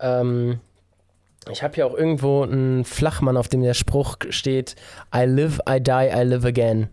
Ähm, 0.00 0.60
ich 1.50 1.62
habe 1.62 1.74
hier 1.74 1.86
auch 1.86 1.94
irgendwo 1.94 2.42
einen 2.42 2.84
Flachmann, 2.84 3.36
auf 3.36 3.48
dem 3.48 3.62
der 3.62 3.74
Spruch 3.74 4.16
steht: 4.30 4.76
I 5.14 5.24
live, 5.24 5.60
I 5.68 5.80
die, 5.82 6.10
I 6.12 6.22
live 6.22 6.44
again. 6.44 6.88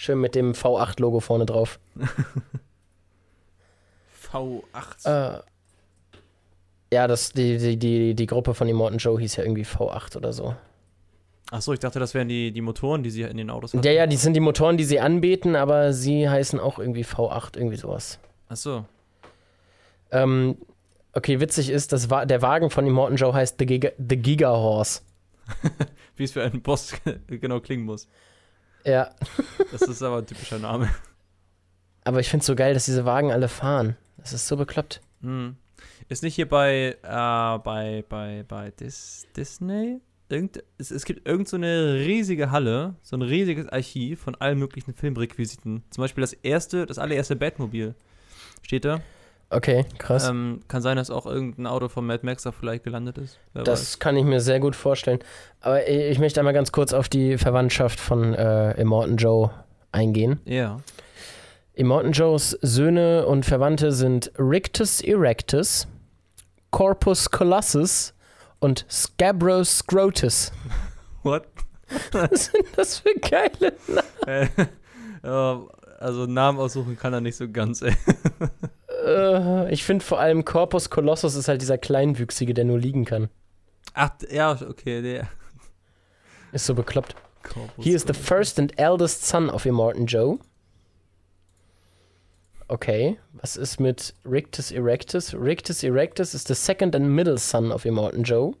Schön 0.00 0.18
mit 0.18 0.34
dem 0.34 0.52
V8-Logo 0.52 1.20
vorne 1.20 1.44
drauf. 1.44 1.78
V8. 4.32 4.62
Äh, 5.04 5.40
ja, 6.90 7.06
das, 7.06 7.32
die, 7.32 7.58
die, 7.58 7.76
die, 7.76 8.14
die 8.14 8.26
Gruppe 8.26 8.54
von 8.54 8.66
Immortan 8.66 8.96
Joe 8.96 9.20
hieß 9.20 9.36
ja 9.36 9.44
irgendwie 9.44 9.66
V8 9.66 10.16
oder 10.16 10.32
so. 10.32 10.54
Achso, 11.50 11.74
ich 11.74 11.80
dachte, 11.80 11.98
das 11.98 12.14
wären 12.14 12.28
die, 12.28 12.50
die 12.50 12.62
Motoren, 12.62 13.02
die 13.02 13.10
sie 13.10 13.24
in 13.24 13.36
den 13.36 13.50
Autos 13.50 13.74
hatten. 13.74 13.84
Ja, 13.84 13.92
ja, 13.92 14.06
die 14.06 14.16
sind 14.16 14.32
die 14.32 14.40
Motoren, 14.40 14.78
die 14.78 14.84
sie 14.84 15.00
anbeten, 15.00 15.54
aber 15.54 15.92
sie 15.92 16.30
heißen 16.30 16.58
auch 16.58 16.78
irgendwie 16.78 17.04
V8, 17.04 17.58
irgendwie 17.58 17.76
sowas. 17.76 18.18
Achso. 18.48 18.86
Ähm, 20.12 20.56
okay, 21.12 21.40
witzig 21.40 21.68
ist, 21.68 21.92
dass 21.92 22.08
wa 22.08 22.24
der 22.24 22.40
Wagen 22.40 22.70
von 22.70 22.86
Immortan 22.86 23.16
Joe 23.16 23.34
heißt 23.34 23.56
The 23.58 23.66
Giga, 23.66 23.90
The 23.98 24.16
Giga 24.16 24.48
Horse. 24.48 25.02
Wie 26.16 26.24
es 26.24 26.32
für 26.32 26.42
einen 26.42 26.62
Boss 26.62 26.94
genau 27.26 27.60
klingen 27.60 27.84
muss. 27.84 28.08
Ja, 28.84 29.10
Das 29.72 29.82
ist 29.82 30.02
aber 30.02 30.18
ein 30.18 30.26
typischer 30.26 30.58
Name. 30.58 30.88
aber 32.04 32.20
ich 32.20 32.28
finde 32.28 32.40
es 32.42 32.46
so 32.46 32.54
geil, 32.54 32.74
dass 32.74 32.84
diese 32.86 33.04
Wagen 33.04 33.30
alle 33.32 33.48
fahren. 33.48 33.96
Das 34.18 34.32
ist 34.32 34.46
so 34.46 34.56
bekloppt. 34.56 35.00
Hm. 35.22 35.56
Ist 36.08 36.22
nicht 36.22 36.34
hier 36.34 36.48
bei, 36.48 36.96
äh, 37.02 37.58
bei, 37.58 38.04
bei, 38.08 38.44
bei 38.46 38.70
Dis 38.72 39.26
Disney? 39.36 40.00
Irgend, 40.28 40.62
es, 40.78 40.90
es 40.90 41.04
gibt 41.04 41.26
irgend 41.26 41.48
so 41.48 41.56
eine 41.56 41.94
riesige 41.94 42.50
Halle, 42.50 42.94
so 43.02 43.16
ein 43.16 43.22
riesiges 43.22 43.66
Archiv 43.68 44.20
von 44.20 44.34
allen 44.36 44.58
möglichen 44.58 44.94
Filmrequisiten. 44.94 45.82
Zum 45.90 46.02
Beispiel 46.02 46.22
das 46.22 46.32
erste, 46.32 46.86
das 46.86 46.98
allererste 46.98 47.36
Batmobil. 47.36 47.94
Steht 48.62 48.84
da. 48.84 49.00
Okay, 49.52 49.84
krass. 49.98 50.28
Ähm, 50.28 50.60
kann 50.68 50.80
sein, 50.80 50.96
dass 50.96 51.10
auch 51.10 51.26
irgendein 51.26 51.66
Auto 51.66 51.88
von 51.88 52.06
Mad 52.06 52.24
Max 52.24 52.44
da 52.44 52.52
vielleicht 52.52 52.84
gelandet 52.84 53.18
ist. 53.18 53.38
Wer 53.52 53.62
weiß. 53.62 53.66
das 53.66 53.98
kann 53.98 54.16
ich 54.16 54.24
mir 54.24 54.40
sehr 54.40 54.60
gut 54.60 54.76
vorstellen. 54.76 55.18
Aber 55.60 55.86
ich, 55.88 56.12
ich 56.12 56.18
möchte 56.20 56.40
einmal 56.40 56.54
ganz 56.54 56.70
kurz 56.70 56.92
auf 56.92 57.08
die 57.08 57.36
Verwandtschaft 57.36 57.98
von 57.98 58.32
äh, 58.34 58.80
Immortan 58.80 59.16
Joe 59.16 59.50
eingehen. 59.90 60.38
Ja. 60.44 60.78
Immortan 61.74 62.12
Joes 62.12 62.50
Söhne 62.62 63.26
und 63.26 63.44
Verwandte 63.44 63.90
sind 63.90 64.30
Rictus 64.38 65.00
Erectus, 65.00 65.88
Corpus 66.70 67.28
Colossus 67.30 68.14
und 68.60 68.86
Scabros 68.88 69.78
Scrotus. 69.78 70.52
What? 71.24 71.44
Was 72.12 72.46
sind 72.46 72.66
das 72.76 73.00
für 73.00 73.14
geile 73.14 73.72
Namen? 73.88 74.48
ja, 75.24 75.60
also 75.98 76.26
Namen 76.26 76.60
aussuchen 76.60 76.96
kann 76.96 77.12
er 77.12 77.20
nicht 77.20 77.34
so 77.36 77.48
ganz, 77.50 77.82
ey. 77.82 77.96
Äh, 79.10 79.72
ich 79.72 79.84
finde 79.84 80.04
vor 80.04 80.20
allem 80.20 80.44
Corpus 80.44 80.90
Colossus 80.90 81.34
ist 81.34 81.48
halt 81.48 81.60
dieser 81.62 81.78
Kleinwüchsige, 81.78 82.54
der 82.54 82.64
nur 82.64 82.78
liegen 82.78 83.04
kann. 83.04 83.28
Ach, 83.94 84.10
ja, 84.30 84.52
okay, 84.52 85.02
der. 85.02 85.28
Ist 86.52 86.66
so 86.66 86.74
bekloppt. 86.74 87.14
Corpus 87.42 87.84
He 87.84 87.92
is 87.92 88.04
the 88.06 88.14
first 88.14 88.58
and 88.58 88.78
eldest 88.78 89.26
son 89.26 89.50
of 89.50 89.66
Immortan 89.66 90.06
Joe. 90.06 90.38
Okay, 92.68 93.18
was 93.32 93.56
ist 93.56 93.80
mit 93.80 94.14
Rictus 94.24 94.70
Erectus? 94.70 95.34
Rictus 95.34 95.82
Erectus 95.82 96.34
is 96.34 96.44
the 96.44 96.54
second 96.54 96.94
and 96.94 97.16
middle 97.16 97.38
son 97.38 97.72
of 97.72 97.84
Immortan 97.84 98.22
Joe. 98.22 98.54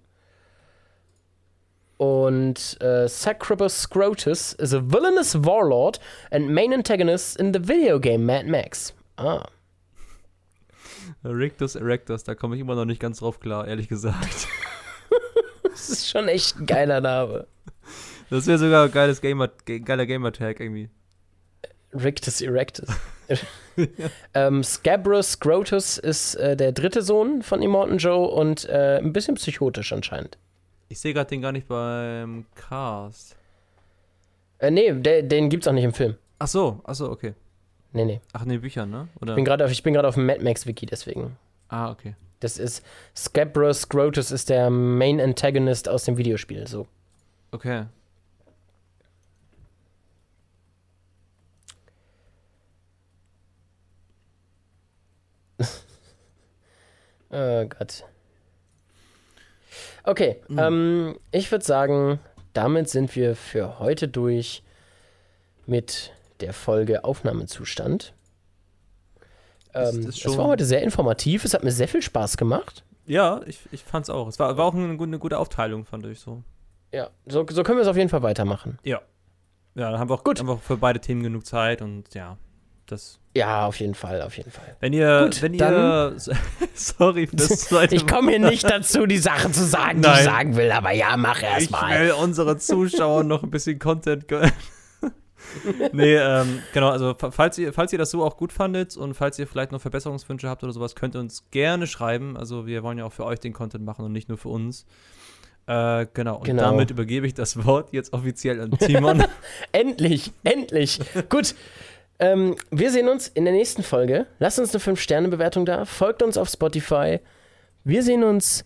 Und 1.98 2.80
äh, 2.80 3.06
Sacrobus 3.06 3.82
Scrotus 3.82 4.54
is 4.54 4.72
a 4.72 4.80
villainous 4.80 5.36
warlord 5.36 6.00
and 6.30 6.48
main 6.48 6.72
antagonist 6.72 7.36
in 7.36 7.52
the 7.52 7.60
video 7.60 7.98
game 7.98 8.24
Mad 8.24 8.46
Max. 8.46 8.94
Ah. 9.18 9.44
Rictus 11.24 11.74
Erectus, 11.74 12.24
da 12.24 12.34
komme 12.34 12.54
ich 12.56 12.60
immer 12.60 12.74
noch 12.74 12.84
nicht 12.86 13.00
ganz 13.00 13.18
drauf 13.18 13.40
klar, 13.40 13.66
ehrlich 13.66 13.88
gesagt. 13.88 14.48
Das 15.62 15.88
ist 15.88 16.08
schon 16.10 16.28
echt 16.28 16.56
ein 16.58 16.66
geiler 16.66 17.00
Name. 17.00 17.46
Das 18.28 18.46
wäre 18.46 18.58
sogar 18.58 18.84
ein 18.86 18.92
geiles 18.92 19.20
Gamer, 19.20 19.48
ge- 19.64 19.78
geiler 19.78 20.04
Gamertag 20.04 20.60
irgendwie. 20.60 20.90
Rictus 21.94 22.40
Erectus. 22.40 22.88
ähm, 24.34 24.62
Scabrous 24.62 25.32
Scrotus 25.32 25.96
ist 25.96 26.34
äh, 26.34 26.56
der 26.56 26.72
dritte 26.72 27.02
Sohn 27.02 27.42
von 27.42 27.62
Immortan 27.62 27.98
Joe 27.98 28.26
und 28.28 28.68
äh, 28.68 28.98
ein 28.98 29.12
bisschen 29.12 29.36
psychotisch 29.36 29.92
anscheinend. 29.92 30.38
Ich 30.88 31.00
sehe 31.00 31.14
gerade 31.14 31.30
den 31.30 31.40
gar 31.40 31.52
nicht 31.52 31.68
beim 31.68 32.44
Cast. 32.56 33.36
Äh, 34.58 34.70
nee, 34.72 34.92
der, 34.92 35.22
den 35.22 35.48
gibt's 35.48 35.66
auch 35.68 35.72
nicht 35.72 35.84
im 35.84 35.94
Film. 35.94 36.16
Ach 36.40 36.48
so, 36.48 36.80
ach 36.84 36.94
so, 36.94 37.10
okay. 37.10 37.34
Nee, 37.92 38.04
nee. 38.04 38.20
Ach 38.32 38.44
nee, 38.44 38.58
Bücher, 38.58 38.86
ne? 38.86 39.08
Oder? 39.20 39.32
Ich 39.32 39.36
bin 39.36 39.44
gerade 39.44 39.64
auf, 39.64 39.70
ich 39.72 39.82
bin 39.82 39.94
gerade 39.94 40.06
auf 40.08 40.14
dem 40.14 40.26
Mad 40.26 40.42
Max 40.42 40.66
Wiki, 40.66 40.86
deswegen. 40.86 41.36
ah, 41.68 41.90
okay. 41.90 42.14
Das 42.40 42.56
ist 42.56 42.82
Scabros 43.14 43.82
Scrotus 43.82 44.30
ist 44.30 44.48
der 44.48 44.70
Main 44.70 45.20
Antagonist 45.20 45.88
aus 45.90 46.04
dem 46.04 46.16
Videospiel. 46.16 46.66
So. 46.66 46.86
Okay. 47.52 47.84
Oh 57.30 57.64
Gott. 57.66 58.04
Okay, 60.02 60.40
Mhm. 60.48 60.58
ähm, 60.58 61.18
ich 61.30 61.50
würde 61.52 61.64
sagen, 61.64 62.18
damit 62.54 62.88
sind 62.88 63.14
wir 63.14 63.36
für 63.36 63.78
heute 63.78 64.08
durch 64.08 64.62
mit 65.66 66.12
der 66.42 66.52
Folge 66.52 67.04
Aufnahmezustand. 67.04 68.14
Das- 69.72 69.94
Ähm, 69.94 70.06
es 70.08 70.24
war 70.36 70.46
heute 70.46 70.64
sehr 70.64 70.82
informativ, 70.82 71.44
es 71.44 71.54
hat 71.54 71.62
mir 71.62 71.70
sehr 71.72 71.88
viel 71.88 72.02
Spaß 72.02 72.36
gemacht. 72.36 72.84
Ja, 73.06 73.40
ich, 73.46 73.60
ich 73.72 73.82
fand's 73.84 74.10
auch. 74.10 74.26
Es 74.28 74.38
war, 74.38 74.56
war 74.56 74.64
auch 74.66 74.74
eine, 74.74 74.96
gute- 74.96 75.08
eine 75.10 75.18
gute 75.18 75.38
Aufteilung, 75.38 75.84
fand 75.84 76.06
ich 76.06 76.20
so. 76.20 76.42
Ja, 76.92 77.10
so, 77.26 77.46
so 77.48 77.62
können 77.62 77.78
wir 77.78 77.82
es 77.82 77.88
auf 77.88 77.96
jeden 77.96 78.08
Fall 78.08 78.22
weitermachen. 78.22 78.78
Ja. 78.82 79.00
Ja, 79.76 79.90
dann 79.90 80.00
haben 80.00 80.10
wir 80.10 80.14
auch, 80.14 80.24
Gut. 80.24 80.40
Haben 80.40 80.48
wir 80.48 80.54
auch 80.54 80.62
für 80.62 80.76
beide 80.76 81.00
Themen 81.00 81.22
genug 81.22 81.46
Zeit 81.46 81.82
und 81.82 82.12
ja, 82.14 82.36
das. 82.86 83.20
Ja, 83.36 83.66
auf 83.66 83.78
jeden 83.78 83.94
Fall, 83.94 84.22
auf 84.22 84.36
jeden 84.36 84.50
Fall. 84.50 84.76
Wenn 84.80 84.92
ihr, 84.92 85.22
Gut, 85.26 85.40
wenn 85.42 85.54
ihr, 85.54 86.16
sorry 86.74 87.28
Ich 87.92 88.06
komme 88.08 88.30
hier 88.32 88.40
nicht 88.40 88.68
dazu, 88.68 89.06
die 89.06 89.18
Sachen 89.18 89.54
zu 89.54 89.64
sagen, 89.64 90.02
die 90.02 90.08
Nein. 90.08 90.18
ich 90.18 90.24
sagen 90.24 90.56
will, 90.56 90.72
aber 90.72 90.90
ja, 90.90 91.16
mach 91.16 91.38
Ich 91.38 91.44
erstmal. 91.44 92.00
will 92.00 92.12
unsere 92.12 92.56
Zuschauer 92.58 93.22
noch 93.22 93.44
ein 93.44 93.50
bisschen 93.50 93.78
Content 93.78 94.26
gönnen. 94.26 94.50
nee, 95.92 96.14
ähm, 96.16 96.60
genau, 96.72 96.88
also 96.90 97.14
fa- 97.14 97.30
falls 97.30 97.58
ihr, 97.58 97.72
falls 97.72 97.92
ihr 97.92 97.98
das 97.98 98.10
so 98.10 98.22
auch 98.24 98.36
gut 98.36 98.52
fandet 98.52 98.96
und 98.96 99.14
falls 99.14 99.38
ihr 99.38 99.46
vielleicht 99.46 99.72
noch 99.72 99.80
Verbesserungswünsche 99.80 100.48
habt 100.48 100.62
oder 100.64 100.72
sowas, 100.72 100.94
könnt 100.94 101.14
ihr 101.16 101.20
uns 101.20 101.44
gerne 101.50 101.86
schreiben. 101.86 102.36
Also 102.36 102.66
wir 102.66 102.82
wollen 102.82 102.98
ja 102.98 103.04
auch 103.04 103.12
für 103.12 103.24
euch 103.24 103.40
den 103.40 103.52
Content 103.52 103.84
machen 103.84 104.04
und 104.04 104.12
nicht 104.12 104.28
nur 104.28 104.38
für 104.38 104.48
uns. 104.48 104.86
Äh, 105.66 106.06
genau, 106.14 106.36
und 106.38 106.44
Genau. 106.44 106.62
damit 106.62 106.90
übergebe 106.90 107.26
ich 107.26 107.34
das 107.34 107.64
Wort 107.64 107.92
jetzt 107.92 108.12
offiziell 108.12 108.60
an 108.60 108.70
Timon. 108.72 109.22
Endlich, 109.72 110.32
endlich. 110.42 110.98
Gut. 111.28 111.54
Ähm, 112.18 112.56
wir 112.70 112.90
sehen 112.90 113.08
uns 113.08 113.28
in 113.28 113.44
der 113.44 113.54
nächsten 113.54 113.82
Folge. 113.82 114.26
Lasst 114.38 114.58
uns 114.58 114.74
eine 114.74 114.82
5-Sterne-Bewertung 114.82 115.64
da. 115.66 115.84
Folgt 115.84 116.22
uns 116.22 116.36
auf 116.36 116.48
Spotify. 116.48 117.20
Wir 117.84 118.02
sehen 118.02 118.24
uns 118.24 118.64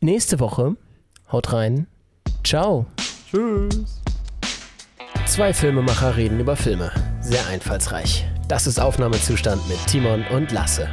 nächste 0.00 0.40
Woche. 0.40 0.76
Haut 1.30 1.52
rein. 1.52 1.86
Ciao. 2.42 2.86
Tschüss. 3.30 4.05
Zwei 5.36 5.52
Filmemacher 5.52 6.16
reden 6.16 6.40
über 6.40 6.56
Filme. 6.56 6.90
Sehr 7.20 7.46
einfallsreich. 7.48 8.24
Das 8.48 8.66
ist 8.66 8.80
Aufnahmezustand 8.80 9.68
mit 9.68 9.76
Timon 9.86 10.24
und 10.28 10.50
Lasse. 10.50 10.88